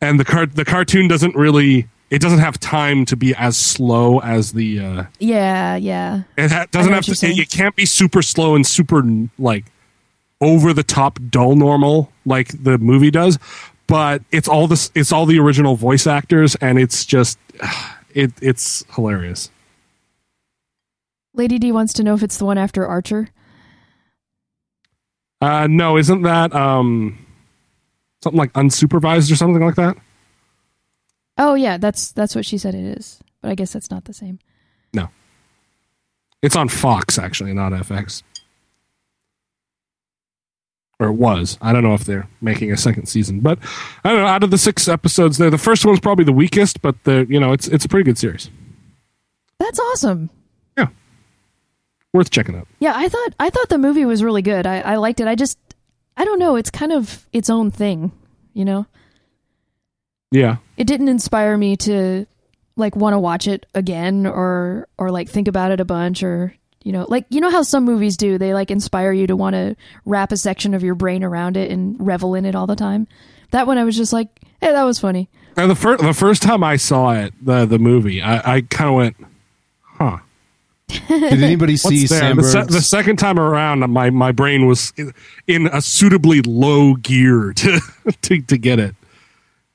and 0.00 0.18
the 0.18 0.24
car- 0.24 0.46
the 0.46 0.64
cartoon 0.64 1.06
doesn't 1.08 1.36
really 1.36 1.86
it 2.10 2.20
doesn't 2.20 2.38
have 2.38 2.58
time 2.60 3.04
to 3.06 3.16
be 3.16 3.34
as 3.34 3.56
slow 3.56 4.20
as 4.20 4.52
the 4.52 4.78
uh, 4.80 5.04
Yeah, 5.18 5.76
yeah. 5.76 6.22
it 6.36 6.50
ha- 6.52 6.66
doesn't 6.70 6.92
have 6.92 7.04
to. 7.06 7.12
It, 7.26 7.38
it 7.38 7.50
can't 7.50 7.74
be 7.74 7.84
super 7.86 8.22
slow 8.22 8.54
and 8.54 8.66
super 8.66 9.02
like 9.38 9.64
over 10.40 10.72
the 10.72 10.82
top 10.82 11.18
dull 11.30 11.56
normal 11.56 12.12
like 12.24 12.62
the 12.62 12.78
movie 12.78 13.10
does. 13.10 13.38
But 13.88 14.22
it's 14.32 14.48
all 14.48 14.66
this. 14.66 14.90
It's 14.94 15.12
all 15.12 15.26
the 15.26 15.38
original 15.38 15.76
voice 15.76 16.06
actors, 16.06 16.54
and 16.56 16.78
it's 16.78 17.04
just 17.04 17.38
it. 18.14 18.32
It's 18.40 18.84
hilarious. 18.94 19.50
Lady 21.34 21.58
D 21.58 21.70
wants 21.70 21.92
to 21.94 22.02
know 22.02 22.14
if 22.14 22.22
it's 22.22 22.36
the 22.38 22.44
one 22.46 22.58
after 22.58 22.86
Archer. 22.86 23.28
Uh, 25.40 25.66
no, 25.68 25.96
isn't 25.98 26.22
that 26.22 26.54
um 26.54 27.18
something 28.22 28.38
like 28.38 28.52
unsupervised 28.54 29.30
or 29.30 29.36
something 29.36 29.62
like 29.64 29.74
that? 29.76 29.96
Oh 31.38 31.54
yeah, 31.54 31.76
that's 31.78 32.12
that's 32.12 32.34
what 32.34 32.44
she 32.46 32.58
said 32.58 32.74
it 32.74 32.98
is. 32.98 33.20
But 33.42 33.50
I 33.50 33.54
guess 33.54 33.72
that's 33.72 33.90
not 33.90 34.04
the 34.04 34.12
same. 34.14 34.38
No, 34.94 35.08
it's 36.42 36.56
on 36.56 36.68
Fox 36.68 37.18
actually, 37.18 37.52
not 37.52 37.72
FX. 37.72 38.22
or 40.98 41.08
it 41.08 41.12
was. 41.12 41.58
I 41.60 41.72
don't 41.74 41.82
know 41.82 41.92
if 41.94 42.04
they're 42.04 42.26
making 42.40 42.72
a 42.72 42.76
second 42.76 43.06
season, 43.06 43.40
but 43.40 43.58
I 44.02 44.10
don't 44.10 44.20
know. 44.20 44.26
Out 44.26 44.42
of 44.42 44.50
the 44.50 44.56
six 44.58 44.88
episodes, 44.88 45.36
there 45.36 45.50
the 45.50 45.58
first 45.58 45.84
one's 45.84 46.00
probably 46.00 46.24
the 46.24 46.32
weakest, 46.32 46.80
but 46.80 46.94
the 47.04 47.26
you 47.28 47.38
know 47.38 47.52
it's 47.52 47.68
it's 47.68 47.84
a 47.84 47.88
pretty 47.88 48.04
good 48.04 48.18
series. 48.18 48.48
That's 49.58 49.78
awesome. 49.78 50.30
Yeah, 50.78 50.88
worth 52.14 52.30
checking 52.30 52.56
out. 52.56 52.66
Yeah, 52.78 52.92
I 52.96 53.08
thought 53.08 53.34
I 53.38 53.50
thought 53.50 53.68
the 53.68 53.78
movie 53.78 54.04
was 54.06 54.24
really 54.24 54.42
good. 54.42 54.66
I, 54.66 54.80
I 54.80 54.96
liked 54.96 55.20
it. 55.20 55.26
I 55.28 55.34
just 55.34 55.58
I 56.16 56.24
don't 56.24 56.38
know. 56.38 56.56
It's 56.56 56.70
kind 56.70 56.92
of 56.92 57.26
its 57.32 57.50
own 57.50 57.70
thing, 57.70 58.12
you 58.54 58.64
know. 58.64 58.86
Yeah, 60.30 60.56
It 60.76 60.86
didn't 60.86 61.08
inspire 61.08 61.56
me 61.56 61.76
to 61.78 62.26
like 62.76 62.94
want 62.96 63.14
to 63.14 63.18
watch 63.18 63.46
it 63.46 63.64
again 63.74 64.26
or 64.26 64.88
or 64.98 65.10
like 65.10 65.28
think 65.28 65.48
about 65.48 65.70
it 65.70 65.80
a 65.80 65.84
bunch 65.84 66.22
or 66.22 66.54
you 66.82 66.92
know 66.92 67.06
like 67.08 67.24
you 67.30 67.40
know 67.40 67.50
how 67.50 67.62
some 67.62 67.84
movies 67.84 68.16
do 68.16 68.36
they 68.36 68.52
like 68.52 68.70
inspire 68.70 69.12
you 69.12 69.26
to 69.28 69.36
want 69.36 69.54
to 69.54 69.76
wrap 70.04 70.32
a 70.32 70.36
section 70.36 70.74
of 70.74 70.82
your 70.82 70.94
brain 70.94 71.24
around 71.24 71.56
it 71.56 71.70
and 71.70 71.96
revel 72.04 72.34
in 72.34 72.44
it 72.44 72.54
all 72.54 72.66
the 72.66 72.76
time. 72.76 73.06
That 73.52 73.66
one 73.66 73.78
I 73.78 73.84
was 73.84 73.96
just 73.96 74.12
like, 74.12 74.28
hey, 74.60 74.72
that 74.72 74.82
was 74.82 74.98
funny. 74.98 75.28
and 75.56 75.70
the 75.70 75.74
first 75.76 76.02
the 76.02 76.12
first 76.12 76.42
time 76.42 76.62
I 76.64 76.76
saw 76.76 77.12
it, 77.12 77.32
the 77.40 77.64
the 77.64 77.78
movie, 77.78 78.20
I, 78.20 78.56
I 78.56 78.60
kind 78.62 78.90
of 78.90 78.96
went, 78.96 79.16
huh. 79.82 80.18
Did 80.88 81.10
anybody 81.42 81.76
see 81.76 82.02
What's 82.02 82.10
there? 82.10 82.34
The, 82.34 82.42
se- 82.42 82.66
the 82.68 82.80
second 82.80 83.16
time 83.16 83.40
around, 83.40 83.80
my, 83.90 84.10
my 84.10 84.30
brain 84.30 84.66
was 84.66 84.92
in, 84.96 85.12
in 85.48 85.66
a 85.66 85.80
suitably 85.80 86.42
low 86.42 86.94
gear 86.94 87.52
to, 87.54 87.80
to 88.22 88.40
to 88.42 88.58
get 88.58 88.78
it, 88.78 88.94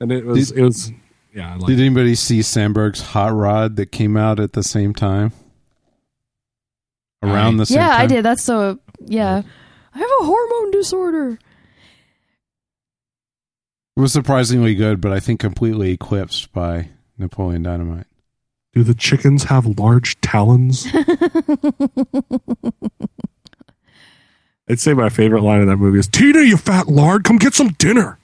and 0.02 0.12
it 0.12 0.26
was 0.26 0.50
Did- 0.50 0.58
it 0.60 0.64
was 0.64 0.92
yeah. 1.34 1.56
I 1.56 1.58
Did 1.66 1.80
it. 1.80 1.86
anybody 1.86 2.16
see 2.16 2.40
Samberg's 2.40 3.02
Hot 3.02 3.34
Rod 3.34 3.76
that 3.78 3.92
came 3.94 4.18
out 4.18 4.40
at 4.40 4.52
the 4.54 4.64
same 4.64 4.94
time? 4.94 5.32
Around 7.24 7.56
I- 7.56 7.58
the 7.60 7.66
same 7.68 7.78
time? 7.78 7.86
yeah, 7.88 7.92
time? 7.94 8.02
I 8.02 8.08
did. 8.08 8.26
That's 8.26 8.44
so 8.44 8.80
yeah. 9.06 9.42
I 9.94 9.98
have 9.98 10.10
a 10.22 10.26
hormone 10.26 10.72
disorder. 10.72 11.40
It 13.98 14.00
was 14.00 14.14
surprisingly 14.14 14.74
good, 14.74 15.02
but 15.02 15.12
I 15.12 15.20
think 15.20 15.40
completely 15.42 15.92
eclipsed 15.92 16.52
by 16.54 16.90
Napoleon 17.18 17.62
Dynamite. 17.64 18.08
Do 18.74 18.84
the 18.84 18.96
chickens 18.96 19.44
have 19.46 19.66
large 19.78 20.20
talons? 20.22 20.88
I'd 24.70 24.80
say 24.80 24.94
my 24.94 25.10
favorite 25.10 25.42
line 25.42 25.60
in 25.62 25.68
that 25.68 25.76
movie 25.78 26.00
is 26.00 26.08
Tina, 26.08 26.40
you 26.42 26.56
fat 26.56 26.88
lard, 26.88 27.26
come 27.26 27.38
get 27.38 27.54
some 27.54 27.70
dinner. 27.74 28.18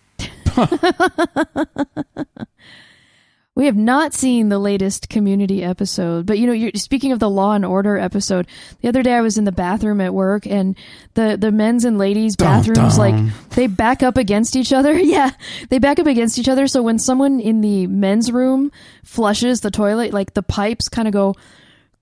We 3.57 3.65
have 3.65 3.75
not 3.75 4.13
seen 4.13 4.49
the 4.49 4.59
latest 4.59 5.09
community 5.09 5.63
episode, 5.63 6.27
but 6.27 6.37
you 6.37 6.45
know, 6.45 6.53
you're 6.53 6.69
speaking 6.75 7.11
of 7.11 7.17
the 7.17 7.27
Law 7.27 7.53
and 7.53 7.65
Order 7.65 7.97
episode. 7.97 8.45
The 8.81 8.87
other 8.87 9.01
day, 9.01 9.13
I 9.15 9.21
was 9.21 9.39
in 9.39 9.45
the 9.45 9.51
bathroom 9.51 9.99
at 9.99 10.13
work, 10.13 10.45
and 10.45 10.77
the 11.15 11.37
the 11.41 11.51
men's 11.51 11.83
and 11.83 11.97
ladies' 11.97 12.35
Dum, 12.35 12.49
bathrooms 12.49 12.97
dum. 12.97 12.99
like 12.99 13.49
they 13.55 13.65
back 13.65 14.03
up 14.03 14.15
against 14.15 14.55
each 14.55 14.71
other. 14.71 14.93
Yeah, 15.07 15.31
they 15.69 15.79
back 15.79 15.97
up 15.97 16.05
against 16.05 16.37
each 16.37 16.47
other. 16.47 16.67
So 16.67 16.83
when 16.83 16.99
someone 16.99 17.39
in 17.39 17.61
the 17.61 17.87
men's 17.87 18.31
room 18.31 18.71
flushes 19.03 19.61
the 19.61 19.71
toilet, 19.71 20.13
like 20.13 20.35
the 20.35 20.43
pipes 20.43 20.87
kind 20.87 21.07
of 21.07 21.13
go. 21.15 21.33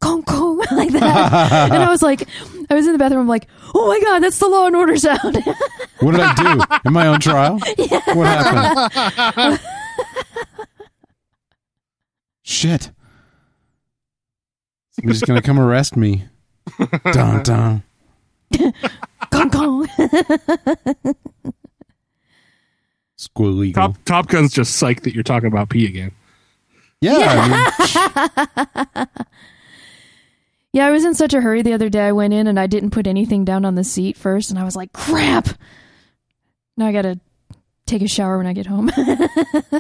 Kong 0.06 0.22
kong 0.22 0.58
like 0.72 0.92
that, 0.92 1.72
and 1.72 1.82
I 1.82 1.90
was 1.90 2.04
like, 2.04 2.28
I 2.70 2.76
was 2.76 2.86
in 2.86 2.94
the 2.94 3.00
bathroom. 3.00 3.22
I'm 3.22 3.28
like, 3.28 3.48
oh 3.74 3.88
my 3.88 4.00
god, 4.00 4.20
that's 4.20 4.38
the 4.38 4.48
Law 4.48 4.68
and 4.68 4.76
Order 4.76 4.98
sound. 4.98 5.20
What 6.00 6.12
did 6.12 6.22
I 6.22 6.34
do? 6.36 6.62
Am 6.86 6.96
I 6.96 7.08
on 7.08 7.20
trial? 7.20 7.58
What 8.14 8.28
happened? 8.28 9.60
Shit. 12.44 12.92
Somebody's 14.92 15.22
going 15.22 15.42
to 15.42 15.46
come 15.46 15.60
arrest 15.60 15.96
me. 15.98 16.26
Dun, 17.12 17.42
dun. 17.44 17.84
Kong 19.32 19.50
kong. 19.50 19.88
School 23.16 23.52
legal. 23.52 23.82
Top 23.82 24.06
Top 24.06 24.28
Gun's 24.28 24.54
just 24.54 24.80
psyched 24.80 25.02
that 25.04 25.16
you're 25.16 25.24
talking 25.24 25.48
about 25.48 25.70
pee 25.70 25.88
again. 25.88 26.12
Yeah. 27.02 27.72
I 28.96 29.08
mean, 29.08 29.26
Yeah, 30.76 30.88
I 30.88 30.92
was 30.92 31.06
in 31.06 31.14
such 31.14 31.34
a 31.34 31.40
hurry 31.40 31.62
the 31.62 31.72
other 31.72 31.88
day. 31.88 32.06
I 32.06 32.12
went 32.12 32.34
in 32.34 32.48
and 32.48 32.60
I 32.60 32.68
didn't 32.68 32.90
put 32.90 33.08
anything 33.08 33.46
down 33.46 33.64
on 33.64 33.76
the 33.76 33.84
seat 33.86 34.18
first, 34.18 34.50
and 34.50 34.60
I 34.60 34.66
was 34.66 34.76
like, 34.76 34.92
crap. 34.92 35.48
Now 36.76 36.88
I 36.88 36.92
gotta 36.92 37.18
take 37.86 38.02
a 38.02 38.10
shower 38.10 38.38
when 38.38 38.46
I 38.46 38.52
get 38.52 38.66
home. 38.66 38.92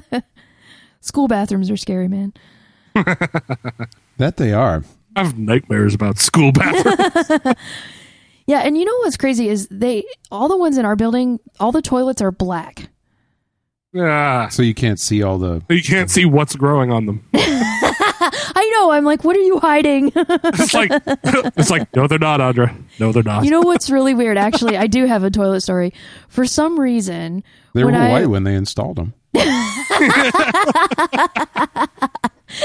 School 1.02 1.28
bathrooms 1.28 1.70
are 1.70 1.76
scary, 1.76 2.08
man. 2.08 2.34
that 2.96 4.38
they 4.38 4.54
are. 4.54 4.86
I 5.18 5.26
have 5.26 5.38
nightmares 5.38 5.93
about 5.93 6.18
school 6.18 6.54
bathrooms. 6.54 7.56
Yeah, 8.48 8.60
and 8.60 8.78
you 8.78 8.86
know 8.86 8.96
what's 9.00 9.18
crazy 9.18 9.50
is 9.50 9.68
they 9.70 10.06
all 10.32 10.48
the 10.48 10.56
ones 10.56 10.78
in 10.78 10.86
our 10.86 10.96
building, 10.96 11.39
all 11.60 11.72
the 11.72 11.82
toilets 11.82 12.22
are 12.22 12.32
black. 12.32 12.89
yeah, 13.91 14.48
So 14.50 14.62
you 14.62 14.76
can't 14.76 15.00
see 15.00 15.24
all 15.24 15.39
the. 15.39 15.64
you 15.68 15.82
can't 15.82 16.12
see 16.12 16.26
what's 16.26 16.56
growing 16.56 16.91
on 16.91 17.08
them. 17.08 17.28
I 18.58 18.70
know. 18.70 18.91
I'm 18.91 19.03
like, 19.03 19.24
what 19.24 19.36
are 19.36 19.41
you 19.41 19.60
hiding? 19.60 20.12
It's 20.58 20.74
like 20.74 20.89
it's 21.58 21.70
like 21.70 21.93
no, 21.95 22.08
they're 22.08 22.18
not, 22.20 22.39
Audra. 22.39 22.74
No, 22.99 23.12
they're 23.12 23.24
not. 23.24 23.43
you 23.43 23.51
know 23.51 23.62
what's 23.62 23.89
really 23.89 24.14
weird? 24.14 24.38
Actually, 24.38 24.78
I 24.78 24.88
do 24.88 25.06
have 25.06 25.24
a 25.24 25.30
toilet 25.30 25.62
story. 25.62 25.93
For 26.30 26.45
some 26.45 26.80
reason, 26.80 27.43
They 27.74 27.84
were 27.84 27.91
when 27.91 28.01
I- 28.01 28.10
white 28.12 28.28
when 28.28 28.43
they 28.43 28.56
installed 28.56 28.95
them. 28.97 29.14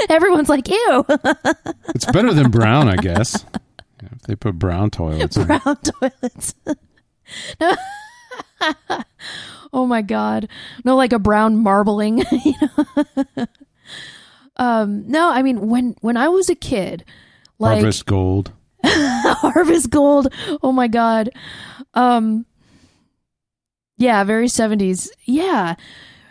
everyone's 0.09 0.49
like, 0.49 0.69
ew. 0.69 1.05
It's 1.95 2.05
better 2.11 2.33
than 2.33 2.49
brown, 2.51 2.87
I 2.87 2.95
guess. 2.95 3.45
Yeah, 4.01 4.09
if 4.15 4.21
they 4.23 4.35
put 4.35 4.57
brown 4.57 4.89
toilets 4.89 5.37
in. 5.37 5.47
brown 5.47 5.77
toilets. 5.77 6.55
No. 7.59 7.75
oh 9.73 9.85
my 9.85 10.01
god. 10.01 10.47
No 10.83 10.95
like 10.95 11.13
a 11.13 11.19
brown 11.19 11.57
marbling. 11.57 12.19
you 12.43 12.53
know? 12.61 13.45
Um 14.61 15.07
no, 15.07 15.29
I 15.29 15.41
mean 15.41 15.67
when 15.67 15.95
when 16.01 16.17
I 16.17 16.29
was 16.29 16.49
a 16.49 16.55
kid, 16.55 17.03
like 17.59 17.79
Harvest 17.79 18.05
Gold. 18.05 18.51
Harvest 18.83 19.89
Gold. 19.89 20.31
Oh 20.61 20.71
my 20.71 20.87
god. 20.87 21.31
Um 21.93 22.45
Yeah, 23.97 24.23
very 24.23 24.47
70s. 24.47 25.09
Yeah. 25.25 25.75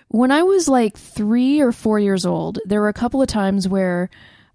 When 0.08 0.30
I 0.32 0.42
was 0.42 0.68
like 0.68 0.96
3 0.96 1.60
or 1.60 1.72
4 1.72 1.98
years 1.98 2.24
old, 2.24 2.58
there 2.64 2.80
were 2.80 2.88
a 2.88 2.92
couple 2.92 3.20
of 3.20 3.28
times 3.28 3.68
where 3.68 4.10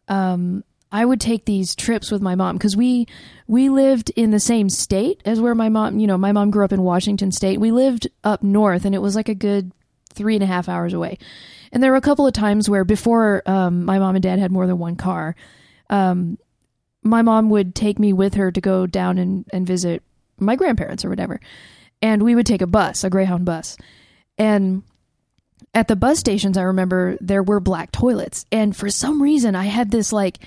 um 0.07 0.63
I 0.91 1.03
would 1.03 1.19
take 1.19 1.43
these 1.43 1.75
trips 1.75 2.11
with 2.11 2.21
my 2.21 2.35
mom 2.35 2.55
because 2.55 2.77
we 2.77 3.07
we 3.47 3.67
lived 3.67 4.09
in 4.15 4.31
the 4.31 4.39
same 4.39 4.69
state 4.69 5.21
as 5.25 5.41
where 5.41 5.55
my 5.55 5.67
mom, 5.67 5.99
you 5.99 6.07
know, 6.07 6.17
my 6.17 6.31
mom 6.31 6.49
grew 6.51 6.63
up 6.63 6.71
in 6.71 6.81
Washington 6.81 7.33
State. 7.33 7.59
We 7.59 7.71
lived 7.71 8.07
up 8.23 8.41
north, 8.41 8.85
and 8.85 8.95
it 8.95 9.01
was 9.01 9.15
like 9.15 9.27
a 9.27 9.35
good 9.35 9.73
three 10.13 10.35
and 10.35 10.43
a 10.43 10.47
half 10.47 10.69
hours 10.69 10.93
away. 10.93 11.17
And 11.75 11.83
there 11.83 11.91
were 11.91 11.97
a 11.97 12.01
couple 12.01 12.25
of 12.25 12.31
times 12.33 12.69
where 12.69 12.85
before 12.85 13.43
um, 13.45 13.83
my 13.83 13.99
mom 13.99 14.15
and 14.15 14.23
dad 14.23 14.39
had 14.39 14.49
more 14.49 14.65
than 14.65 14.79
one 14.79 14.95
car, 14.95 15.35
um, 15.89 16.39
my 17.03 17.21
mom 17.21 17.49
would 17.49 17.75
take 17.75 17.99
me 17.99 18.13
with 18.13 18.35
her 18.35 18.49
to 18.49 18.61
go 18.61 18.87
down 18.87 19.17
and, 19.17 19.45
and 19.51 19.67
visit 19.67 20.01
my 20.39 20.55
grandparents 20.55 21.03
or 21.03 21.09
whatever. 21.09 21.41
And 22.01 22.23
we 22.23 22.33
would 22.33 22.45
take 22.45 22.61
a 22.61 22.67
bus, 22.67 23.03
a 23.03 23.09
Greyhound 23.09 23.43
bus. 23.43 23.75
And 24.37 24.83
at 25.73 25.89
the 25.89 25.97
bus 25.97 26.17
stations, 26.17 26.57
I 26.57 26.61
remember 26.63 27.17
there 27.19 27.43
were 27.43 27.59
black 27.59 27.91
toilets. 27.91 28.45
And 28.53 28.73
for 28.75 28.89
some 28.89 29.21
reason, 29.21 29.53
I 29.53 29.65
had 29.65 29.91
this 29.91 30.13
like 30.13 30.39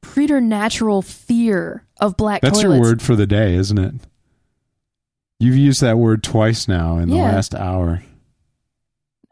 preternatural 0.00 1.02
fear 1.02 1.84
of 2.00 2.16
black 2.16 2.40
That's 2.40 2.60
toilets. 2.62 2.78
your 2.78 2.80
word 2.90 3.02
for 3.02 3.14
the 3.14 3.26
day, 3.26 3.54
isn't 3.56 3.78
it? 3.78 3.94
You've 5.38 5.56
used 5.56 5.82
that 5.82 5.98
word 5.98 6.22
twice 6.22 6.66
now 6.66 6.96
in 6.96 7.10
the 7.10 7.16
Yeah. 7.16 7.24
last 7.32 7.54
hour. 7.54 8.02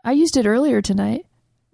I 0.05 0.13
used 0.13 0.37
it 0.37 0.47
earlier 0.47 0.83
tonight. 0.83 1.25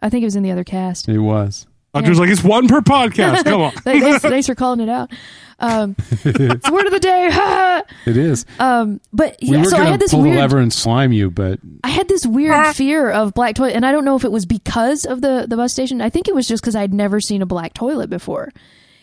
I 0.00 0.08
think 0.10 0.22
it 0.22 0.26
was 0.26 0.36
in 0.36 0.42
the 0.42 0.50
other 0.50 0.64
cast. 0.64 1.08
It 1.08 1.18
was. 1.18 1.66
Audra's 1.94 2.18
like 2.18 2.28
it's 2.28 2.44
one 2.44 2.68
per 2.68 2.82
podcast. 2.82 3.44
Come 3.44 3.62
on. 3.62 3.70
thanks, 3.76 4.18
thanks 4.22 4.46
for 4.46 4.54
calling 4.54 4.80
it 4.80 4.88
out. 4.90 5.10
Um, 5.58 5.96
it's 6.10 6.66
the 6.66 6.70
word 6.70 6.84
of 6.84 6.92
the 6.92 7.00
day. 7.00 7.82
It 8.04 8.18
is. 8.18 8.44
um, 8.58 9.00
but 9.14 9.36
we 9.40 9.48
yeah, 9.52 9.58
were 9.60 9.64
so 9.64 9.78
I 9.78 9.84
had 9.84 10.00
this 10.00 10.10
pull 10.10 10.20
weird 10.20 10.36
the 10.36 10.40
lever 10.42 10.58
and 10.58 10.70
slime 10.70 11.12
you, 11.12 11.30
but 11.30 11.58
I 11.82 11.88
had 11.88 12.08
this 12.08 12.26
weird 12.26 12.76
fear 12.76 13.10
of 13.10 13.32
black 13.32 13.54
toilet, 13.54 13.74
and 13.74 13.86
I 13.86 13.92
don't 13.92 14.04
know 14.04 14.16
if 14.16 14.24
it 14.24 14.30
was 14.32 14.44
because 14.44 15.06
of 15.06 15.22
the 15.22 15.46
the 15.48 15.56
bus 15.56 15.72
station. 15.72 16.02
I 16.02 16.10
think 16.10 16.28
it 16.28 16.34
was 16.34 16.46
just 16.46 16.62
because 16.62 16.76
I'd 16.76 16.92
never 16.92 17.18
seen 17.22 17.40
a 17.40 17.46
black 17.46 17.72
toilet 17.72 18.10
before, 18.10 18.52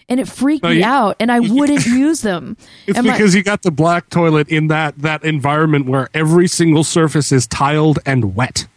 and 0.07 0.19
it 0.19 0.27
freaked 0.27 0.61
No, 0.63 0.69
me 0.69 0.77
you- 0.79 0.85
out, 0.85 1.15
and 1.19 1.31
I 1.31 1.39
wouldn't 1.39 1.87
use 1.87 2.21
them. 2.21 2.55
It's 2.85 2.95
And 2.99 3.07
my- 3.07 3.13
because 3.13 3.33
you 3.33 3.41
got 3.41 3.63
the 3.63 3.71
black 3.71 4.11
toilet 4.11 4.47
in 4.49 4.67
that 4.67 4.99
that 4.99 5.23
environment 5.23 5.87
where 5.87 6.09
every 6.13 6.47
single 6.47 6.83
surface 6.83 7.31
is 7.31 7.47
tiled 7.47 7.97
and 8.05 8.35
wet. 8.35 8.67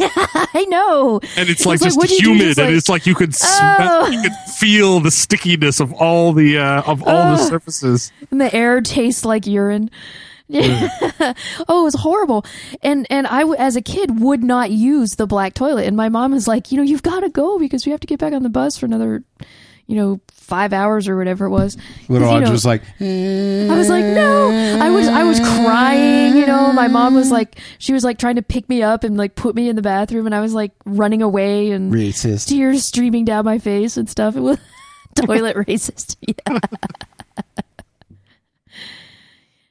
I 0.54 0.66
know, 0.68 1.20
And 1.36 1.48
it's 1.48 1.66
like 1.66 1.80
like, 1.80 1.92
just 1.94 2.00
do? 2.20 2.30
humid, 2.30 2.40
Just 2.48 2.58
and 2.58 2.68
like- 2.68 2.76
it's 2.76 2.88
like 2.88 3.06
you 3.06 3.14
could 3.14 3.34
Oh. 3.42 3.74
smell, 3.76 4.12
you 4.12 4.22
could 4.22 4.32
feel 4.56 5.00
the 5.00 5.10
stickiness 5.10 5.80
of 5.80 5.92
all 5.94 6.32
the 6.32 6.58
uh, 6.58 6.82
of 6.82 7.02
all 7.06 7.36
the 7.36 7.44
surfaces. 7.44 8.12
and 8.30 8.40
the 8.40 8.54
air 8.54 8.80
tastes 8.80 9.24
like 9.24 9.46
urine. 9.46 9.90
Yeah. 10.48 10.88
oh, 11.68 11.80
it 11.82 11.84
was 11.84 11.94
horrible. 11.94 12.44
And 12.82 13.06
and 13.08 13.26
I 13.28 13.44
as 13.54 13.76
a 13.76 13.82
kid, 13.82 14.18
would 14.20 14.42
not 14.42 14.70
use 14.72 15.14
the 15.16 15.26
black 15.26 15.54
toilet. 15.54 15.86
And 15.86 15.96
my 15.96 16.08
mom 16.08 16.32
was 16.32 16.48
like, 16.48 16.72
you 16.72 16.76
know, 16.76 16.82
you've 16.82 17.02
got 17.04 17.20
to 17.20 17.28
go 17.28 17.58
because 17.58 17.86
we 17.86 17.92
have 17.92 18.00
to 18.00 18.06
get 18.08 18.18
back 18.18 18.32
on 18.32 18.42
the 18.42 18.48
bus 18.48 18.76
for 18.76 18.86
another, 18.86 19.22
you 19.86 19.96
know, 19.96 20.20
five 20.30 20.72
hours 20.72 21.08
or 21.08 21.16
whatever 21.16 21.46
it 21.46 21.50
was. 21.50 21.76
Little 22.08 22.28
you 22.28 22.34
know, 22.34 22.40
Audrey 22.40 22.50
was 22.50 22.64
like, 22.64 22.82
I 23.00 23.74
was 23.76 23.88
like, 23.88 24.04
no. 24.04 24.50
I 24.80 24.90
was 24.90 25.06
I 25.08 25.22
was 25.24 25.38
crying, 25.40 26.36
you 26.36 26.46
know. 26.46 26.72
My 26.72 26.88
mom 26.88 27.14
was 27.14 27.30
like 27.30 27.58
she 27.78 27.92
was 27.92 28.04
like 28.04 28.18
trying 28.18 28.36
to 28.36 28.42
pick 28.42 28.68
me 28.68 28.82
up 28.82 29.04
and 29.04 29.16
like 29.16 29.34
put 29.34 29.54
me 29.54 29.68
in 29.68 29.76
the 29.76 29.82
bathroom 29.82 30.26
and 30.26 30.34
I 30.34 30.40
was 30.40 30.54
like 30.54 30.72
running 30.84 31.22
away 31.22 31.70
and 31.70 31.92
racist. 31.92 32.48
tears 32.48 32.84
streaming 32.84 33.24
down 33.24 33.44
my 33.44 33.58
face 33.58 33.96
and 33.96 34.08
stuff. 34.08 34.36
It 34.36 34.40
was 34.40 34.58
toilet 35.14 35.56
racist. 35.68 36.16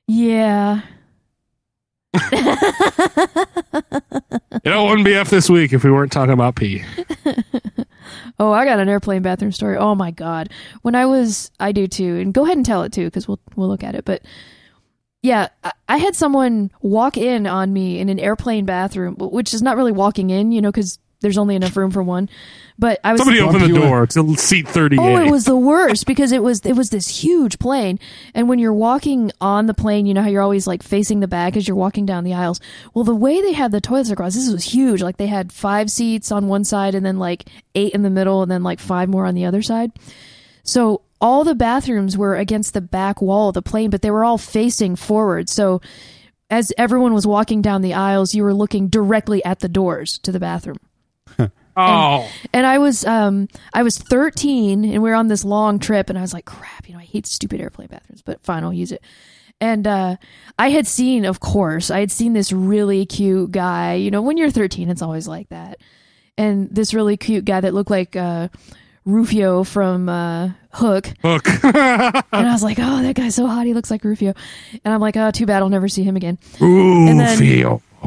Yeah. 0.07 0.81
yeah. 0.81 0.81
You 4.63 4.71
know, 4.71 4.85
it 4.85 4.89
wouldn't 4.89 5.05
be 5.05 5.13
F 5.15 5.29
this 5.29 5.49
week 5.49 5.73
if 5.73 5.83
we 5.83 5.91
weren't 5.91 6.11
talking 6.11 6.33
about 6.33 6.55
pee. 6.55 6.83
Oh, 8.39 8.51
I 8.51 8.65
got 8.65 8.79
an 8.79 8.89
airplane 8.89 9.21
bathroom 9.21 9.51
story. 9.51 9.77
Oh 9.77 9.95
my 9.95 10.11
god. 10.11 10.49
When 10.81 10.95
I 10.95 11.05
was 11.05 11.51
I 11.59 11.71
do 11.71 11.87
too. 11.87 12.17
And 12.17 12.33
go 12.33 12.43
ahead 12.43 12.57
and 12.57 12.65
tell 12.65 12.83
it 12.83 12.91
too 12.93 13.09
cuz 13.11 13.27
we'll 13.27 13.39
we'll 13.55 13.67
look 13.67 13.83
at 13.83 13.95
it. 13.95 14.05
But 14.05 14.21
yeah, 15.21 15.47
I- 15.63 15.71
I 15.87 15.97
had 15.97 16.15
someone 16.15 16.71
walk 16.81 17.17
in 17.17 17.45
on 17.47 17.73
me 17.73 17.99
in 17.99 18.09
an 18.09 18.19
airplane 18.19 18.65
bathroom, 18.65 19.15
which 19.19 19.53
is 19.53 19.61
not 19.61 19.75
really 19.75 19.91
walking 19.91 20.29
in, 20.29 20.51
you 20.51 20.61
know, 20.61 20.71
cuz 20.71 20.99
there's 21.21 21.37
only 21.37 21.55
enough 21.55 21.75
room 21.75 21.91
for 21.91 22.01
one. 22.01 22.29
But 22.77 22.99
I 23.03 23.11
was 23.11 23.19
Somebody 23.19 23.41
opened 23.41 23.63
the 23.63 23.79
door 23.79 24.07
to 24.07 24.35
seat 24.37 24.67
38. 24.67 24.99
Oh, 25.01 25.17
it 25.17 25.29
was 25.29 25.43
the 25.43 25.57
worst 25.57 26.05
because 26.05 26.31
it 26.31 26.41
was 26.41 26.61
it 26.65 26.77
was 26.77 26.91
this 26.91 27.09
huge 27.09 27.59
plane, 27.59 27.99
and 28.33 28.47
when 28.47 28.57
you're 28.57 28.73
walking 28.73 29.31
on 29.41 29.65
the 29.65 29.73
plane, 29.73 30.05
you 30.05 30.13
know 30.13 30.21
how 30.21 30.29
you're 30.29 30.41
always 30.41 30.65
like 30.65 30.81
facing 30.81 31.19
the 31.19 31.27
back 31.27 31.57
as 31.57 31.67
you're 31.67 31.75
walking 31.75 32.05
down 32.05 32.23
the 32.23 32.33
aisles. 32.33 32.61
Well, 32.93 33.03
the 33.03 33.15
way 33.15 33.41
they 33.41 33.51
had 33.51 33.71
the 33.71 33.81
toilets 33.81 34.09
across, 34.09 34.35
this 34.35 34.49
was 34.49 34.63
huge. 34.63 35.01
Like 35.01 35.17
they 35.17 35.27
had 35.27 35.51
five 35.51 35.91
seats 35.91 36.31
on 36.31 36.47
one 36.47 36.63
side, 36.63 36.95
and 36.95 37.05
then 37.05 37.19
like 37.19 37.49
eight 37.75 37.93
in 37.93 38.03
the 38.03 38.09
middle, 38.09 38.41
and 38.41 38.49
then 38.49 38.63
like 38.63 38.79
five 38.79 39.09
more 39.09 39.25
on 39.25 39.35
the 39.35 39.45
other 39.45 39.61
side. 39.61 39.91
So 40.63 41.01
all 41.19 41.43
the 41.43 41.55
bathrooms 41.55 42.17
were 42.17 42.35
against 42.35 42.73
the 42.73 42.81
back 42.81 43.21
wall 43.21 43.49
of 43.49 43.55
the 43.55 43.61
plane, 43.61 43.89
but 43.89 44.01
they 44.01 44.11
were 44.11 44.23
all 44.23 44.37
facing 44.37 44.95
forward. 44.95 45.49
So 45.49 45.81
as 46.49 46.71
everyone 46.77 47.13
was 47.13 47.27
walking 47.27 47.61
down 47.61 47.81
the 47.81 47.93
aisles, 47.93 48.33
you 48.33 48.43
were 48.43 48.53
looking 48.53 48.87
directly 48.87 49.43
at 49.43 49.59
the 49.59 49.67
doors 49.67 50.17
to 50.19 50.31
the 50.31 50.39
bathroom 50.39 50.77
oh, 51.79 52.29
and 52.53 52.65
I 52.65 52.77
was 52.77 53.05
um 53.05 53.47
I 53.73 53.83
was 53.83 53.97
13 53.97 54.83
and 54.85 55.03
we 55.03 55.09
were 55.09 55.15
on 55.15 55.27
this 55.27 55.43
long 55.43 55.79
trip 55.79 56.09
and 56.09 56.17
I 56.17 56.21
was 56.21 56.33
like 56.33 56.45
crap 56.45 56.87
you 56.87 56.93
know 56.93 56.99
I 56.99 57.05
hate 57.05 57.25
stupid 57.25 57.61
airplane 57.61 57.87
bathrooms 57.87 58.21
but 58.21 58.41
fine 58.41 58.63
I'll 58.63 58.73
use 58.73 58.91
it. 58.91 59.01
And 59.61 59.85
uh 59.87 60.17
I 60.57 60.69
had 60.69 60.87
seen 60.87 61.25
of 61.25 61.39
course 61.39 61.91
I 61.91 61.99
had 61.99 62.11
seen 62.11 62.33
this 62.33 62.51
really 62.51 63.05
cute 63.05 63.51
guy 63.51 63.95
you 63.95 64.11
know 64.11 64.21
when 64.21 64.37
you're 64.37 64.51
13 64.51 64.89
it's 64.89 65.01
always 65.01 65.27
like 65.27 65.49
that. 65.49 65.79
And 66.37 66.69
this 66.69 66.93
really 66.93 67.17
cute 67.17 67.45
guy 67.45 67.59
that 67.61 67.73
looked 67.73 67.91
like 67.91 68.15
uh 68.15 68.49
Rufio 69.05 69.63
from 69.63 70.09
uh 70.09 70.49
Hook 70.71 71.13
hook. 71.23 71.47
and 71.63 71.75
I 72.31 72.51
was 72.51 72.61
like 72.61 72.77
oh 72.79 73.01
that 73.01 73.15
guy's 73.15 73.35
so 73.35 73.47
hot 73.47 73.65
he 73.65 73.73
looks 73.73 73.89
like 73.89 74.03
Rufio 74.03 74.33
and 74.85 74.93
I'm 74.93 75.01
like 75.01 75.17
oh 75.17 75.31
too 75.31 75.45
bad 75.47 75.63
I'll 75.63 75.69
never 75.69 75.87
see 75.87 76.03
him 76.03 76.15
again 76.15 76.37
Ooh, 76.61 77.07
And 77.07 77.19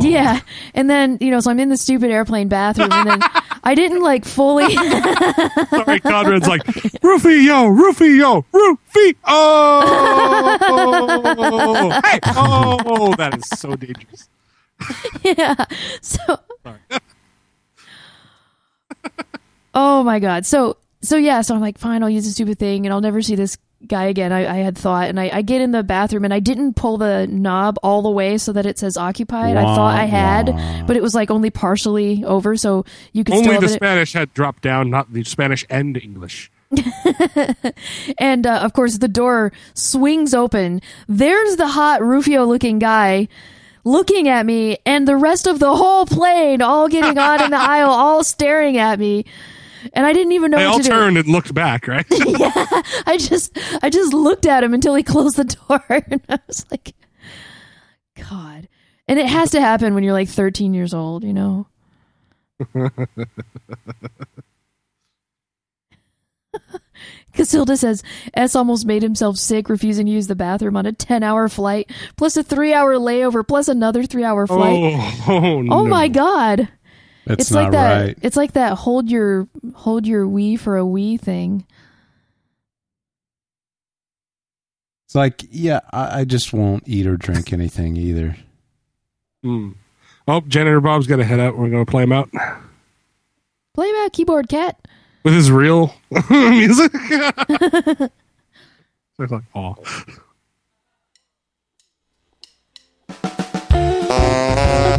yeah. 0.00 0.40
And 0.74 0.88
then, 0.88 1.18
you 1.20 1.30
know, 1.30 1.40
so 1.40 1.50
I'm 1.50 1.60
in 1.60 1.68
the 1.68 1.76
stupid 1.76 2.10
airplane 2.10 2.48
bathroom 2.48 2.90
and 2.92 3.10
then 3.10 3.20
I 3.64 3.74
didn't 3.74 4.00
like 4.00 4.24
fully 4.24 4.74
Sorry, 5.70 6.00
Conrad's 6.00 6.48
like, 6.48 6.62
Rufio, 7.02 7.66
Rufio, 7.66 8.44
Rufio. 8.52 9.14
Oh, 9.24 10.58
hey, 12.04 12.18
oh, 12.34 13.14
that 13.16 13.36
is 13.36 13.46
so 13.48 13.76
dangerous. 13.76 14.28
yeah. 15.22 15.54
So 16.00 16.40
Oh 19.74 20.02
my 20.02 20.18
god. 20.18 20.44
So 20.44 20.76
so 21.02 21.16
yeah, 21.16 21.40
so 21.42 21.54
I'm 21.54 21.60
like, 21.60 21.78
fine, 21.78 22.02
I'll 22.02 22.10
use 22.10 22.24
the 22.24 22.30
stupid 22.30 22.58
thing 22.58 22.86
and 22.86 22.92
I'll 22.92 23.00
never 23.00 23.22
see 23.22 23.34
this 23.34 23.58
guy 23.86 24.04
again. 24.04 24.32
I, 24.32 24.46
I 24.46 24.56
had 24.58 24.78
thought 24.78 25.08
and 25.08 25.18
I, 25.18 25.30
I 25.32 25.42
get 25.42 25.60
in 25.60 25.72
the 25.72 25.82
bathroom 25.82 26.24
and 26.24 26.32
I 26.32 26.40
didn't 26.40 26.74
pull 26.74 26.98
the 26.98 27.26
knob 27.26 27.78
all 27.82 28.02
the 28.02 28.10
way 28.10 28.38
so 28.38 28.52
that 28.52 28.66
it 28.66 28.78
says 28.78 28.96
occupied. 28.96 29.56
I 29.56 29.62
thought 29.62 29.96
I 29.96 30.04
had, 30.04 30.48
Wah, 30.50 30.82
but 30.86 30.96
it 30.96 31.02
was 31.02 31.14
like 31.14 31.30
only 31.30 31.50
partially 31.50 32.24
over, 32.24 32.56
so 32.56 32.84
you 33.12 33.24
could 33.24 33.34
Only 33.34 33.52
have 33.52 33.60
the 33.60 33.66
it. 33.66 33.70
Spanish 33.70 34.12
had 34.12 34.32
dropped 34.34 34.62
down, 34.62 34.90
not 34.90 35.12
the 35.12 35.24
Spanish 35.24 35.64
and 35.68 35.96
English. 35.96 36.50
And 38.18 38.46
uh, 38.46 38.60
of 38.60 38.72
course, 38.72 38.98
the 38.98 39.08
door 39.08 39.52
swings 39.74 40.32
open. 40.34 40.80
There's 41.08 41.56
the 41.56 41.68
hot 41.68 42.02
Rufio 42.02 42.44
looking 42.44 42.78
guy 42.78 43.28
looking 43.84 44.28
at 44.28 44.46
me, 44.46 44.78
and 44.86 45.06
the 45.06 45.16
rest 45.16 45.46
of 45.46 45.58
the 45.58 45.74
whole 45.74 46.06
plane 46.06 46.62
all 46.62 46.88
getting 46.88 47.18
on 47.18 47.42
in 47.42 47.50
the 47.50 47.56
aisle, 47.60 47.90
all 47.90 48.24
staring 48.24 48.78
at 48.78 48.98
me. 48.98 49.24
And 49.94 50.06
I 50.06 50.12
didn't 50.12 50.32
even 50.32 50.50
know 50.50 50.58
They 50.58 50.64
what 50.66 50.72
all 50.72 50.78
to 50.78 50.82
do. 50.84 50.88
turned 50.90 51.18
and 51.18 51.28
looked 51.28 51.52
back, 51.54 51.86
right? 51.88 52.06
yeah, 52.10 52.52
I 53.06 53.16
just, 53.18 53.56
I 53.82 53.90
just 53.90 54.12
looked 54.12 54.46
at 54.46 54.62
him 54.64 54.74
until 54.74 54.94
he 54.94 55.02
closed 55.04 55.36
the 55.36 55.44
door, 55.44 55.82
and 56.10 56.20
I 56.28 56.38
was 56.46 56.64
like, 56.70 56.94
God. 58.16 58.68
And 59.08 59.18
it 59.18 59.26
has 59.26 59.50
to 59.50 59.60
happen 59.60 59.94
when 59.94 60.04
you're 60.04 60.12
like 60.12 60.28
13 60.28 60.74
years 60.74 60.94
old, 60.94 61.24
you 61.24 61.32
know. 61.32 61.66
Casilda 67.34 67.78
says 67.78 68.02
S 68.34 68.54
almost 68.54 68.84
made 68.84 69.02
himself 69.02 69.38
sick 69.38 69.68
refusing 69.70 70.04
to 70.06 70.12
use 70.12 70.26
the 70.26 70.34
bathroom 70.36 70.76
on 70.76 70.84
a 70.84 70.92
10 70.92 71.22
hour 71.22 71.48
flight, 71.48 71.90
plus 72.16 72.36
a 72.36 72.42
three 72.42 72.74
hour 72.74 72.94
layover, 72.96 73.46
plus 73.46 73.68
another 73.68 74.04
three 74.04 74.24
hour 74.24 74.46
flight. 74.46 74.78
oh, 74.82 75.24
oh, 75.28 75.44
Oh, 75.56 75.62
no. 75.62 75.84
my 75.86 76.08
God. 76.08 76.68
That's 77.26 77.42
it's 77.42 77.50
not 77.52 77.62
like 77.64 77.72
that. 77.72 78.00
right. 78.06 78.18
It's 78.22 78.36
like 78.36 78.52
that 78.52 78.74
hold 78.78 79.10
your 79.10 79.46
hold 79.74 80.06
your 80.06 80.26
wee 80.26 80.56
for 80.56 80.76
a 80.76 80.84
wee 80.86 81.16
thing. 81.16 81.64
It's 85.06 85.14
like, 85.14 85.44
yeah, 85.50 85.80
I, 85.92 86.20
I 86.20 86.24
just 86.24 86.52
won't 86.52 86.84
eat 86.86 87.06
or 87.06 87.16
drink 87.18 87.52
anything 87.52 87.96
either. 87.96 88.36
Hmm. 89.42 89.72
Oh, 90.26 90.40
Janitor 90.40 90.80
Bob's 90.80 91.06
got 91.06 91.16
to 91.16 91.24
head 91.24 91.38
out. 91.38 91.56
We're 91.58 91.68
going 91.68 91.84
to 91.84 91.90
play 91.90 92.04
him 92.04 92.12
out 92.12 92.30
Play 93.74 93.88
him 93.88 93.96
out, 93.96 94.12
keyboard 94.12 94.48
cat. 94.48 94.78
with 95.22 95.34
his 95.34 95.50
real 95.50 95.94
music. 96.30 96.92
so 97.00 98.08
it's 99.18 99.32
like, 99.32 99.42
oh. 99.54 99.76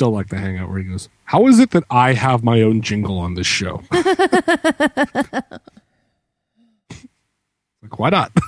still 0.00 0.10
like 0.12 0.28
the 0.28 0.38
hangout 0.38 0.70
where 0.70 0.78
he 0.78 0.84
goes, 0.84 1.10
How 1.24 1.46
is 1.46 1.58
it 1.58 1.72
that 1.72 1.84
I 1.90 2.14
have 2.14 2.42
my 2.42 2.62
own 2.62 2.80
jingle 2.80 3.18
on 3.18 3.34
this 3.34 3.46
show? 3.46 3.82
like, 3.92 4.06
why 7.98 8.08
not? 8.08 8.32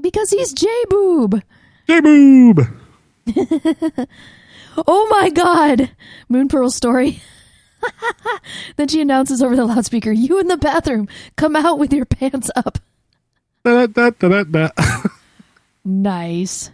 Because 0.00 0.30
he's 0.30 0.52
J 0.52 0.68
Boob. 0.88 1.42
J 1.88 2.00
Boob! 2.00 2.60
Oh 4.86 5.08
my 5.10 5.28
god. 5.30 5.90
Moon 6.28 6.46
Pearl 6.46 6.70
story. 6.70 7.20
then 8.76 8.86
she 8.86 9.00
announces 9.00 9.42
over 9.42 9.56
the 9.56 9.64
loudspeaker, 9.64 10.12
You 10.12 10.38
in 10.38 10.46
the 10.46 10.56
bathroom. 10.56 11.08
Come 11.34 11.56
out 11.56 11.80
with 11.80 11.92
your 11.92 12.04
pants 12.04 12.48
up. 12.54 12.78
Da, 13.64 13.88
da, 13.88 14.10
da, 14.10 14.28
da, 14.28 14.44
da. 14.44 14.68
Nice. 15.84 16.70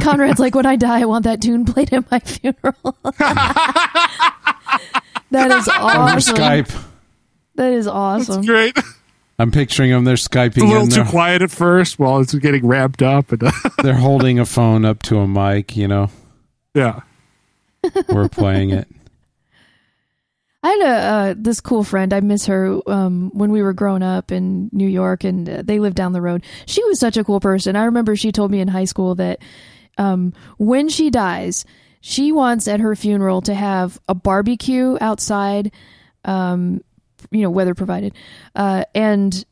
Conrad's 0.00 0.40
like, 0.40 0.54
when 0.54 0.66
I 0.66 0.76
die, 0.76 1.00
I 1.00 1.04
want 1.04 1.24
that 1.24 1.42
tune 1.42 1.64
played 1.64 1.92
at 1.92 2.10
my 2.10 2.18
funeral. 2.20 2.96
that 5.30 5.50
is 5.50 5.68
awesome. 5.68 5.82
Over 5.82 6.16
awesome. 6.16 6.36
Skype. 6.36 6.84
That 7.56 7.72
is 7.72 7.86
awesome. 7.86 8.44
Great. 8.44 8.78
I'm 9.38 9.50
picturing 9.50 9.90
them. 9.90 10.04
They're 10.04 10.14
skyping. 10.14 10.48
It's 10.48 10.58
a 10.58 10.64
little 10.64 10.82
and 10.82 10.92
too 10.92 11.04
quiet 11.04 11.42
at 11.42 11.50
first 11.50 11.98
while 11.98 12.20
it's 12.20 12.34
getting 12.34 12.66
ramped 12.66 13.02
up. 13.02 13.32
And, 13.32 13.42
they're 13.82 13.94
holding 13.94 14.38
a 14.38 14.46
phone 14.46 14.84
up 14.84 15.02
to 15.04 15.18
a 15.18 15.28
mic. 15.28 15.76
You 15.76 15.88
know, 15.88 16.10
yeah. 16.74 17.00
we're 18.08 18.28
playing 18.28 18.70
it. 18.70 18.88
I 20.66 20.70
had 20.70 20.80
a 20.80 20.90
uh, 20.90 21.34
this 21.36 21.60
cool 21.60 21.84
friend. 21.84 22.12
I 22.12 22.18
miss 22.18 22.46
her 22.46 22.80
um, 22.88 23.30
when 23.32 23.52
we 23.52 23.62
were 23.62 23.72
growing 23.72 24.02
up 24.02 24.32
in 24.32 24.68
New 24.72 24.88
York, 24.88 25.22
and 25.22 25.48
uh, 25.48 25.62
they 25.64 25.78
lived 25.78 25.94
down 25.94 26.12
the 26.12 26.20
road. 26.20 26.42
She 26.66 26.82
was 26.84 26.98
such 26.98 27.16
a 27.16 27.22
cool 27.22 27.38
person. 27.38 27.76
I 27.76 27.84
remember 27.84 28.16
she 28.16 28.32
told 28.32 28.50
me 28.50 28.58
in 28.58 28.66
high 28.66 28.86
school 28.86 29.14
that 29.14 29.38
um, 29.96 30.32
when 30.58 30.88
she 30.88 31.08
dies, 31.08 31.64
she 32.00 32.32
wants 32.32 32.66
at 32.66 32.80
her 32.80 32.96
funeral 32.96 33.42
to 33.42 33.54
have 33.54 34.00
a 34.08 34.14
barbecue 34.14 34.98
outside, 35.00 35.70
um, 36.24 36.82
you 37.30 37.42
know, 37.42 37.50
weather 37.50 37.76
provided, 37.76 38.14
uh, 38.56 38.82
and 38.92 39.44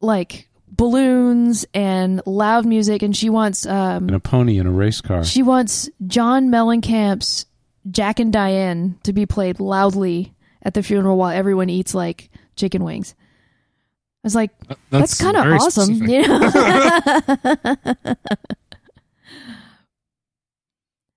like 0.00 0.48
balloons 0.68 1.66
and 1.74 2.22
loud 2.24 2.66
music. 2.66 3.02
And 3.02 3.16
she 3.16 3.30
wants 3.30 3.66
um, 3.66 4.04
And 4.04 4.14
a 4.14 4.20
pony 4.20 4.58
in 4.58 4.68
a 4.68 4.70
race 4.70 5.00
car. 5.00 5.24
she 5.24 5.42
wants 5.42 5.90
John 6.06 6.50
Mellencamp's 6.50 7.46
Jack 7.90 8.20
and 8.20 8.32
Diane 8.32 8.98
to 9.04 9.12
be 9.12 9.26
played 9.26 9.60
loudly 9.60 10.34
at 10.62 10.74
the 10.74 10.82
funeral 10.82 11.16
while 11.16 11.30
everyone 11.30 11.70
eats 11.70 11.94
like 11.94 12.30
chicken 12.56 12.84
wings. 12.84 13.14
I 14.22 14.26
was 14.26 14.34
like, 14.34 14.50
That- 14.68 14.78
that's, 14.90 15.18
kind 15.20 15.36
of 15.36 15.46
awesome. 15.46 15.94
specific. 15.96 16.10
You 16.10 16.28
know? 16.28 16.50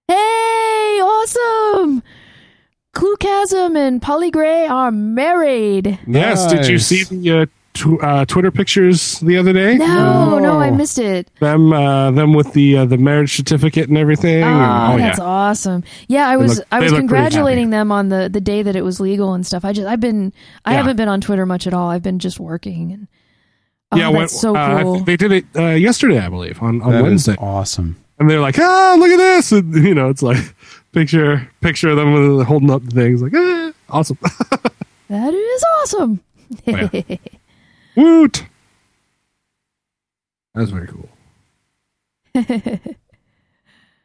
hey, 0.08 1.00
awesome! 1.02 2.04
Clue 2.94 3.16
Chasm 3.18 3.76
and 3.76 4.02
Polly 4.02 4.32
Gray 4.32 4.66
are 4.68 4.92
married. 4.92 6.00
Yes. 6.08 6.50
Did 6.52 6.68
you 6.68 6.80
see 6.80 7.04
the 7.04 7.42
uh, 7.42 7.46
tw- 7.74 8.02
uh, 8.02 8.26
Twitter 8.26 8.52
pictures 8.52 9.20
the 9.20 9.38
other 9.38 9.54
day? 9.54 9.76
No, 9.76 10.40
no, 10.40 10.60
I 10.60 10.72
missed 10.72 10.98
it. 11.00 11.30
Them, 11.40 11.74
uh, 11.74 12.12
them 12.12 12.34
with 12.34 12.54
the 12.54 12.78
uh, 12.78 12.86
the 12.86 12.98
marriage 12.98 13.36
certificate 13.36 13.90
and 13.90 13.98
everything. 13.98 14.44
Oh, 14.44 14.48
And- 14.48 14.94
oh 14.94 14.98
that's 15.06 15.18
yeah. 15.20 15.24
awesome. 15.26 15.84
Yeah, 16.08 16.28
I 16.28 16.38
was 16.38 16.58
look- 16.60 16.68
I 16.72 16.80
was 16.80 16.92
congratulating 16.92 17.70
them 17.72 17.92
on 17.92 18.10
the 18.10 18.30
the 18.32 18.42
day 18.42 18.62
that 18.64 18.76
it 18.76 18.84
was 18.84 19.00
legal 19.00 19.34
and 19.34 19.46
stuff. 19.46 19.66
I 19.66 19.74
just 19.74 19.88
I've 19.88 20.00
been 20.00 20.34
I 20.66 20.72
Yeah. 20.72 20.78
haven't 20.78 20.96
been 20.98 21.10
on 21.10 21.22
Twitter 21.22 21.46
much 21.46 21.68
at 21.68 21.74
all. 21.74 21.90
I've 21.90 22.04
been 22.04 22.20
just 22.20 22.40
working 22.40 22.92
and 22.92 23.08
oh, 23.92 23.98
yeah, 23.98 24.12
that's 24.12 24.16
when- 24.16 24.28
so 24.30 24.56
uh, 24.56 24.82
cool. 24.84 24.94
think 24.96 25.06
they 25.06 25.18
did 25.18 25.32
it 25.32 25.46
uh, 25.56 25.68
yesterday, 25.70 26.20
I 26.20 26.30
believe, 26.30 26.62
on, 26.62 26.82
on 26.82 26.92
That 26.92 26.98
is 27.00 27.04
Wednesday. 27.04 27.36
awesome. 27.40 27.96
and 28.20 28.30
they're 28.30 28.40
like, 28.42 28.58
"Ah, 28.60 28.96
look 28.98 29.10
at 29.12 29.18
this!" 29.18 29.52
And, 29.52 29.74
you 29.84 29.96
know, 29.96 30.10
it's 30.10 30.22
like 30.24 30.38
picture 30.94 31.50
picture 31.62 31.90
of 31.90 31.98
them 31.98 32.44
holding 32.46 32.70
up 32.72 32.84
the 32.84 32.92
things, 32.92 33.22
like, 33.22 33.34
"Ah, 33.36 33.72
awesome, 33.90 34.18
that 35.10 35.34
is 35.34 35.64
awesome. 35.82 36.20
Oh, 36.68 36.90
yeah. 36.94 37.18
woot!" 37.96 38.46
That's 40.54 40.72
very 40.72 40.88
cool. 40.88 41.10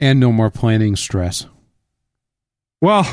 And 0.00 0.20
no 0.20 0.30
more 0.30 0.48
planning 0.48 0.94
stress. 0.94 1.46
Well, 2.80 3.04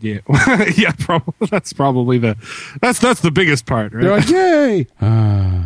yeah, 0.00 0.18
yeah, 0.76 0.92
probably 0.98 1.32
that's 1.50 1.72
probably 1.72 2.18
the 2.18 2.36
that's 2.82 2.98
that's 2.98 3.20
the 3.20 3.30
biggest 3.30 3.64
part, 3.64 3.94
right? 3.94 4.02
They're 4.02 4.16
like, 4.16 4.28
yay! 4.28 4.86
Ah. 5.00 5.64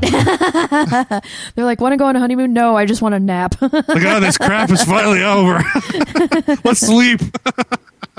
They're 1.56 1.64
like, 1.64 1.80
want 1.80 1.94
to 1.94 1.96
go 1.96 2.06
on 2.06 2.14
a 2.14 2.20
honeymoon? 2.20 2.52
No, 2.52 2.76
I 2.76 2.86
just 2.86 3.02
want 3.02 3.14
to 3.14 3.18
nap. 3.18 3.60
like, 3.60 3.72
oh, 3.88 4.20
this 4.20 4.38
crap 4.38 4.70
is 4.70 4.84
finally 4.84 5.22
over. 5.22 5.64
Let's 6.64 6.80
sleep. 6.80 7.20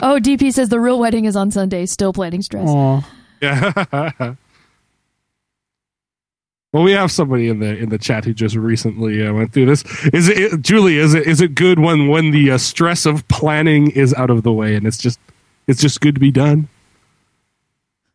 oh, 0.01 0.19
DP 0.19 0.51
says 0.51 0.67
the 0.67 0.81
real 0.81 0.99
wedding 0.99 1.23
is 1.23 1.37
on 1.37 1.51
Sunday. 1.51 1.85
Still 1.85 2.11
planning 2.11 2.41
stress. 2.41 2.67
Aw. 2.67 3.07
Yeah. 3.41 4.35
Well, 6.71 6.83
we 6.83 6.91
have 6.91 7.11
somebody 7.11 7.49
in 7.49 7.59
the 7.59 7.75
in 7.77 7.89
the 7.89 7.97
chat 7.97 8.25
who 8.25 8.33
just 8.33 8.55
recently 8.55 9.25
uh, 9.25 9.33
went 9.33 9.53
through 9.53 9.65
this. 9.65 9.83
Is 10.13 10.29
it 10.29 10.61
Julie? 10.61 10.97
Is 10.97 11.15
it 11.15 11.25
is 11.25 11.41
it 11.41 11.55
good 11.55 11.79
when 11.79 12.07
when 12.07 12.31
the 12.31 12.51
uh, 12.51 12.57
stress 12.59 13.07
of 13.07 13.27
planning 13.27 13.89
is 13.91 14.13
out 14.13 14.29
of 14.29 14.43
the 14.43 14.53
way 14.53 14.75
and 14.75 14.85
it's 14.85 14.97
just 14.97 15.19
it's 15.65 15.81
just 15.81 15.99
good 15.99 16.15
to 16.15 16.21
be 16.21 16.31
done? 16.31 16.69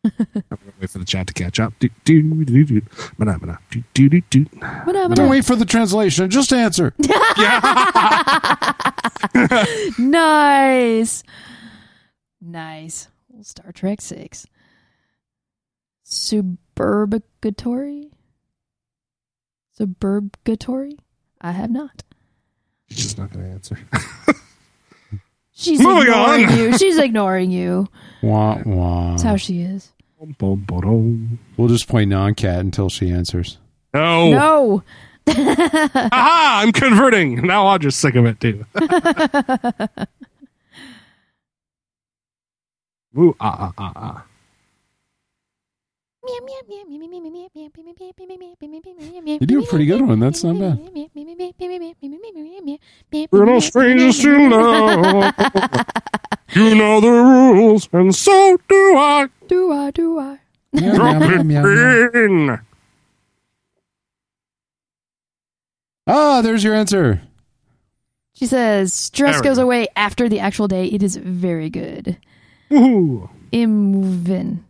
I'm 0.05 0.11
gonna 0.49 0.73
wait 0.79 0.89
for 0.89 0.99
the 0.99 1.05
chat 1.05 1.27
to 1.27 1.33
catch 1.33 1.59
up. 1.59 1.73
Do, 1.79 1.89
do, 2.03 2.45
do, 2.45 2.63
do. 2.63 2.81
Mana, 3.17 3.37
mana. 3.39 3.59
Do, 3.71 3.83
do, 3.93 4.09
do, 4.09 4.21
do. 4.29 4.45
What 4.83 5.15
Don't 5.15 5.29
wait 5.29 5.45
for 5.45 5.55
the 5.55 5.65
translation. 5.65 6.29
Just 6.29 6.53
answer. 6.53 6.93
Nice. 9.97 11.23
Nice. 12.41 13.07
Star 13.41 13.71
Trek 13.71 14.01
6. 14.01 14.45
Suburgatory? 16.05 18.11
Suburgatory? 19.79 20.97
I 21.41 21.51
have 21.51 21.69
not. 21.71 22.03
She's 22.89 23.17
not 23.17 23.31
going 23.31 23.45
to 23.45 23.51
answer. 23.51 23.77
She's 25.51 25.79
Moving 25.81 26.07
ignoring 26.09 26.45
on. 26.49 26.57
you. 26.57 26.77
She's 26.77 26.97
ignoring 26.97 27.49
you. 27.51 27.87
Wah, 28.21 28.59
wah. 28.65 29.11
That's 29.11 29.23
how 29.23 29.37
she 29.37 29.61
is. 29.61 29.91
Bum, 30.19 30.35
bum, 30.37 30.65
ba-dum. 30.67 31.39
We'll 31.57 31.67
just 31.69 31.87
play 31.87 32.05
Nyan 32.05 32.35
Cat 32.35 32.59
until 32.59 32.89
she 32.89 33.09
answers. 33.11 33.57
No. 33.93 34.31
No. 34.31 34.83
Aha! 35.27 36.61
I'm 36.61 36.71
converting. 36.71 37.45
Now 37.47 37.67
I'm 37.67 37.79
just 37.79 37.99
sick 37.99 38.15
of 38.15 38.25
it 38.25 38.39
too. 38.39 38.65
Ooh, 43.17 43.35
ah, 43.39 43.71
ah, 43.71 43.73
ah, 43.77 43.91
ah. 43.95 44.25
You're 49.41 49.61
a 49.61 49.65
pretty 49.65 49.85
good 49.85 50.01
one. 50.01 50.19
That's 50.19 50.43
not 50.43 50.59
bad. 50.59 50.79
We're 53.31 53.45
no 53.45 53.59
strangers 53.59 54.19
to 54.19 54.49
love. 54.49 55.33
you 56.53 56.75
know 56.75 57.01
the 57.01 57.09
rules, 57.11 57.89
and 57.91 58.13
so 58.15 58.57
do 58.67 58.97
I. 58.97 59.29
Do 59.47 59.71
I, 59.71 59.91
do 59.91 60.19
I? 60.19 60.39
Meow, 60.73 60.95
Drop 60.95 61.17
meow, 61.21 61.31
it 61.39 61.43
meow, 61.43 61.63
meow. 61.63 62.09
in. 62.13 62.59
Ah, 66.07 66.41
there's 66.41 66.63
your 66.63 66.75
answer. 66.75 67.21
She 68.33 68.45
says, 68.45 68.93
stress 68.93 69.41
goes 69.41 69.57
go. 69.57 69.63
away 69.63 69.87
after 69.95 70.27
the 70.27 70.39
actual 70.39 70.67
day. 70.67 70.87
It 70.87 71.01
is 71.01 71.15
very 71.15 71.69
good. 71.69 72.17
Woohoo. 72.69 73.29
Imvin. 73.53 74.64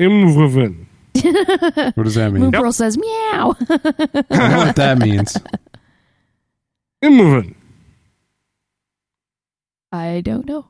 Imwoven. 0.00 0.86
What 1.96 2.04
does 2.04 2.14
that 2.14 2.32
mean? 2.32 2.42
Moon 2.42 2.52
Pearl 2.52 2.72
says, 2.72 2.96
meow. 2.96 3.54
I 3.60 4.48
know 4.48 4.58
what 4.58 4.76
that 4.76 4.98
means. 5.02 5.36
Imwoven. 7.02 7.54
I 9.92 10.20
don't 10.22 10.46
know. 10.46 10.66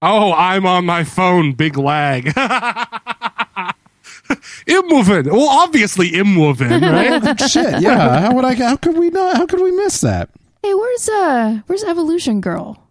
Oh, 0.00 0.32
I'm 0.32 0.64
on 0.66 0.86
my 0.86 1.02
phone. 1.04 1.52
Big 1.52 1.76
lag. 1.76 2.24
Imwoven. 4.66 5.26
Well, 5.32 5.48
obviously 5.48 6.12
Imwoven, 6.12 6.80
right? 6.80 7.40
Shit, 7.50 7.80
yeah. 7.82 8.20
How 8.20 8.34
would 8.34 8.44
I? 8.44 8.54
How 8.54 8.76
could 8.76 8.96
we 8.96 9.10
not? 9.10 9.36
How 9.36 9.46
could 9.46 9.60
we 9.60 9.72
miss 9.72 10.00
that? 10.02 10.30
Hey, 10.62 10.74
where's 10.74 11.08
uh 11.08 11.60
where's 11.66 11.82
Evolution 11.84 12.40
Girl? 12.40 12.88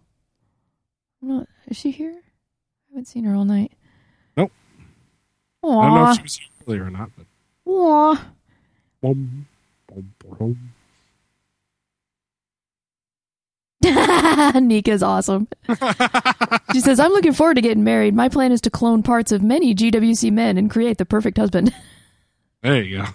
I'm 1.22 1.28
not 1.28 1.46
is 1.68 1.76
she 1.78 1.90
here? 1.90 2.12
I 2.12 2.90
haven't 2.90 3.06
seen 3.06 3.24
her 3.24 3.34
all 3.34 3.44
night. 3.44 3.72
Nope. 5.62 5.82
I 5.82 5.86
don't 5.86 5.94
know 5.94 6.10
if 6.10 6.16
she 6.16 6.22
was 6.22 6.36
here 6.36 6.48
earlier 6.66 6.84
or 6.84 6.90
not, 6.90 7.10
but. 7.16 7.26
Nika's 14.60 15.02
awesome. 15.02 15.48
she 16.72 16.80
says, 16.80 16.98
I'm 17.00 17.12
looking 17.12 17.32
forward 17.32 17.54
to 17.54 17.60
getting 17.60 17.84
married. 17.84 18.14
My 18.14 18.28
plan 18.28 18.52
is 18.52 18.60
to 18.62 18.70
clone 18.70 19.02
parts 19.02 19.32
of 19.32 19.42
many 19.42 19.74
GWC 19.74 20.32
men 20.32 20.58
and 20.58 20.70
create 20.70 20.98
the 20.98 21.06
perfect 21.06 21.38
husband. 21.38 21.74
There 22.60 22.82
you 22.82 22.98
go. 22.98 23.04
I 23.04 23.06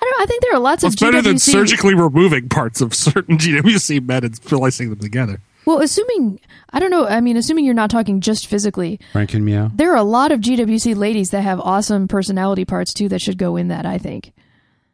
don't 0.00 0.22
I 0.22 0.26
think 0.26 0.42
there 0.42 0.54
are 0.54 0.60
lots 0.60 0.84
Well, 0.84 0.90
of 0.90 0.92
it's 0.92 1.02
better 1.02 1.20
than 1.20 1.40
surgically 1.40 1.92
removing 1.92 2.48
parts 2.48 2.80
of 2.80 2.94
certain 2.94 3.36
GWC 3.36 4.06
men 4.06 4.22
and 4.22 4.36
splicing 4.36 4.90
them 4.90 5.00
together. 5.00 5.40
Well, 5.64 5.80
assuming 5.80 6.40
I 6.70 6.80
don't 6.80 6.90
know, 6.90 7.06
I 7.06 7.20
mean 7.20 7.36
assuming 7.36 7.64
you're 7.64 7.74
not 7.74 7.90
talking 7.90 8.20
just 8.20 8.46
physically, 8.46 8.98
Frank 9.12 9.34
and 9.34 9.44
Meow. 9.44 9.70
there 9.74 9.92
are 9.92 9.96
a 9.96 10.02
lot 10.02 10.32
of 10.32 10.40
GWC 10.40 10.96
ladies 10.96 11.30
that 11.30 11.42
have 11.42 11.60
awesome 11.60 12.08
personality 12.08 12.64
parts 12.64 12.92
too 12.92 13.08
that 13.10 13.20
should 13.20 13.38
go 13.38 13.56
in 13.56 13.68
that, 13.68 13.86
I 13.86 13.98
think. 13.98 14.32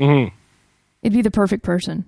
Mm-hmm. 0.00 0.34
It'd 1.02 1.12
be 1.12 1.22
the 1.22 1.30
perfect 1.30 1.62
person. 1.62 2.04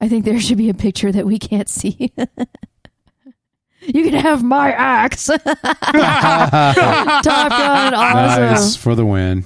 I 0.00 0.08
think 0.08 0.24
there 0.24 0.40
should 0.40 0.58
be 0.58 0.70
a 0.70 0.74
picture 0.74 1.10
that 1.10 1.26
we 1.26 1.38
can't 1.38 1.68
see. 1.68 2.12
you 3.82 4.04
can 4.04 4.14
have 4.14 4.44
my 4.44 4.70
axe. 4.72 5.26
Top 5.26 5.92
Gun, 5.92 7.94
awesome. 7.94 8.42
Nice 8.44 8.76
for 8.76 8.94
the 8.94 9.04
win. 9.04 9.44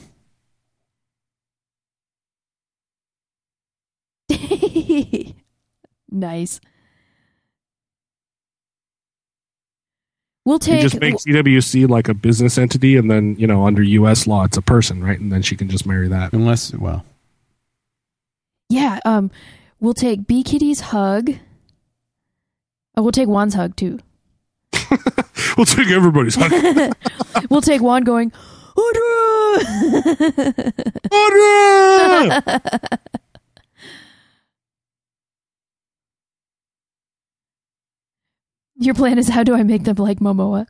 nice. 6.13 6.61
We'll 10.45 10.59
take. 10.59 10.83
You 10.83 10.89
take 10.89 11.01
just 11.01 11.27
make 11.27 11.37
CWC 11.45 11.89
like 11.89 12.09
a 12.09 12.15
business 12.15 12.59
entity, 12.59 12.97
and 12.97 13.11
then 13.11 13.37
you 13.39 13.47
know 13.47 13.67
under 13.67 13.83
U.S. 13.83 14.27
law, 14.27 14.45
it's 14.45 14.57
a 14.57 14.63
person, 14.63 15.03
right? 15.03 15.19
And 15.19 15.31
then 15.31 15.43
she 15.43 15.57
can 15.57 15.69
just 15.69 15.87
marry 15.87 16.09
that. 16.09 16.33
Unless, 16.33 16.75
well, 16.75 17.05
Yeah, 18.69 18.99
um 19.05 19.31
we'll 19.79 19.95
take 19.95 20.27
B 20.27 20.43
Kitty's 20.43 20.81
hug. 20.81 21.31
Oh, 22.97 23.03
we'll 23.03 23.13
take 23.13 23.29
Juan's 23.29 23.55
hug 23.55 23.77
too. 23.77 24.01
we'll 25.57 25.67
take 25.67 25.89
everybody's. 25.89 26.35
hug. 26.37 26.93
We'll 27.51 27.61
take 27.63 27.81
Juan 27.83 28.05
going, 28.05 28.31
"Audra!" 28.77 29.59
Audra! 31.13 32.99
Your 38.83 38.95
plan 38.95 39.17
is 39.19 39.29
how 39.29 39.45
do 39.45 39.55
I 39.55 39.63
make 39.63 39.85
them 39.85 39.97
like 39.97 40.19
Momoa? 40.19 40.67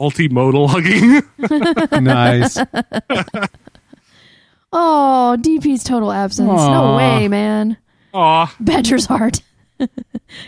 Multimodal 0.00 0.68
hugging. 0.68 1.22
nice. 2.04 2.58
Oh, 4.76 5.36
DP's 5.38 5.84
total 5.84 6.10
absence. 6.10 6.48
No 6.48 6.96
way, 6.96 7.28
man. 7.28 7.76
Aw. 8.12 8.52
Badger's 8.58 9.06
heart. 9.06 9.40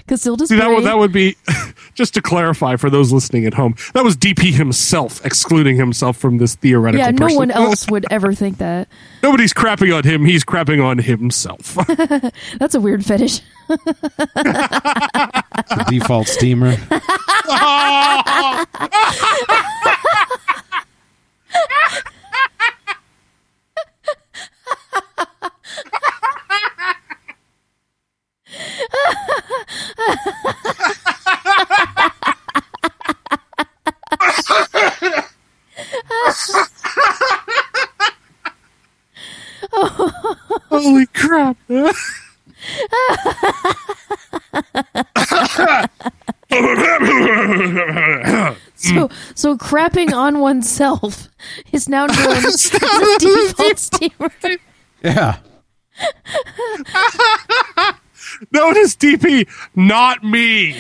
Casilda's 0.09 0.49
See 0.49 0.57
that 0.57 0.69
would 0.69 0.85
that 0.85 0.99
would 0.99 1.13
be 1.13 1.37
just 1.95 2.15
to 2.15 2.23
clarify 2.23 2.77
for 2.77 2.91
those 2.91 3.13
listening 3.13 3.47
at 3.47 3.55
home, 3.55 3.75
that 3.95 4.05
was 4.05 4.17
DP 4.17 4.53
himself 4.53 5.25
excluding 5.25 5.77
himself 5.77 6.17
from 6.17 6.39
this 6.39 6.55
theoretical. 6.55 7.05
Yeah, 7.05 7.11
no 7.11 7.27
person. 7.27 7.37
one 7.37 7.51
else 7.51 7.89
would 7.91 8.07
ever 8.11 8.33
think 8.33 8.59
that. 8.59 8.89
Nobody's 9.23 9.53
crapping 9.53 9.97
on 9.97 10.05
him. 10.05 10.25
He's 10.25 10.45
crapping 10.45 10.85
on 10.85 10.99
himself. 10.99 11.75
That's 12.59 12.75
a 12.75 12.81
weird 12.81 13.05
fetish. 13.05 13.41
The 13.69 13.85
default 15.89 16.29
steamer. 16.29 16.77
Holy 40.69 41.07
crap! 41.07 41.57
So, 48.77 49.11
so 49.35 49.57
crapping 49.57 50.13
on 50.13 50.39
oneself 50.41 51.29
is 51.73 51.89
now 51.89 52.07
known 52.07 52.37
as 52.37 52.67
a 52.75 53.19
default 53.19 53.79
steamer. 53.79 54.31
Yeah. 55.03 55.39
Notice 58.53 58.97
DP, 58.97 59.49
not 59.75 60.23
me. 60.25 60.77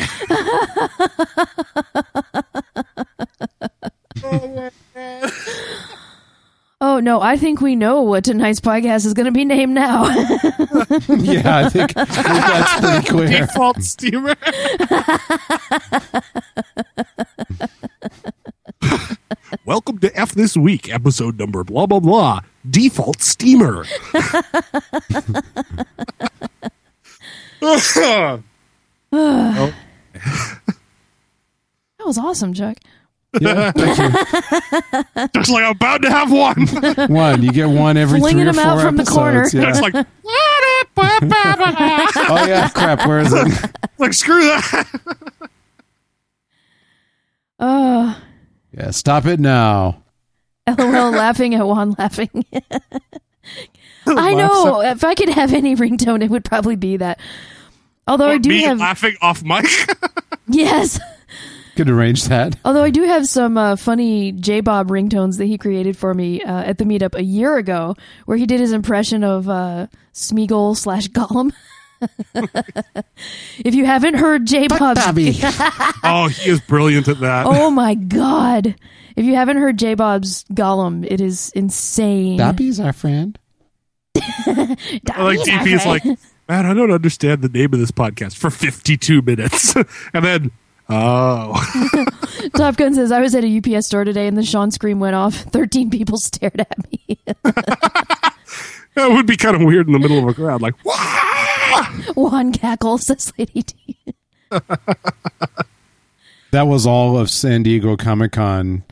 Oh 6.78 7.00
no, 7.00 7.20
I 7.22 7.36
think 7.38 7.60
we 7.62 7.74
know 7.74 8.02
what 8.02 8.24
tonight's 8.24 8.60
podcast 8.60 9.06
is 9.06 9.14
going 9.14 9.24
to 9.26 9.32
be 9.32 9.44
named 9.44 9.72
now. 9.74 10.04
Yeah, 11.08 11.66
I 11.66 11.68
think, 11.68 11.94
that's 11.94 12.80
pretty 12.80 13.06
clear. 13.08 13.28
Default 13.46 13.82
steamer. 13.82 14.34
Welcome 19.64 19.98
to 19.98 20.16
F 20.16 20.32
This 20.32 20.56
Week, 20.56 20.92
episode 20.92 21.38
number 21.38 21.64
blah, 21.64 21.86
blah, 21.86 22.00
blah. 22.00 22.40
Default 22.68 23.22
steamer. 23.22 23.84
Oh, 29.12 29.12
that 31.98 32.06
was 32.06 32.16
awesome, 32.18 32.52
Chuck. 32.54 32.76
Yeah, 33.40 33.70
thank 33.76 33.98
you. 33.98 34.10
just 35.34 35.50
like 35.50 35.64
I'm 35.64 35.72
about 35.72 36.00
to 36.02 36.10
have 36.10 36.30
one. 36.32 36.66
One, 37.14 37.42
you 37.42 37.52
get 37.52 37.68
one 37.68 37.96
every 37.98 38.18
Flinging 38.20 38.44
three 38.44 38.48
or 38.48 38.52
them 38.52 38.62
four 38.64 38.72
out 38.72 38.80
from 38.82 38.96
the 38.96 39.02
episodes. 39.02 39.18
corner. 39.18 39.46
Yeah. 39.52 39.68
It's 39.70 39.80
like, 39.80 39.94
oh 42.30 42.46
yeah, 42.46 42.68
crap. 42.70 43.06
Where 43.06 43.18
is 43.20 43.32
it? 43.34 43.76
like 43.98 44.12
screw 44.14 44.40
that. 44.42 44.86
Oh, 47.58 48.22
Yeah, 48.72 48.90
stop 48.90 49.24
it 49.26 49.40
now. 49.40 50.02
LOL 50.66 51.10
laughing 51.10 51.54
at 51.54 51.66
Juan 51.66 51.94
laughing. 51.98 52.44
I 54.06 54.34
know. 54.34 54.80
If 54.82 55.04
I 55.04 55.14
could 55.14 55.28
have 55.30 55.52
any 55.52 55.74
ringtone, 55.76 56.22
it 56.22 56.30
would 56.30 56.44
probably 56.44 56.76
be 56.76 56.96
that. 56.98 57.18
Although 58.06 58.28
I 58.28 58.38
do 58.38 58.48
Me 58.50 58.62
have 58.62 58.78
laughing 58.78 59.16
off 59.20 59.42
mic. 59.42 59.66
yes. 60.48 61.00
Could 61.76 61.90
arrange 61.90 62.24
that. 62.24 62.56
Although 62.64 62.84
I 62.84 62.90
do 62.90 63.02
have 63.02 63.26
some 63.26 63.58
uh, 63.58 63.76
funny 63.76 64.32
J 64.32 64.60
Bob 64.60 64.88
ringtones 64.88 65.38
that 65.38 65.44
he 65.44 65.58
created 65.58 65.96
for 65.96 66.14
me 66.14 66.42
uh, 66.42 66.62
at 66.62 66.78
the 66.78 66.84
meetup 66.84 67.14
a 67.14 67.22
year 67.22 67.58
ago, 67.58 67.96
where 68.24 68.38
he 68.38 68.46
did 68.46 68.60
his 68.60 68.72
impression 68.72 69.22
of 69.24 69.48
uh, 69.48 69.88
Smeagol 70.14 70.76
slash 70.76 71.08
Gollum. 71.08 71.52
if 73.64 73.74
you 73.74 73.84
haven't 73.84 74.14
heard 74.14 74.46
J 74.46 74.68
Bob's, 74.68 75.00
oh, 76.04 76.28
he 76.28 76.50
is 76.50 76.60
brilliant 76.60 77.08
at 77.08 77.20
that. 77.20 77.46
oh 77.46 77.70
my 77.70 77.94
god! 77.94 78.74
If 79.16 79.24
you 79.24 79.34
haven't 79.34 79.56
heard 79.58 79.78
J 79.78 79.94
Bob's 79.94 80.44
Gollum, 80.44 81.06
it 81.10 81.20
is 81.20 81.50
insane. 81.54 82.38
Dobby's 82.38 82.80
our 82.80 82.92
friend. 82.92 83.38
I 84.16 84.76
like 85.18 85.38
DP 85.40 85.74
is 85.74 85.86
like, 85.86 86.18
man, 86.48 86.66
I 86.66 86.74
don't 86.74 86.90
understand 86.90 87.42
the 87.42 87.48
name 87.48 87.72
of 87.72 87.80
this 87.80 87.90
podcast 87.90 88.36
for 88.36 88.50
52 88.50 89.22
minutes. 89.22 89.74
and 90.14 90.24
then, 90.24 90.50
oh. 90.88 91.54
Top 92.56 92.76
Gun 92.76 92.94
says 92.94 93.12
I 93.12 93.20
was 93.20 93.34
at 93.34 93.44
a 93.44 93.58
UPS 93.58 93.86
store 93.86 94.04
today 94.04 94.26
and 94.26 94.36
the 94.36 94.42
Sean 94.42 94.70
scream 94.70 95.00
went 95.00 95.16
off. 95.16 95.34
Thirteen 95.52 95.90
people 95.90 96.18
stared 96.18 96.60
at 96.60 96.78
me. 96.92 97.18
That 98.94 99.10
would 99.10 99.26
be 99.26 99.36
kind 99.36 99.54
of 99.54 99.62
weird 99.62 99.86
in 99.86 99.92
the 99.92 99.98
middle 99.98 100.18
of 100.18 100.26
a 100.26 100.32
crowd. 100.32 100.62
Like, 100.62 100.74
Wah! 100.82 101.84
Juan 102.14 102.52
cackles, 102.52 103.06
says 103.06 103.30
Lady 103.38 103.62
D. 103.62 103.96
That 106.52 106.66
was 106.66 106.86
all 106.86 107.18
of 107.18 107.28
San 107.28 107.62
Diego 107.62 107.96
Comic 107.96 108.32
Con 108.32 108.84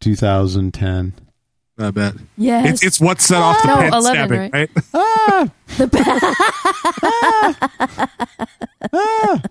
2010. 0.00 1.12
I 1.82 1.90
bet. 1.90 2.14
Yes, 2.36 2.68
It's, 2.70 2.82
it's 2.84 3.00
what 3.00 3.20
set 3.20 3.40
off 3.42 3.60
the 3.62 3.68
No, 3.68 3.76
pen 3.76 3.92
11, 3.94 4.28
stabbing, 4.28 4.50
right? 4.52 4.52
right? 4.52 4.70
Ah! 4.94 5.50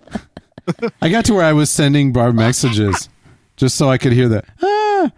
I 1.01 1.09
got 1.09 1.25
to 1.25 1.34
where 1.34 1.43
I 1.45 1.53
was 1.53 1.69
sending 1.69 2.13
Barb 2.13 2.36
messages 2.36 3.09
just 3.57 3.75
so 3.75 3.89
I 3.89 3.97
could 3.97 4.13
hear 4.13 4.29
that. 4.29 4.45
Ah! 4.63 5.11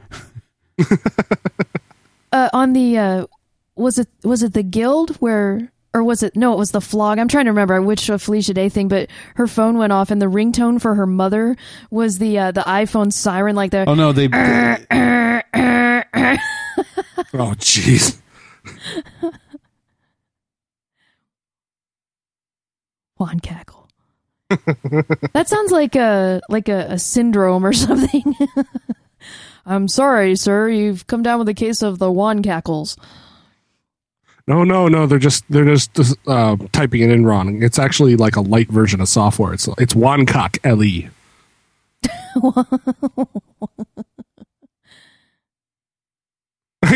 uh, 2.31 2.49
on 2.53 2.73
the 2.73 2.97
uh, 2.97 3.25
was 3.75 3.99
it 3.99 4.07
was 4.23 4.41
it 4.43 4.53
the 4.53 4.63
guild 4.63 5.11
where 5.17 5.71
or 5.93 6.03
was 6.03 6.23
it 6.23 6.35
no 6.35 6.53
it 6.53 6.57
was 6.57 6.71
the 6.71 6.81
flog 6.81 7.19
i'm 7.19 7.27
trying 7.27 7.45
to 7.45 7.51
remember 7.51 7.79
which 7.81 8.07
felicia 8.17 8.51
day 8.53 8.67
thing 8.69 8.87
but 8.87 9.07
her 9.35 9.45
phone 9.45 9.77
went 9.77 9.93
off 9.93 10.09
and 10.09 10.19
the 10.19 10.25
ringtone 10.25 10.81
for 10.81 10.95
her 10.95 11.05
mother 11.05 11.55
was 11.91 12.17
the 12.17 12.39
uh, 12.39 12.51
the 12.51 12.61
iphone 12.61 13.13
siren 13.13 13.55
like 13.55 13.69
the 13.71 13.87
Oh 13.87 13.93
no, 13.93 14.11
they 14.11 14.27
Oh, 17.33 17.53
jeez. 17.57 18.19
Juan 23.17 23.39
cackle 23.39 23.87
that 25.33 25.47
sounds 25.47 25.71
like 25.71 25.95
a 25.95 26.41
like 26.49 26.69
a, 26.69 26.85
a 26.89 26.99
syndrome 26.99 27.65
or 27.65 27.73
something 27.87 28.35
i'm 29.65 29.87
sorry 29.87 30.35
sir 30.35 30.67
you've 30.69 31.07
come 31.07 31.23
down 31.23 31.39
with 31.39 31.47
a 31.49 31.53
case 31.53 31.81
of 31.81 31.97
the 31.99 32.11
Juan 32.11 32.43
cackles 32.43 32.97
No, 34.45 34.65
no, 34.65 34.89
no. 34.89 35.07
They're 35.07 35.19
just 35.19 35.45
they're 35.49 35.63
just 35.63 35.97
uh, 36.27 36.57
typing 36.73 37.01
it 37.01 37.09
in 37.11 37.25
wrong. 37.25 37.63
It's 37.63 37.79
actually 37.79 38.17
like 38.17 38.35
a 38.35 38.41
light 38.41 38.69
version 38.69 38.99
of 38.99 39.07
software. 39.07 39.53
It's 39.53 39.69
it's 39.77 39.93
Wancock 39.93 40.59
LE. 40.67 41.09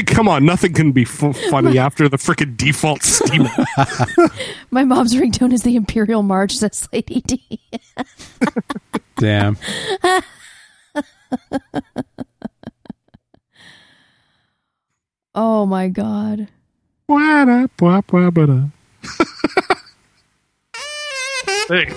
Come 0.08 0.28
on, 0.28 0.45
nothing 0.45 0.74
can 0.74 0.91
be 0.91 1.03
f- 1.03 1.36
funny 1.51 1.78
after 1.88 2.10
the 2.10 2.18
freaking 2.18 2.58
default 2.58 3.03
Steam. 3.03 3.47
my 4.72 4.84
mom's 4.84 5.14
ringtone 5.16 5.53
is 5.53 5.62
the 5.64 5.76
imperial 5.76 6.24
march 6.24 6.55
says 6.55 6.88
lady 6.91 7.22
d 7.22 7.60
damn. 9.18 9.58
oh 15.36 15.66
my 15.66 15.88
god 15.88 16.47
Wada, 17.08 17.70
bwa, 17.78 18.01
bwa, 18.03 18.32
bada. 18.32 18.72
hey. 21.70 21.93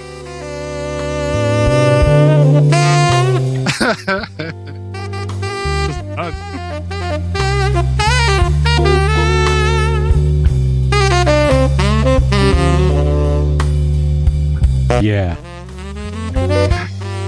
Yeah. 15.01 15.37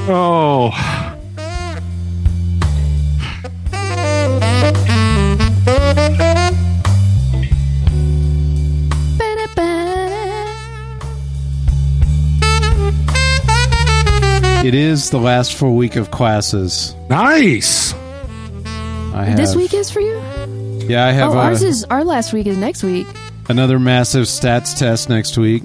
Oh. 0.08 0.70
It 14.64 14.74
is 14.74 15.10
the 15.10 15.18
last 15.18 15.54
full 15.54 15.74
week 15.74 15.96
of 15.96 16.12
classes. 16.12 16.94
Nice. 17.10 17.92
I 19.14 19.24
have, 19.24 19.36
this 19.36 19.56
week 19.56 19.74
is 19.74 19.90
for 19.90 20.00
you 20.00 20.18
Yeah, 20.88 21.04
I 21.04 21.10
have 21.10 21.32
oh 21.32 21.38
a- 21.38 21.42
ours 21.42 21.62
is 21.62 21.84
our 21.90 22.02
last 22.04 22.32
week 22.32 22.46
is 22.46 22.56
next 22.56 22.82
week 22.82 23.06
another 23.50 23.78
massive 23.78 24.24
stats 24.24 24.74
test 24.78 25.08
next 25.10 25.36
week. 25.36 25.62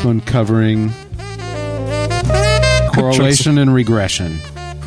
This 0.00 0.06
one 0.06 0.22
covering 0.22 0.90
Correlation 2.94 3.58
and 3.58 3.74
regression. 3.74 4.38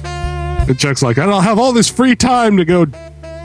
And 0.04 0.80
Chuck's 0.80 1.04
like, 1.04 1.20
I'll 1.20 1.40
have 1.40 1.60
all 1.60 1.72
this 1.72 1.88
free 1.88 2.16
time 2.16 2.58
to 2.58 2.66
go 2.66 2.88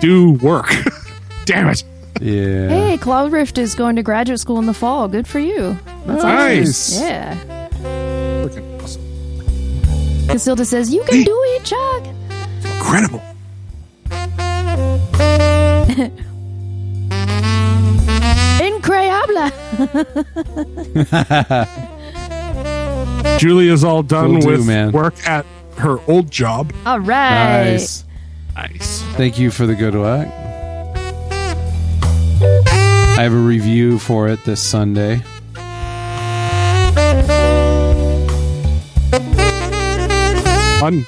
do 0.00 0.32
work. 0.40 0.72
Damn 1.44 1.68
it. 1.68 1.84
Yeah. 2.22 2.68
Hey, 2.70 2.96
Cloud 2.96 3.32
Rift 3.32 3.58
is 3.58 3.74
going 3.74 3.96
to 3.96 4.02
graduate 4.02 4.40
school 4.40 4.58
in 4.58 4.64
the 4.64 4.72
fall. 4.72 5.08
Good 5.08 5.28
for 5.28 5.40
you. 5.40 5.78
That's 6.06 6.22
Nice. 6.22 6.96
awesome. 6.96 7.06
Yeah. 7.06 7.68
Freaking 8.46 8.82
awesome. 8.82 9.02
Casilda 10.26 10.64
says, 10.64 10.90
You 10.90 11.04
can 11.04 11.22
do 11.22 11.38
it, 11.48 11.64
Chuck. 11.66 12.06
Incredible. 12.64 13.22
Increíble. 18.98 19.48
Julia's 23.38 23.84
all 23.84 24.02
done 24.02 24.34
Will 24.34 24.40
do, 24.40 24.48
with 24.48 24.66
man. 24.66 24.92
work 24.92 25.14
at 25.26 25.46
her 25.76 25.98
old 26.08 26.30
job. 26.30 26.72
All 26.84 26.98
right. 27.00 27.70
Nice. 27.72 28.04
Nice. 28.56 29.02
Thank 29.16 29.38
you 29.38 29.50
for 29.50 29.66
the 29.66 29.74
good 29.74 29.94
luck. 29.94 30.26
I 32.40 33.22
have 33.22 33.32
a 33.32 33.36
review 33.36 33.98
for 33.98 34.28
it 34.28 34.44
this 34.44 34.60
Sunday. 34.62 35.22
Fun. 40.80 41.04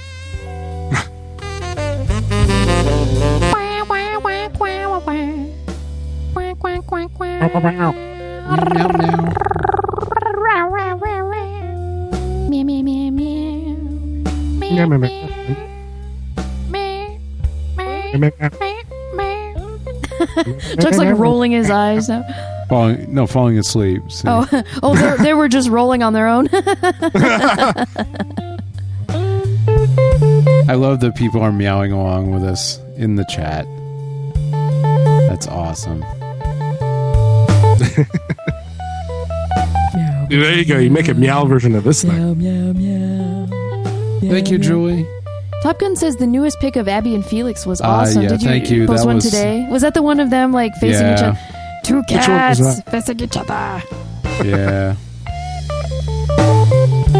Chuck's 20.80 20.98
like 20.98 21.16
rolling 21.18 21.52
his 21.52 21.70
eyes 21.70 22.08
now. 22.08 22.22
Falling, 22.68 23.12
no, 23.14 23.26
falling 23.26 23.58
asleep. 23.58 24.02
See? 24.10 24.28
Oh, 24.28 24.46
oh, 24.82 24.94
they're- 24.94 25.16
they 25.18 25.34
were 25.34 25.48
just 25.48 25.68
rolling 25.68 26.02
on 26.02 26.12
their 26.12 26.28
own. 26.28 26.48
I 30.68 30.74
love 30.74 31.00
that 31.00 31.14
people 31.16 31.40
are 31.40 31.50
meowing 31.52 31.90
along 31.92 32.32
with 32.32 32.44
us 32.44 32.78
in 32.96 33.16
the 33.16 33.24
chat. 33.24 33.66
That's 35.28 35.48
awesome. 35.48 36.04
There 40.30 40.54
you 40.56 40.64
go. 40.64 40.78
You 40.78 40.90
make 40.92 41.08
a 41.08 41.14
meow 41.14 41.44
version 41.44 41.74
of 41.74 41.82
this 41.82 42.02
thing. 42.02 42.38
meow, 42.38 42.72
meow. 42.72 44.20
Thank 44.20 44.48
you, 44.50 44.58
Julie. 44.58 45.04
Top 45.64 45.80
Gun 45.80 45.96
says 45.96 46.16
the 46.16 46.26
newest 46.26 46.60
pick 46.60 46.76
of 46.76 46.86
Abby 46.86 47.16
and 47.16 47.26
Felix 47.26 47.66
was 47.66 47.80
Ah, 47.80 48.02
awesome. 48.02 48.22
yeah, 48.22 48.28
Did 48.28 48.42
you, 48.42 48.48
thank 48.48 48.70
you. 48.70 48.86
post 48.86 49.00
That 49.00 49.06
one 49.06 49.16
was- 49.16 49.24
today? 49.24 49.66
Was 49.68 49.82
that 49.82 49.94
the 49.94 50.02
one 50.02 50.20
of 50.20 50.30
them 50.30 50.52
like 50.52 50.72
facing 50.76 51.06
each 51.12 51.18
other? 51.20 51.38
Two 51.82 52.02
cats 52.04 52.60
that? 52.60 52.88
facing 52.90 53.18
each 53.20 53.36
other. 53.36 53.82
Yeah. 54.44 54.94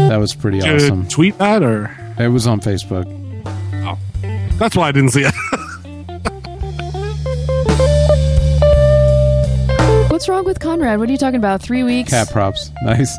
that 0.07 0.17
was 0.17 0.33
pretty 0.33 0.59
Did 0.61 0.75
awesome. 0.81 1.05
tweet 1.09 1.37
that 1.39 1.61
or? 1.63 1.91
It 2.17 2.29
was 2.29 2.47
on 2.47 2.61
Facebook. 2.61 3.05
That's 4.57 4.75
why 4.77 4.87
I 4.87 4.91
didn't 4.93 5.09
see 5.09 5.23
it. 5.23 5.33
What's 10.21 10.29
wrong 10.29 10.45
with 10.45 10.59
Conrad? 10.59 10.99
What 10.99 11.09
are 11.09 11.11
you 11.11 11.17
talking 11.17 11.39
about? 11.39 11.63
Three 11.63 11.81
weeks? 11.81 12.11
Cat 12.11 12.29
props. 12.29 12.69
Nice. 12.83 13.17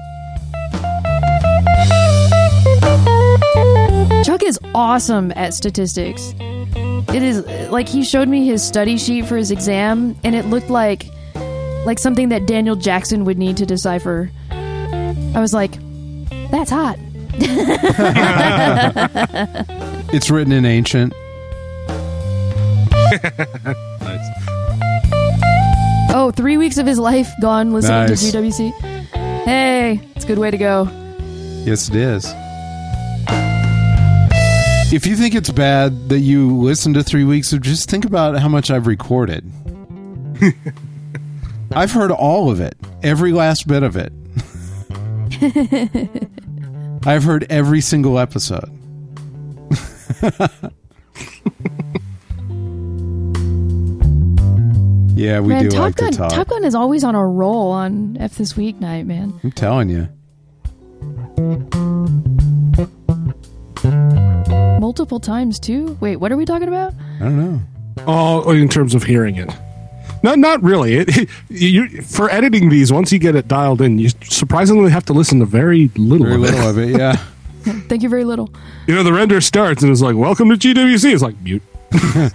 Chuck 4.24 4.44
is 4.44 4.56
awesome 4.72 5.32
at 5.34 5.52
statistics. 5.52 6.32
It 6.38 7.24
is 7.24 7.44
like 7.72 7.88
he 7.88 8.04
showed 8.04 8.28
me 8.28 8.46
his 8.46 8.62
study 8.62 8.98
sheet 8.98 9.26
for 9.26 9.36
his 9.36 9.50
exam, 9.50 10.16
and 10.22 10.36
it 10.36 10.46
looked 10.46 10.70
like 10.70 11.06
like 11.84 11.98
something 11.98 12.28
that 12.28 12.46
Daniel 12.46 12.76
Jackson 12.76 13.24
would 13.24 13.36
need 13.36 13.56
to 13.56 13.66
decipher. 13.66 14.30
I 14.52 15.40
was 15.40 15.52
like, 15.52 15.72
"That's 16.52 16.70
hot." 16.70 17.00
It's 20.14 20.30
written 20.30 20.52
in 20.52 20.66
ancient. 20.66 21.14
Oh, 26.14 26.30
three 26.30 26.56
weeks 26.58 26.76
of 26.78 26.86
his 26.86 26.98
life 26.98 27.30
gone 27.40 27.72
listening 27.72 28.06
Nice. 28.06 28.30
to 28.30 28.38
GWC. 28.38 28.72
Hey, 29.44 30.00
it's 30.14 30.24
a 30.24 30.28
good 30.28 30.38
way 30.38 30.50
to 30.50 30.58
go. 30.58 30.88
Yes, 31.64 31.88
it 31.88 31.96
is. 31.96 32.26
If 34.92 35.06
you 35.06 35.16
think 35.16 35.34
it's 35.34 35.50
bad 35.50 36.10
that 36.10 36.18
you 36.18 36.54
listen 36.58 36.92
to 36.94 37.02
three 37.02 37.24
weeks 37.24 37.54
of, 37.54 37.62
just 37.62 37.88
think 37.88 38.04
about 38.04 38.38
how 38.38 38.48
much 38.48 38.70
I've 38.70 38.86
recorded. 38.86 39.50
I've 41.74 41.92
heard 41.92 42.10
all 42.10 42.50
of 42.50 42.60
it, 42.60 42.76
every 43.02 43.32
last 43.32 43.66
bit 43.66 43.82
of 43.82 43.96
it. 43.96 44.12
I've 47.06 47.24
heard 47.24 47.46
every 47.48 47.80
single 47.80 48.18
episode. 48.18 48.70
yeah, 55.14 55.40
we 55.40 55.48
man, 55.48 55.64
do 55.64 55.70
Top 55.70 55.80
like 55.80 55.96
Gun, 55.96 56.12
to 56.12 56.18
talk. 56.18 56.32
Top 56.32 56.48
Gun 56.48 56.64
is 56.64 56.74
always 56.74 57.04
on 57.04 57.14
a 57.14 57.26
roll 57.26 57.70
on 57.70 58.16
F 58.18 58.36
this 58.36 58.54
weeknight, 58.54 59.06
man. 59.06 59.38
I'm 59.42 59.52
telling 59.52 59.88
you. 59.88 60.08
Multiple 64.80 65.20
times 65.20 65.58
too. 65.58 65.96
Wait, 66.00 66.16
what 66.16 66.32
are 66.32 66.36
we 66.36 66.44
talking 66.44 66.68
about? 66.68 66.94
I 67.20 67.24
don't 67.24 67.38
know. 67.38 67.60
Oh, 68.06 68.44
oh 68.46 68.50
in 68.50 68.68
terms 68.68 68.94
of 68.94 69.04
hearing 69.04 69.36
it. 69.36 69.50
No, 70.22 70.34
not 70.34 70.62
really. 70.62 70.94
It, 70.96 71.28
you, 71.48 72.02
for 72.02 72.30
editing 72.30 72.68
these, 72.68 72.92
once 72.92 73.12
you 73.12 73.18
get 73.18 73.34
it 73.34 73.48
dialed 73.48 73.80
in, 73.80 73.98
you 73.98 74.10
surprisingly 74.24 74.90
have 74.90 75.04
to 75.06 75.12
listen 75.12 75.40
to 75.40 75.46
very 75.46 75.88
little 75.96 76.26
Very 76.26 76.36
of 76.36 76.42
little 76.42 76.60
it. 76.60 76.70
of 76.70 76.78
it, 76.78 76.98
yeah. 76.98 77.16
Thank 77.88 78.02
you 78.02 78.08
very 78.08 78.24
little. 78.24 78.52
You 78.86 78.94
know, 78.94 79.02
the 79.02 79.12
render 79.12 79.40
starts 79.40 79.82
and 79.82 79.92
it's 79.92 80.00
like, 80.00 80.16
"Welcome 80.16 80.48
to 80.50 80.56
GWC." 80.56 81.12
It's 81.12 81.22
like 81.22 81.40
mute. 81.42 81.62
You 81.92 82.30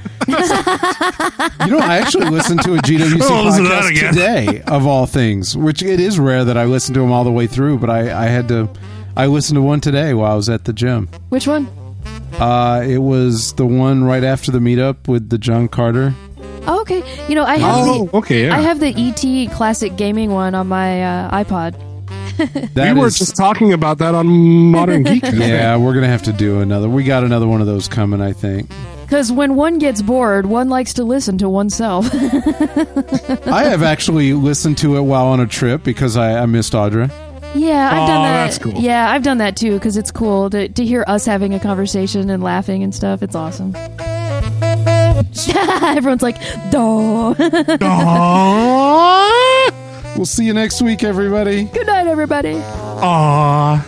know, 1.73 1.79
I 1.79 1.99
actually 2.01 2.29
listened 2.29 2.61
to 2.63 2.75
a 2.75 2.77
GWC 2.77 3.19
Oh, 3.23 3.43
listen 3.45 3.63
to 3.63 3.69
podcast 3.69 4.09
today, 4.11 4.61
of 4.67 4.85
all 4.87 5.05
things. 5.05 5.55
Which 5.57 5.81
it 5.81 5.99
is 5.99 6.19
rare 6.19 6.45
that 6.45 6.57
I 6.57 6.65
listen 6.65 6.93
to 6.95 6.99
them 7.01 7.11
all 7.11 7.23
the 7.23 7.31
way 7.31 7.47
through, 7.47 7.79
but 7.79 7.89
I, 7.89 8.25
I 8.25 8.27
had 8.27 8.47
to. 8.49 8.69
I 9.15 9.25
listened 9.27 9.55
to 9.57 9.61
one 9.61 9.81
today 9.81 10.13
while 10.13 10.31
I 10.31 10.35
was 10.35 10.49
at 10.49 10.65
the 10.65 10.73
gym. 10.73 11.09
Which 11.29 11.47
one? 11.47 11.67
Uh, 12.39 12.83
it 12.87 12.99
was 12.99 13.53
the 13.53 13.65
one 13.65 14.03
right 14.03 14.23
after 14.23 14.51
the 14.51 14.59
meetup 14.59 15.07
with 15.07 15.29
the 15.29 15.37
John 15.37 15.67
Carter. 15.67 16.13
Oh, 16.67 16.81
okay. 16.81 17.01
You 17.27 17.35
know, 17.35 17.43
I 17.43 17.57
have 17.57 17.87
Oh, 17.87 18.05
the 18.05 18.17
okay, 18.17 18.45
yeah. 18.45 18.55
I 18.57 18.61
have 18.61 18.79
the 18.79 18.93
ET 18.95 19.51
classic 19.55 19.95
gaming 19.95 20.31
one 20.31 20.53
on 20.53 20.67
my 20.67 21.03
uh, 21.03 21.43
iPod. 21.43 21.83
That 22.75 22.93
we 22.93 23.01
were 23.01 23.07
is- 23.07 23.17
just 23.17 23.35
talking 23.35 23.73
about 23.73 23.97
that 23.97 24.13
on 24.13 24.27
Modern 24.27 25.01
Geek. 25.01 25.23
yeah, 25.33 25.75
we're 25.77 25.95
gonna 25.95 26.07
have 26.07 26.21
to 26.23 26.33
do 26.33 26.59
another. 26.59 26.87
We 26.87 27.03
got 27.03 27.23
another 27.23 27.47
one 27.47 27.61
of 27.61 27.67
those 27.67 27.87
coming, 27.87 28.21
I 28.21 28.31
think. 28.33 28.69
Because 29.07 29.31
when 29.31 29.55
one 29.55 29.79
gets 29.79 30.01
bored, 30.01 30.45
one 30.45 30.67
likes 30.67 30.93
to 30.95 31.05
listen 31.05 31.37
to 31.37 31.47
oneself. 31.47 32.09
I 32.13 33.63
have 33.63 33.81
actually 33.81 34.33
listened 34.33 34.77
to 34.79 34.97
it 34.97 35.01
while 35.01 35.27
on 35.27 35.39
a 35.39 35.47
trip 35.47 35.81
because 35.83 36.17
I, 36.17 36.41
I 36.41 36.45
missed 36.45 36.73
Audra. 36.73 37.09
yeah, 37.55 37.89
I've 37.89 38.03
Oh, 38.03 38.07
done 38.07 38.23
that. 38.23 38.43
that's 38.45 38.57
cool. 38.59 38.73
Yeah, 38.73 39.09
I've 39.09 39.23
done 39.23 39.37
that 39.37 39.55
too 39.55 39.75
because 39.75 39.95
it's 39.95 40.11
cool 40.11 40.49
to, 40.49 40.67
to 40.67 40.83
hear 40.85 41.05
us 41.07 41.25
having 41.25 41.53
a 41.53 41.59
conversation 41.59 42.29
and 42.29 42.43
laughing 42.43 42.83
and 42.83 42.93
stuff. 42.93 43.23
It's 43.23 43.33
awesome. 43.35 43.73
Everyone's 45.47 46.21
like, 46.21 46.39
duh. 46.69 47.33
Aww. 48.67 50.17
We'll 50.17 50.25
see 50.25 50.45
you 50.45 50.53
next 50.53 50.81
week, 50.81 51.03
everybody. 51.05 51.63
Good 51.63 51.87
night, 51.87 52.07
everybody. 52.07 52.55
Aww. 52.55 53.85